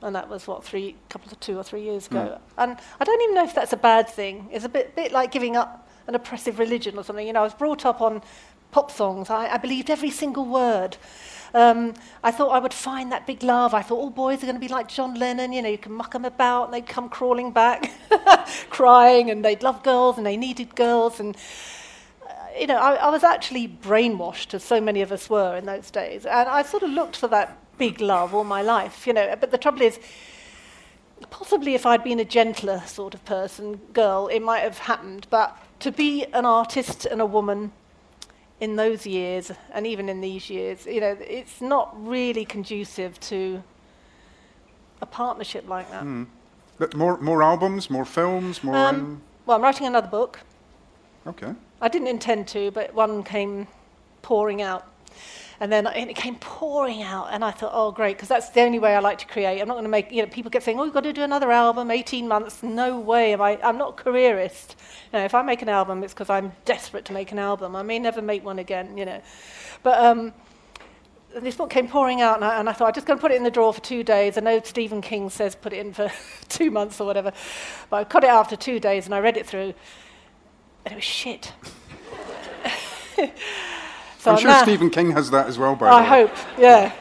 And 0.00 0.14
that 0.14 0.28
was 0.28 0.46
what 0.46 0.64
three, 0.64 0.94
couple 1.08 1.30
of 1.30 1.40
two 1.40 1.58
or 1.58 1.64
three 1.64 1.82
years 1.82 2.06
ago. 2.06 2.38
And 2.56 2.76
I 3.00 3.04
don't 3.04 3.20
even 3.22 3.34
know 3.34 3.44
if 3.44 3.54
that's 3.54 3.72
a 3.72 3.76
bad 3.76 4.08
thing. 4.08 4.48
It's 4.52 4.64
a 4.64 4.68
bit, 4.68 4.94
bit 4.94 5.10
like 5.10 5.32
giving 5.32 5.56
up 5.56 5.88
an 6.06 6.14
oppressive 6.14 6.60
religion 6.60 6.96
or 6.96 7.02
something. 7.02 7.26
You 7.26 7.32
know, 7.32 7.40
I 7.40 7.44
was 7.44 7.54
brought 7.54 7.84
up 7.84 8.00
on 8.00 8.22
pop 8.70 8.92
songs. 8.92 9.28
I, 9.28 9.48
I 9.48 9.56
believed 9.58 9.90
every 9.90 10.10
single 10.10 10.44
word. 10.44 10.96
Um, 11.54 11.94
I 12.22 12.30
thought 12.30 12.50
I 12.50 12.58
would 12.58 12.74
find 12.74 13.10
that 13.12 13.26
big 13.26 13.42
love. 13.42 13.74
I 13.74 13.82
thought 13.82 13.98
all 13.98 14.10
boys 14.10 14.42
are 14.42 14.46
going 14.46 14.56
to 14.56 14.60
be 14.60 14.68
like 14.68 14.88
John 14.88 15.14
Lennon. 15.14 15.52
You 15.52 15.62
know, 15.62 15.68
you 15.68 15.78
can 15.78 15.92
muck 15.92 16.12
them 16.12 16.24
about 16.24 16.64
and 16.64 16.74
they'd 16.74 16.86
come 16.86 17.08
crawling 17.08 17.52
back, 17.52 17.90
crying, 18.70 19.30
and 19.30 19.44
they'd 19.44 19.62
love 19.62 19.82
girls 19.82 20.18
and 20.18 20.26
they 20.26 20.36
needed 20.36 20.74
girls. 20.74 21.20
And 21.20 21.36
you 22.58 22.66
know, 22.66 22.76
I, 22.76 22.94
I 22.94 23.10
was 23.10 23.22
actually 23.22 23.68
brainwashed, 23.68 24.54
as 24.54 24.64
so 24.64 24.80
many 24.80 25.02
of 25.02 25.12
us 25.12 25.30
were 25.30 25.56
in 25.56 25.66
those 25.66 25.90
days. 25.90 26.26
And 26.26 26.48
I 26.48 26.62
sort 26.62 26.82
of 26.82 26.90
looked 26.90 27.16
for 27.16 27.28
that 27.28 27.56
big 27.78 28.00
love 28.00 28.34
all 28.34 28.44
my 28.44 28.62
life, 28.62 29.06
you 29.06 29.12
know. 29.12 29.34
But 29.38 29.50
the 29.50 29.58
trouble 29.58 29.82
is, 29.82 29.98
possibly 31.30 31.74
if 31.74 31.86
I'd 31.86 32.04
been 32.04 32.20
a 32.20 32.24
gentler 32.24 32.82
sort 32.86 33.14
of 33.14 33.24
person, 33.24 33.76
girl, 33.92 34.28
it 34.28 34.40
might 34.40 34.60
have 34.60 34.78
happened. 34.78 35.26
But 35.30 35.56
to 35.80 35.92
be 35.92 36.24
an 36.26 36.44
artist 36.44 37.06
and 37.06 37.20
a 37.20 37.26
woman 37.26 37.72
in 38.60 38.76
those 38.76 39.06
years, 39.06 39.52
and 39.72 39.86
even 39.86 40.08
in 40.08 40.20
these 40.20 40.50
years, 40.50 40.86
you 40.86 41.00
know, 41.00 41.16
it's 41.20 41.60
not 41.60 41.94
really 42.06 42.44
conducive 42.44 43.18
to 43.20 43.62
a 45.00 45.06
partnership 45.06 45.68
like 45.68 45.90
that. 45.90 46.04
But 46.78 46.94
more, 46.94 47.18
more 47.18 47.42
albums, 47.42 47.90
more 47.90 48.04
films, 48.04 48.62
more. 48.62 48.76
Um, 48.76 49.22
well, 49.46 49.56
I'm 49.56 49.62
writing 49.62 49.86
another 49.86 50.08
book. 50.08 50.40
um, 51.26 51.34
okay. 51.34 51.54
I 51.80 51.88
didn't 51.88 52.08
intend 52.08 52.48
to, 52.48 52.70
but 52.72 52.94
one 52.94 53.22
came 53.22 53.68
pouring 54.22 54.62
out. 54.62 54.86
And 55.60 55.72
then 55.72 55.88
and 55.88 56.08
it 56.08 56.14
came 56.14 56.36
pouring 56.36 57.02
out, 57.02 57.28
and 57.32 57.44
I 57.44 57.50
thought, 57.50 57.72
oh, 57.74 57.90
great, 57.90 58.16
because 58.16 58.28
that's 58.28 58.50
the 58.50 58.60
only 58.60 58.78
way 58.78 58.94
I 58.94 59.00
like 59.00 59.18
to 59.18 59.26
create. 59.26 59.60
I'm 59.60 59.66
not 59.66 59.74
going 59.74 59.84
to 59.84 59.90
make, 59.90 60.12
you 60.12 60.22
know, 60.22 60.28
people 60.28 60.52
kept 60.52 60.64
saying, 60.64 60.78
oh, 60.78 60.84
you've 60.84 60.94
got 60.94 61.02
to 61.02 61.12
do 61.12 61.22
another 61.22 61.50
album, 61.50 61.90
18 61.90 62.28
months. 62.28 62.62
No 62.62 63.00
way 63.00 63.32
am 63.32 63.42
I, 63.42 63.58
I'm 63.62 63.76
not 63.76 63.96
careerist. 63.96 64.76
You 65.12 65.18
know, 65.18 65.24
if 65.24 65.34
I 65.34 65.42
make 65.42 65.60
an 65.60 65.68
album, 65.68 66.04
it's 66.04 66.12
because 66.12 66.30
I'm 66.30 66.52
desperate 66.64 67.04
to 67.06 67.12
make 67.12 67.32
an 67.32 67.40
album. 67.40 67.74
I 67.74 67.82
may 67.82 67.98
never 67.98 68.22
make 68.22 68.44
one 68.44 68.60
again, 68.60 68.96
you 68.96 69.04
know. 69.04 69.20
But 69.82 69.98
um, 69.98 70.32
this 71.34 71.56
book 71.56 71.70
came 71.70 71.88
pouring 71.88 72.20
out, 72.20 72.36
and 72.36 72.44
I, 72.44 72.60
and 72.60 72.68
I 72.68 72.72
thought, 72.72 72.88
I'm 72.88 72.94
just 72.94 73.08
going 73.08 73.18
to 73.18 73.20
put 73.20 73.32
it 73.32 73.36
in 73.36 73.42
the 73.42 73.50
drawer 73.50 73.74
for 73.74 73.80
two 73.80 74.04
days. 74.04 74.38
I 74.38 74.42
know 74.42 74.60
Stephen 74.62 75.00
King 75.00 75.28
says 75.28 75.56
put 75.56 75.72
it 75.72 75.78
in 75.78 75.92
for 75.92 76.10
two 76.48 76.70
months 76.70 77.00
or 77.00 77.06
whatever, 77.06 77.32
but 77.90 77.96
I 77.96 78.04
cut 78.04 78.22
it 78.22 78.30
after 78.30 78.54
two 78.54 78.78
days, 78.78 79.06
and 79.06 79.14
I 79.14 79.18
read 79.18 79.36
it 79.36 79.44
through, 79.44 79.74
and 80.84 80.92
it 80.92 80.94
was 80.94 81.04
shit. 81.04 81.52
so 84.18 84.32
I'm 84.32 84.38
sure 84.38 84.50
now, 84.50 84.62
Stephen 84.62 84.90
King 84.90 85.12
has 85.12 85.30
that 85.30 85.46
as 85.46 85.58
well, 85.58 85.76
by 85.76 85.88
I 85.88 86.02
hope, 86.02 86.32
yeah. 86.58 86.92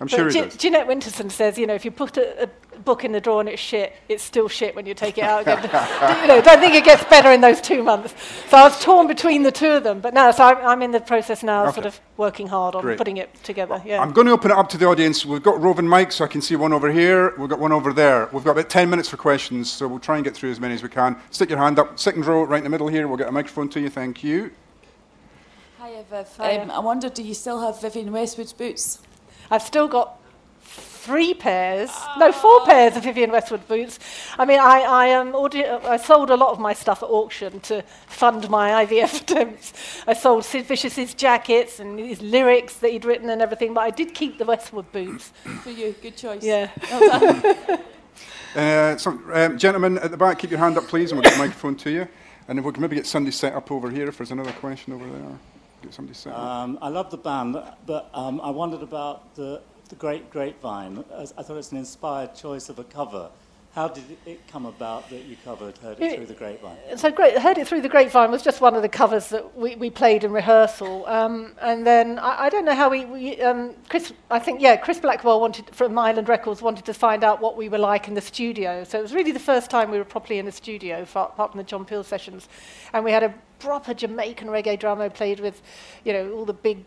I'm 0.00 0.06
but 0.06 0.10
sure 0.10 0.28
he 0.28 0.40
does. 0.40 0.56
Jeanette 0.56 0.88
Winterson 0.88 1.30
says, 1.30 1.58
you 1.58 1.66
know, 1.66 1.74
if 1.74 1.84
you 1.84 1.90
put 1.90 2.16
a, 2.16 2.44
a, 2.44 2.50
book 2.80 3.04
in 3.04 3.12
the 3.12 3.20
drawer 3.20 3.40
and 3.40 3.48
it's 3.50 3.60
shit, 3.60 3.94
it's 4.08 4.22
still 4.22 4.48
shit 4.48 4.74
when 4.74 4.86
you 4.86 4.94
take 4.94 5.18
it 5.18 5.24
out 5.24 5.42
again. 5.42 5.62
you 6.22 6.26
know, 6.26 6.40
don't 6.40 6.58
think 6.58 6.74
it 6.74 6.82
gets 6.82 7.04
better 7.04 7.30
in 7.30 7.42
those 7.42 7.60
two 7.60 7.82
months. 7.82 8.14
So 8.48 8.56
I 8.56 8.62
was 8.62 8.82
torn 8.82 9.06
between 9.06 9.42
the 9.42 9.52
two 9.52 9.72
of 9.72 9.84
them. 9.84 10.00
But 10.00 10.14
now, 10.14 10.30
so 10.30 10.44
I'm, 10.44 10.66
I'm 10.66 10.82
in 10.82 10.90
the 10.90 11.00
process 11.00 11.42
now, 11.42 11.64
okay. 11.64 11.74
sort 11.74 11.84
of 11.84 12.00
working 12.16 12.46
hard 12.46 12.74
on 12.74 12.80
Great. 12.80 12.96
putting 12.96 13.18
it 13.18 13.34
together. 13.44 13.74
Well, 13.74 13.82
yeah. 13.84 14.00
I'm 14.00 14.12
going 14.12 14.26
to 14.26 14.32
open 14.32 14.50
it 14.50 14.56
up 14.56 14.70
to 14.70 14.78
the 14.78 14.86
audience. 14.86 15.26
We've 15.26 15.42
got 15.42 15.60
roving 15.60 15.84
mics, 15.84 16.14
so 16.14 16.24
I 16.24 16.28
can 16.28 16.40
see 16.40 16.56
one 16.56 16.72
over 16.72 16.90
here. 16.90 17.34
We've 17.36 17.50
got 17.50 17.58
one 17.58 17.72
over 17.72 17.92
there. 17.92 18.30
We've 18.32 18.42
got 18.42 18.52
about 18.52 18.70
10 18.70 18.88
minutes 18.88 19.10
for 19.10 19.18
questions, 19.18 19.70
so 19.70 19.86
we'll 19.86 19.98
try 19.98 20.14
and 20.14 20.24
get 20.24 20.34
through 20.34 20.50
as 20.50 20.58
many 20.58 20.72
as 20.72 20.82
we 20.82 20.88
can. 20.88 21.20
Stick 21.30 21.50
your 21.50 21.58
hand 21.58 21.78
up. 21.78 21.98
Second 21.98 22.24
row, 22.24 22.44
right 22.44 22.58
in 22.58 22.64
the 22.64 22.70
middle 22.70 22.88
here. 22.88 23.06
We'll 23.06 23.18
get 23.18 23.28
a 23.28 23.32
microphone 23.32 23.68
to 23.68 23.80
you. 23.80 23.90
Thank 23.90 24.24
you. 24.24 24.50
Hi, 26.08 26.22
Viv. 26.22 26.62
Um, 26.62 26.70
I 26.70 26.78
wonder, 26.78 27.10
do 27.10 27.22
you 27.22 27.34
still 27.34 27.60
have 27.60 27.80
Vivienne 27.82 28.10
Westwood's 28.10 28.54
boots? 28.54 29.00
I've 29.50 29.62
still 29.62 29.86
got 29.86 30.18
three 30.62 31.34
pairs, 31.34 31.90
no, 32.18 32.32
four 32.32 32.64
pairs 32.64 32.96
of 32.96 33.04
Vivienne 33.04 33.30
Westwood 33.32 33.66
boots. 33.68 33.98
I 34.38 34.46
mean, 34.46 34.60
I, 34.60 34.80
I, 34.80 35.12
um, 35.12 35.34
audi- 35.34 35.66
I 35.66 35.98
sold 35.98 36.30
a 36.30 36.36
lot 36.36 36.52
of 36.52 36.58
my 36.58 36.72
stuff 36.72 37.02
at 37.02 37.10
auction 37.10 37.60
to 37.60 37.82
fund 38.06 38.48
my 38.48 38.86
IVF 38.86 39.20
attempts. 39.22 40.02
I 40.06 40.14
sold 40.14 40.44
Sid 40.44 40.64
Vicious's 40.66 41.12
jackets 41.12 41.80
and 41.80 41.98
his 41.98 42.22
lyrics 42.22 42.76
that 42.76 42.92
he'd 42.92 43.04
written 43.04 43.28
and 43.28 43.42
everything, 43.42 43.74
but 43.74 43.82
I 43.82 43.90
did 43.90 44.14
keep 44.14 44.38
the 44.38 44.46
Westwood 44.46 44.90
boots. 44.92 45.32
For 45.62 45.70
you, 45.70 45.94
good 46.00 46.16
choice. 46.16 46.42
Yeah. 46.42 46.70
uh, 48.56 48.96
so, 48.96 49.20
um, 49.34 49.58
gentlemen 49.58 49.98
at 49.98 50.10
the 50.10 50.16
back, 50.16 50.38
keep 50.38 50.50
your 50.50 50.60
hand 50.60 50.78
up, 50.78 50.84
please, 50.84 51.12
and 51.12 51.20
we'll 51.20 51.24
get 51.24 51.34
the 51.34 51.44
microphone 51.44 51.76
to 51.76 51.90
you. 51.90 52.08
And 52.48 52.58
if 52.58 52.64
we 52.64 52.72
can 52.72 52.80
maybe 52.80 52.96
get 52.96 53.06
somebody 53.06 53.32
set 53.32 53.52
up 53.52 53.70
over 53.70 53.90
here 53.90 54.08
if 54.08 54.16
there's 54.16 54.30
another 54.30 54.52
question 54.52 54.94
over 54.94 55.06
there. 55.06 55.38
Somebody. 55.90 56.18
Um, 56.30 56.78
I 56.82 56.88
love 56.88 57.10
the 57.10 57.16
band, 57.16 57.56
but 57.86 58.10
um, 58.12 58.40
I 58.42 58.50
wondered 58.50 58.82
about 58.82 59.34
the 59.34 59.62
the 59.90 59.96
Great 59.96 60.30
Grapevine. 60.30 61.04
I 61.12 61.42
thought 61.42 61.56
it's 61.56 61.72
an 61.72 61.78
inspired 61.78 62.34
choice 62.34 62.68
of 62.68 62.78
a 62.78 62.84
cover. 62.84 63.28
How 63.74 63.86
did 63.86 64.02
it 64.26 64.40
come 64.48 64.66
about 64.66 65.08
that 65.10 65.26
you 65.26 65.36
covered 65.44 65.78
Heard 65.78 66.00
It, 66.00 66.02
it 66.02 66.16
Through 66.16 66.26
the 66.26 66.34
Grapevine? 66.34 66.76
So 66.96 67.08
great, 67.12 67.38
Heard 67.38 67.56
It 67.56 67.68
Through 67.68 67.82
the 67.82 67.88
Grapevine 67.88 68.32
was 68.32 68.42
just 68.42 68.60
one 68.60 68.74
of 68.74 68.82
the 68.82 68.88
covers 68.88 69.28
that 69.28 69.56
we, 69.56 69.76
we 69.76 69.90
played 69.90 70.24
in 70.24 70.32
rehearsal. 70.32 71.06
Um, 71.06 71.54
and 71.62 71.86
then 71.86 72.18
I, 72.18 72.46
I 72.46 72.48
don't 72.48 72.64
know 72.64 72.74
how 72.74 72.90
we, 72.90 73.04
we 73.04 73.40
um, 73.42 73.76
Chris, 73.88 74.12
I 74.28 74.40
think, 74.40 74.60
yeah, 74.60 74.76
Chris 74.76 74.98
Blackwell 74.98 75.40
wanted, 75.40 75.72
from 75.72 75.96
Island 75.96 76.28
Records 76.28 76.60
wanted 76.60 76.84
to 76.86 76.94
find 76.94 77.22
out 77.22 77.40
what 77.40 77.56
we 77.56 77.68
were 77.68 77.78
like 77.78 78.08
in 78.08 78.14
the 78.14 78.20
studio. 78.20 78.82
So 78.82 78.98
it 78.98 79.02
was 79.02 79.14
really 79.14 79.30
the 79.30 79.38
first 79.38 79.70
time 79.70 79.92
we 79.92 79.98
were 79.98 80.04
properly 80.04 80.40
in 80.40 80.46
the 80.46 80.52
studio, 80.52 81.02
apart 81.02 81.36
from 81.36 81.58
the 81.58 81.64
John 81.64 81.84
Peel 81.84 82.02
sessions. 82.02 82.48
And 82.92 83.04
we 83.04 83.12
had 83.12 83.22
a 83.22 83.32
proper 83.60 83.94
Jamaican 83.94 84.48
reggae 84.48 84.80
drummer 84.80 85.08
played 85.10 85.38
with, 85.38 85.62
you 86.04 86.12
know, 86.12 86.32
all 86.32 86.44
the 86.44 86.52
big 86.52 86.84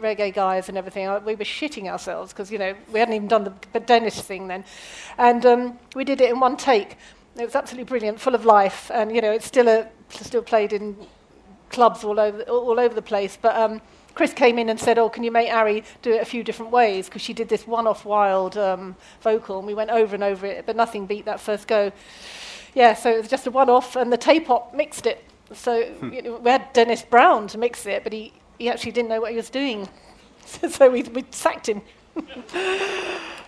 reggae 0.00 0.32
guys 0.32 0.68
and 0.68 0.76
everything, 0.76 1.08
we 1.24 1.34
were 1.34 1.44
shitting 1.44 1.86
ourselves 1.86 2.32
because, 2.32 2.50
you 2.50 2.58
know, 2.58 2.74
we 2.92 2.98
hadn't 2.98 3.14
even 3.14 3.28
done 3.28 3.54
the 3.72 3.80
Dennis 3.80 4.20
thing 4.20 4.48
then. 4.48 4.64
And 5.18 5.44
um, 5.46 5.78
we 5.94 6.04
did 6.04 6.20
it 6.20 6.30
in 6.30 6.40
one 6.40 6.56
take. 6.56 6.96
It 7.36 7.44
was 7.44 7.54
absolutely 7.54 7.88
brilliant, 7.88 8.20
full 8.20 8.34
of 8.34 8.44
life. 8.44 8.90
And, 8.92 9.14
you 9.14 9.20
know, 9.20 9.32
it's 9.32 9.46
still, 9.46 9.68
a, 9.68 9.88
still 10.10 10.42
played 10.42 10.72
in 10.72 10.96
clubs 11.70 12.04
all 12.04 12.18
over, 12.18 12.42
all 12.42 12.80
over 12.80 12.94
the 12.94 13.02
place. 13.02 13.38
But 13.40 13.56
um, 13.56 13.80
Chris 14.14 14.32
came 14.32 14.58
in 14.58 14.70
and 14.70 14.80
said, 14.80 14.98
oh, 14.98 15.10
can 15.10 15.22
you 15.22 15.30
make 15.30 15.52
Ari 15.52 15.84
do 16.00 16.12
it 16.12 16.22
a 16.22 16.24
few 16.24 16.42
different 16.42 16.72
ways? 16.72 17.06
Because 17.06 17.20
she 17.20 17.34
did 17.34 17.48
this 17.50 17.66
one-off 17.66 18.06
wild 18.06 18.56
um, 18.56 18.96
vocal, 19.20 19.58
and 19.58 19.66
we 19.66 19.74
went 19.74 19.90
over 19.90 20.14
and 20.14 20.24
over 20.24 20.46
it, 20.46 20.64
but 20.64 20.74
nothing 20.74 21.06
beat 21.06 21.26
that 21.26 21.38
first 21.38 21.68
go. 21.68 21.92
Yeah, 22.74 22.94
so 22.94 23.10
it 23.10 23.18
was 23.18 23.28
just 23.28 23.46
a 23.46 23.50
one-off, 23.50 23.94
and 23.94 24.10
the 24.10 24.16
tape 24.16 24.48
op 24.48 24.74
mixed 24.74 25.06
it. 25.06 25.22
So 25.52 25.84
hmm. 25.84 26.12
you 26.12 26.22
know, 26.22 26.36
we 26.38 26.50
had 26.50 26.72
Dennis 26.72 27.02
Brown 27.02 27.46
to 27.48 27.58
mix 27.58 27.84
it, 27.84 28.04
but 28.04 28.12
he, 28.12 28.32
he 28.58 28.68
actually 28.68 28.92
didn't 28.92 29.08
know 29.08 29.20
what 29.20 29.30
he 29.30 29.36
was 29.36 29.50
doing. 29.50 29.88
so 30.46 30.90
we, 30.90 31.02
we 31.02 31.24
sacked 31.30 31.68
him. 31.68 31.82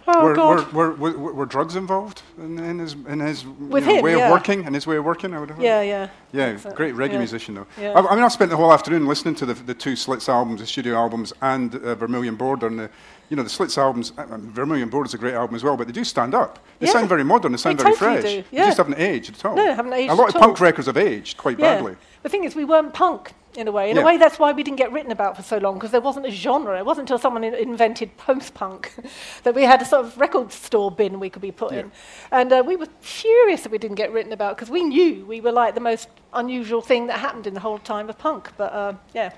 oh, 0.08 0.24
were, 0.24 0.34
God. 0.34 0.72
Were, 0.72 0.92
were, 0.94 1.32
were, 1.32 1.46
drugs 1.46 1.76
involved 1.76 2.22
in, 2.38 2.58
in 2.58 2.78
his, 2.78 2.94
in 2.94 3.20
his 3.20 3.44
know, 3.44 3.76
him, 3.76 4.02
way 4.02 4.16
yeah. 4.16 4.26
of 4.26 4.32
working? 4.32 4.64
In 4.64 4.74
his 4.74 4.86
way 4.86 4.96
of 4.96 5.04
working, 5.04 5.32
I 5.32 5.40
would 5.40 5.50
have 5.50 5.60
Yeah, 5.60 5.82
yeah. 5.82 6.08
Yeah, 6.32 6.52
great 6.74 6.94
reggae 6.94 7.12
yeah. 7.12 7.18
musician, 7.18 7.54
though. 7.54 7.66
Yeah. 7.80 7.92
I, 7.92 8.06
I, 8.06 8.14
mean, 8.14 8.24
I 8.24 8.28
spent 8.28 8.50
the 8.50 8.56
whole 8.56 8.72
afternoon 8.72 9.06
listening 9.06 9.34
to 9.36 9.46
the, 9.46 9.54
the 9.54 9.74
two 9.74 9.96
Slits 9.96 10.28
albums, 10.28 10.60
the 10.60 10.66
studio 10.66 10.96
albums, 10.96 11.32
and 11.40 11.74
uh, 11.76 11.94
Vermilion 11.94 12.36
Border. 12.36 12.66
And 12.66 12.78
the, 12.78 12.90
you 13.30 13.36
know, 13.36 13.42
the 13.42 13.48
Slits 13.48 13.78
albums, 13.78 14.12
uh, 14.18 14.26
Vermilion 14.38 14.88
Border 14.88 15.06
is 15.06 15.14
a 15.14 15.18
great 15.18 15.34
album 15.34 15.56
as 15.56 15.64
well, 15.64 15.76
but 15.76 15.86
they 15.86 15.92
do 15.92 16.04
stand 16.04 16.34
up. 16.34 16.58
They 16.78 16.86
yeah. 16.86 16.92
sound 16.92 17.08
very 17.08 17.24
modern, 17.24 17.52
they 17.52 17.58
sound 17.58 17.78
they 17.78 17.84
very 17.84 17.96
totally 17.96 18.20
fresh. 18.20 18.32
Do. 18.32 18.44
Yeah. 18.50 18.62
They 18.62 18.68
just 18.68 18.78
haven't 18.78 18.98
aged 18.98 19.34
at 19.34 19.44
all. 19.44 19.56
No, 19.56 19.74
haven't 19.74 19.92
aged 19.92 20.12
A 20.12 20.14
lot 20.14 20.34
of 20.34 20.40
punk 20.40 20.60
records 20.60 20.86
have 20.86 20.96
aged 20.96 21.36
quite 21.36 21.58
badly. 21.58 21.96
The 22.22 22.28
thing 22.28 22.44
is, 22.44 22.54
we 22.54 22.64
weren't 22.64 22.92
punk 22.92 23.32
in 23.58 23.66
a 23.66 23.72
way. 23.72 23.90
In 23.90 23.96
yeah. 23.96 24.02
a 24.02 24.06
way, 24.06 24.16
that's 24.16 24.38
why 24.38 24.52
we 24.52 24.62
didn't 24.62 24.76
get 24.78 24.92
written 24.92 25.10
about 25.10 25.36
for 25.36 25.42
so 25.42 25.58
long, 25.58 25.74
because 25.74 25.90
there 25.90 26.00
wasn't 26.00 26.26
a 26.26 26.30
genre. 26.30 26.78
It 26.78 26.86
wasn't 26.86 27.10
until 27.10 27.18
someone 27.18 27.42
in- 27.42 27.54
invented 27.54 28.16
post-punk 28.16 28.94
that 29.42 29.54
we 29.54 29.64
had 29.64 29.82
a 29.82 29.84
sort 29.84 30.06
of 30.06 30.16
record 30.16 30.52
store 30.52 30.90
bin 30.90 31.18
we 31.18 31.28
could 31.28 31.42
be 31.42 31.50
put 31.50 31.72
yeah. 31.72 31.80
in. 31.80 31.92
And 32.30 32.52
uh, 32.52 32.62
we 32.64 32.76
were 32.76 32.86
furious 33.00 33.62
that 33.62 33.72
we 33.72 33.78
didn't 33.78 33.96
get 33.96 34.12
written 34.12 34.32
about, 34.32 34.56
because 34.56 34.70
we 34.70 34.82
knew 34.82 35.26
we 35.26 35.40
were 35.40 35.52
like 35.52 35.74
the 35.74 35.80
most 35.80 36.08
unusual 36.32 36.80
thing 36.80 37.08
that 37.08 37.18
happened 37.18 37.46
in 37.46 37.54
the 37.54 37.60
whole 37.60 37.78
time 37.78 38.08
of 38.08 38.16
punk. 38.16 38.50
But 38.56 38.72
uh, 38.72 38.94
yeah. 39.12 39.32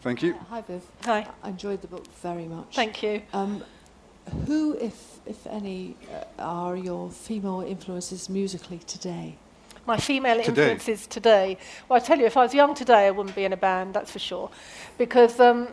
Thank 0.00 0.22
you. 0.22 0.34
Uh, 0.34 0.44
hi, 0.50 0.60
Viv. 0.62 0.82
Hi. 1.04 1.28
I 1.42 1.48
enjoyed 1.48 1.80
the 1.80 1.88
book 1.88 2.06
very 2.20 2.46
much. 2.46 2.74
Thank 2.74 3.02
you. 3.04 3.22
Um, 3.32 3.62
who, 4.46 4.76
if, 4.78 5.20
if 5.26 5.46
any, 5.46 5.96
uh, 6.12 6.24
are 6.40 6.76
your 6.76 7.10
female 7.10 7.60
influences 7.60 8.28
musically 8.28 8.78
today? 8.78 9.36
My 9.86 9.96
female 9.96 10.42
today. 10.42 10.48
influences 10.48 11.06
today. 11.06 11.58
Well, 11.88 12.00
I 12.00 12.00
tell 12.04 12.18
you, 12.18 12.26
if 12.26 12.36
I 12.36 12.42
was 12.42 12.54
young 12.54 12.74
today, 12.74 13.06
I 13.06 13.10
wouldn't 13.10 13.34
be 13.34 13.44
in 13.44 13.52
a 13.52 13.56
band, 13.56 13.94
that's 13.94 14.10
for 14.10 14.18
sure. 14.18 14.50
Because 14.98 15.40
um, 15.40 15.68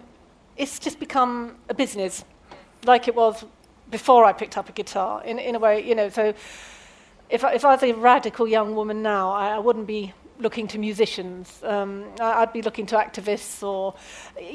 it's 0.58 0.80
just 0.80 1.00
become 1.00 1.56
a 1.70 1.74
business, 1.74 2.24
like 2.86 3.08
it 3.08 3.16
was 3.16 3.46
before 3.92 4.26
I 4.26 4.34
picked 4.34 4.58
up 4.58 4.70
a 4.70 4.72
guitar, 4.72 5.24
in, 5.24 5.40
in 5.40 5.56
a 5.56 5.60
way, 5.60 5.88
you 5.88 5.96
know. 5.96 6.10
So 6.10 6.34
if 7.30 7.44
I, 7.44 7.54
if 7.54 7.66
I 7.66 7.74
was 7.74 7.84
a 7.84 7.94
radical 7.94 8.48
young 8.48 8.76
woman 8.76 9.02
now, 9.02 9.32
I, 9.32 9.56
I 9.56 9.60
wouldn't 9.60 9.88
be 9.88 10.14
looking 10.40 10.68
to 10.70 10.78
musicians. 10.80 11.62
Um, 11.64 12.06
I'd 12.20 12.54
be 12.54 12.62
looking 12.62 12.86
to 12.88 12.96
activists 12.96 13.62
or 13.62 13.94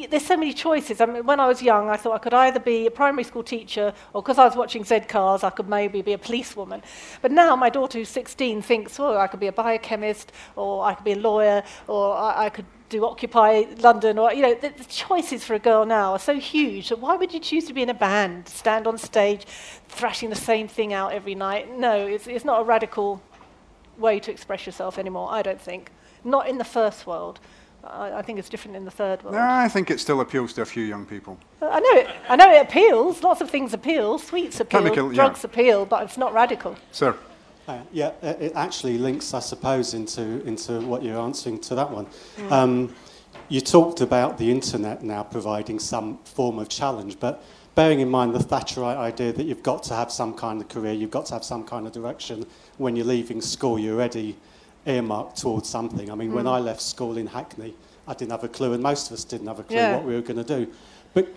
there's 0.08 0.24
so 0.24 0.36
many 0.36 0.52
choices. 0.52 1.00
I 1.00 1.06
mean, 1.06 1.26
when 1.26 1.40
I 1.40 1.46
was 1.46 1.62
young, 1.62 1.90
I 1.90 1.96
thought 1.96 2.14
I 2.14 2.18
could 2.18 2.34
either 2.34 2.58
be 2.58 2.86
a 2.86 2.90
primary 2.90 3.24
school 3.24 3.42
teacher 3.42 3.92
or 4.12 4.22
because 4.22 4.38
I 4.38 4.44
was 4.46 4.56
watching 4.56 4.84
Z 4.84 5.00
Cars, 5.00 5.44
I 5.44 5.50
could 5.50 5.68
maybe 5.68 6.00
be 6.02 6.14
a 6.14 6.18
policewoman. 6.18 6.82
But 7.20 7.32
now 7.32 7.54
my 7.54 7.68
daughter 7.68 7.98
who's 7.98 8.08
16 8.08 8.62
thinks, 8.62 8.98
oh, 8.98 9.16
I 9.16 9.26
could 9.26 9.40
be 9.40 9.48
a 9.48 9.52
biochemist 9.52 10.32
or 10.56 10.84
I 10.84 10.94
could 10.94 11.04
be 11.04 11.12
a 11.12 11.18
lawyer 11.18 11.62
or 11.86 12.16
I, 12.16 12.46
I 12.46 12.48
could 12.48 12.66
do 12.88 13.04
Occupy 13.04 13.64
London, 13.78 14.18
or 14.18 14.32
you 14.32 14.42
know, 14.42 14.54
the, 14.54 14.68
the, 14.68 14.84
choices 14.84 15.42
for 15.42 15.54
a 15.54 15.58
girl 15.58 15.84
now 15.84 16.12
are 16.12 16.18
so 16.18 16.38
huge. 16.38 16.90
Why 16.90 17.16
would 17.16 17.32
you 17.32 17.40
choose 17.40 17.64
to 17.64 17.72
be 17.72 17.82
in 17.82 17.88
a 17.88 17.94
band, 17.94 18.46
stand 18.46 18.86
on 18.86 18.98
stage, 18.98 19.46
thrashing 19.88 20.30
the 20.30 20.36
same 20.36 20.68
thing 20.68 20.92
out 20.92 21.12
every 21.12 21.34
night? 21.34 21.76
No, 21.76 22.06
it's, 22.06 22.26
it's 22.26 22.44
not 22.44 22.60
a 22.60 22.64
radical 22.64 23.22
way 23.98 24.20
to 24.20 24.30
express 24.30 24.66
yourself 24.66 24.98
anymore, 24.98 25.28
I 25.30 25.42
don't 25.42 25.60
think. 25.60 25.90
Not 26.24 26.48
in 26.48 26.58
the 26.58 26.64
first 26.64 27.06
world. 27.06 27.40
I, 27.82 28.14
I 28.14 28.22
think 28.22 28.38
it's 28.38 28.48
different 28.48 28.76
in 28.76 28.84
the 28.84 28.90
third 28.90 29.22
world. 29.22 29.36
No, 29.36 29.42
I 29.42 29.68
think 29.68 29.90
it 29.90 30.00
still 30.00 30.20
appeals 30.20 30.52
to 30.54 30.62
a 30.62 30.64
few 30.64 30.84
young 30.84 31.04
people. 31.04 31.38
Uh, 31.60 31.68
I 31.68 31.80
know 31.80 32.00
it, 32.00 32.08
I 32.28 32.36
know 32.36 32.50
it 32.52 32.62
appeals. 32.62 33.22
Lots 33.22 33.40
of 33.40 33.50
things 33.50 33.74
appeal. 33.74 34.18
Sweets 34.18 34.60
appeal, 34.60 34.80
Chemical, 34.80 35.10
drugs 35.10 35.40
yeah. 35.40 35.50
appeal, 35.50 35.86
but 35.86 36.02
it's 36.02 36.16
not 36.16 36.32
radical. 36.32 36.76
Sir. 36.92 37.16
Uh, 37.66 37.80
yeah, 37.92 38.12
it 38.22 38.52
actually 38.54 38.98
links, 38.98 39.32
I 39.32 39.40
suppose, 39.40 39.94
into, 39.94 40.44
into 40.46 40.80
what 40.82 41.02
you're 41.02 41.18
answering 41.18 41.58
to 41.60 41.74
that 41.74 41.90
one. 41.90 42.06
Mm. 42.36 42.52
Um, 42.52 42.94
you 43.48 43.62
talked 43.62 44.02
about 44.02 44.36
the 44.36 44.50
internet 44.50 45.02
now 45.02 45.22
providing 45.22 45.78
some 45.78 46.18
form 46.24 46.58
of 46.58 46.68
challenge, 46.68 47.18
but 47.18 47.42
bearing 47.74 48.00
in 48.00 48.08
mind 48.08 48.34
the 48.34 48.38
Thatcherite 48.38 48.96
idea 48.96 49.32
that 49.32 49.44
you've 49.44 49.62
got 49.62 49.82
to 49.84 49.94
have 49.94 50.10
some 50.12 50.34
kind 50.34 50.60
of 50.60 50.68
career, 50.68 50.92
you've 50.92 51.10
got 51.10 51.26
to 51.26 51.34
have 51.34 51.44
some 51.44 51.64
kind 51.64 51.86
of 51.86 51.92
direction. 51.92 52.46
When 52.78 52.96
you're 52.96 53.06
leaving 53.06 53.40
school, 53.40 53.78
you're 53.78 53.94
already 53.94 54.36
earmarked 54.86 55.38
towards 55.38 55.68
something. 55.68 56.10
I 56.10 56.14
mean, 56.14 56.30
mm. 56.30 56.34
when 56.34 56.46
I 56.46 56.58
left 56.58 56.82
school 56.82 57.16
in 57.16 57.26
Hackney, 57.26 57.74
I 58.06 58.14
didn't 58.14 58.32
have 58.32 58.44
a 58.44 58.48
clue, 58.48 58.72
and 58.74 58.82
most 58.82 59.08
of 59.08 59.14
us 59.14 59.24
didn't 59.24 59.46
have 59.46 59.58
a 59.58 59.62
clue 59.62 59.76
yeah. 59.76 59.96
what 59.96 60.04
we 60.04 60.14
were 60.14 60.20
going 60.20 60.44
to 60.44 60.44
do. 60.44 60.70
But 61.14 61.28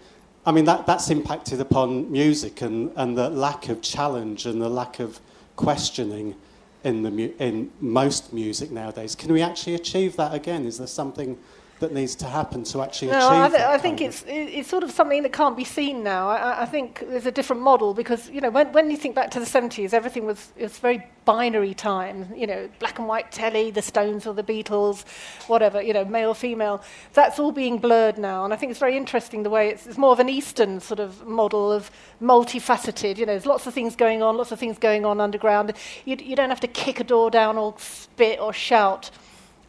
I 0.45 0.51
mean, 0.51 0.65
that, 0.65 0.85
that's 0.85 1.09
impacted 1.09 1.59
upon 1.59 2.11
music 2.11 2.61
and, 2.61 2.91
and 2.95 3.17
the 3.17 3.29
lack 3.29 3.69
of 3.69 3.81
challenge 3.81 4.45
and 4.45 4.61
the 4.61 4.69
lack 4.69 4.99
of 4.99 5.19
questioning 5.55 6.35
in, 6.83 7.03
the 7.03 7.11
mu- 7.11 7.33
in 7.39 7.71
most 7.81 8.31
music 8.31 8.71
nowadays. 8.71 9.15
Can 9.15 9.33
we 9.33 9.41
actually 9.41 9.75
achieve 9.75 10.15
that 10.15 10.33
again? 10.33 10.65
Is 10.65 10.77
there 10.77 10.87
something 10.87 11.37
that 11.79 11.93
needs 11.93 12.15
to 12.15 12.25
happen 12.25 12.63
to 12.63 12.81
actually 12.81 13.11
No, 13.11 13.17
achieve 13.17 13.31
I, 13.31 13.47
th- 13.49 13.59
that 13.59 13.69
I 13.69 13.77
think 13.77 14.01
it's 14.01 14.23
it's 14.27 14.67
sort 14.67 14.83
of 14.83 14.91
something 14.91 15.21
that 15.23 15.31
can't 15.31 15.55
be 15.55 15.63
seen 15.63 16.03
now. 16.03 16.29
I- 16.29 16.63
I, 16.63 16.65
think 16.65 17.03
there's 17.07 17.27
a 17.27 17.31
different 17.31 17.61
model 17.61 17.93
because 17.93 18.29
you 18.29 18.41
know 18.41 18.49
when, 18.49 18.71
when 18.73 18.89
you 18.89 18.97
think 18.97 19.13
back 19.15 19.29
to 19.31 19.39
the 19.39 19.45
70s, 19.45 19.93
everything 19.93 20.25
was 20.25 20.51
it 20.57 20.63
was 20.63 20.79
very 20.79 21.05
binary 21.25 21.73
time. 21.73 22.33
You 22.35 22.47
know, 22.47 22.69
black 22.79 22.97
and 22.97 23.07
white 23.07 23.31
telly, 23.31 23.69
the 23.69 23.81
Stones 23.81 24.25
or 24.25 24.33
the 24.33 24.43
Beatles, 24.43 25.05
whatever. 25.47 25.81
You 25.81 25.93
know, 25.93 26.05
male, 26.05 26.33
female. 26.33 26.83
That's 27.13 27.37
all 27.37 27.51
being 27.51 27.77
blurred 27.77 28.17
now, 28.17 28.43
and 28.43 28.53
I 28.53 28.57
think 28.57 28.71
it's 28.71 28.79
very 28.79 28.97
interesting 28.97 29.43
the 29.43 29.49
way 29.51 29.69
it's, 29.69 29.85
it's 29.85 29.97
more 29.97 30.11
of 30.11 30.19
an 30.19 30.29
Eastern 30.29 30.79
sort 30.79 30.99
of 30.99 31.25
model 31.27 31.71
of 31.71 31.91
multifaceted. 32.21 33.17
You 33.17 33.25
know, 33.27 33.33
there's 33.33 33.45
lots 33.45 33.67
of 33.67 33.73
things 33.73 33.95
going 33.95 34.23
on, 34.23 34.35
lots 34.37 34.51
of 34.51 34.59
things 34.59 34.79
going 34.79 35.05
on 35.05 35.21
underground. 35.21 35.73
You, 36.05 36.17
you 36.19 36.35
don't 36.35 36.49
have 36.49 36.59
to 36.61 36.67
kick 36.67 36.99
a 36.99 37.03
door 37.03 37.29
down 37.29 37.57
or 37.57 37.75
spit 37.77 38.39
or 38.39 38.51
shout 38.51 39.11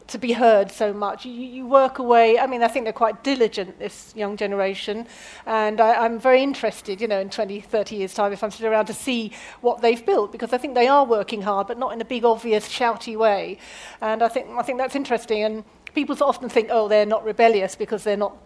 to 0.08 0.18
be 0.18 0.32
heard 0.32 0.70
so 0.72 0.92
much. 0.92 1.24
You, 1.24 1.32
you 1.32 1.66
work 1.66 1.98
away. 1.98 2.38
I 2.38 2.46
mean, 2.46 2.62
I 2.62 2.68
think 2.68 2.84
they're 2.84 2.92
quite 2.92 3.22
diligent, 3.22 3.78
this 3.78 4.12
young 4.16 4.36
generation, 4.36 5.06
and 5.46 5.80
I, 5.80 6.04
I'm 6.04 6.18
very 6.18 6.42
interested, 6.42 7.00
you 7.00 7.08
know, 7.08 7.20
in 7.20 7.30
20, 7.30 7.60
30 7.60 7.96
years' 7.96 8.14
time, 8.14 8.32
if 8.32 8.42
I'm 8.42 8.50
still 8.50 8.68
around, 8.68 8.86
to 8.86 8.94
see 8.94 9.32
what 9.60 9.82
they've 9.82 10.04
built, 10.04 10.32
because 10.32 10.52
I 10.52 10.58
think 10.58 10.74
they 10.74 10.88
are 10.88 11.04
working 11.04 11.42
hard, 11.42 11.66
but 11.68 11.78
not 11.78 11.92
in 11.92 12.00
a 12.00 12.04
big, 12.04 12.24
obvious, 12.24 12.68
shouty 12.68 13.16
way. 13.16 13.58
And 14.00 14.22
I 14.22 14.28
think, 14.28 14.48
I 14.50 14.62
think 14.62 14.78
that's 14.78 14.96
interesting. 14.96 15.44
And 15.44 15.64
people 15.94 16.16
often 16.22 16.48
think, 16.48 16.68
oh, 16.70 16.88
they're 16.88 17.06
not 17.06 17.24
rebellious 17.24 17.76
because 17.76 18.02
they're 18.04 18.16
not 18.16 18.36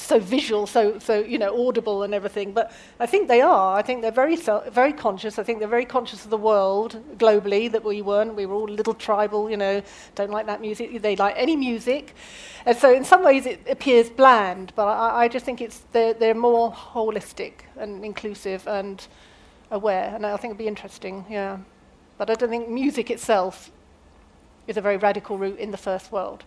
so 0.00 0.18
visual, 0.18 0.66
so 0.66 0.98
so 0.98 1.20
you 1.20 1.38
know 1.38 1.66
audible 1.66 2.02
and 2.02 2.14
everything. 2.14 2.52
But 2.52 2.72
I 2.98 3.06
think 3.06 3.28
they 3.28 3.40
are. 3.40 3.76
I 3.76 3.82
think 3.82 4.02
they're 4.02 4.10
very 4.10 4.36
very 4.70 4.92
conscious. 4.92 5.38
I 5.38 5.42
think 5.42 5.58
they're 5.58 5.68
very 5.68 5.84
conscious 5.84 6.24
of 6.24 6.30
the 6.30 6.36
world 6.36 7.02
globally 7.18 7.70
that 7.70 7.84
we 7.84 8.02
weren't. 8.02 8.34
We 8.34 8.46
were 8.46 8.54
all 8.54 8.68
little 8.68 8.94
tribal, 8.94 9.50
you 9.50 9.56
know. 9.56 9.82
Don't 10.14 10.30
like 10.30 10.46
that 10.46 10.60
music. 10.60 11.02
They 11.02 11.16
like 11.16 11.34
any 11.36 11.56
music, 11.56 12.14
and 12.66 12.76
so 12.76 12.92
in 12.92 13.04
some 13.04 13.24
ways 13.24 13.46
it 13.46 13.60
appears 13.68 14.10
bland. 14.10 14.72
But 14.76 14.86
I, 14.86 15.24
I 15.24 15.28
just 15.28 15.44
think 15.44 15.60
it's 15.60 15.82
they're 15.92 16.14
they're 16.14 16.34
more 16.34 16.72
holistic 16.72 17.64
and 17.76 18.04
inclusive 18.04 18.66
and 18.68 19.06
aware, 19.70 20.12
and 20.14 20.26
I 20.26 20.36
think 20.36 20.52
it'd 20.52 20.58
be 20.58 20.68
interesting. 20.68 21.24
Yeah, 21.30 21.58
but 22.18 22.30
I 22.30 22.34
don't 22.34 22.50
think 22.50 22.68
music 22.68 23.10
itself 23.10 23.70
is 24.66 24.76
a 24.76 24.80
very 24.80 24.96
radical 24.96 25.38
route 25.38 25.58
in 25.58 25.70
the 25.70 25.78
first 25.78 26.12
world. 26.12 26.44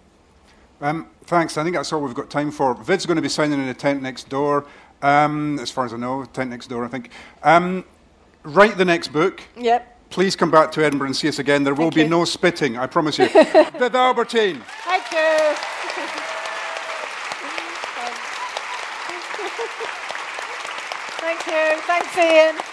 Um, 0.82 1.08
thanks. 1.26 1.58
I 1.58 1.64
think 1.64 1.76
that's 1.76 1.92
all 1.94 2.02
we've 2.02 2.14
got 2.14 2.30
time 2.30 2.52
for. 2.52 2.74
Viv's 2.76 3.06
going 3.06 3.16
to 3.16 3.22
be 3.22 3.30
signing 3.30 3.60
in 3.62 3.68
a 3.68 3.74
tent 3.74 4.02
next 4.02 4.30
door, 4.30 4.66
um, 5.02 5.60
as 5.60 5.72
far 5.72 5.86
as 5.86 5.94
I 5.94 5.98
know, 5.98 6.26
tent 6.26 6.50
next 6.50 6.68
door, 6.68 6.84
I 6.84 6.88
think. 6.88 7.10
Um, 7.42 7.86
write 8.44 8.78
the 8.78 8.86
next 8.86 9.10
book. 9.10 9.42
Yep. 9.58 9.90
Please 10.10 10.36
come 10.36 10.52
back 10.52 10.72
to 10.74 10.86
Edinburgh 10.86 11.08
and 11.08 11.16
see 11.16 11.28
us 11.28 11.40
again. 11.40 11.64
There 11.64 11.74
will 11.74 11.86
Thank 11.86 11.96
be 11.96 12.02
you. 12.02 12.10
no 12.10 12.26
spitting, 12.26 12.78
I 12.78 12.86
promise 12.86 13.18
you. 13.18 13.28
Viv 13.30 13.96
Albertine. 13.96 14.62
Thank 14.86 15.12
you. 15.12 15.56
Thank 21.20 21.48
you. 21.48 21.82
Thanks, 21.88 22.18
Ian. 22.18 22.73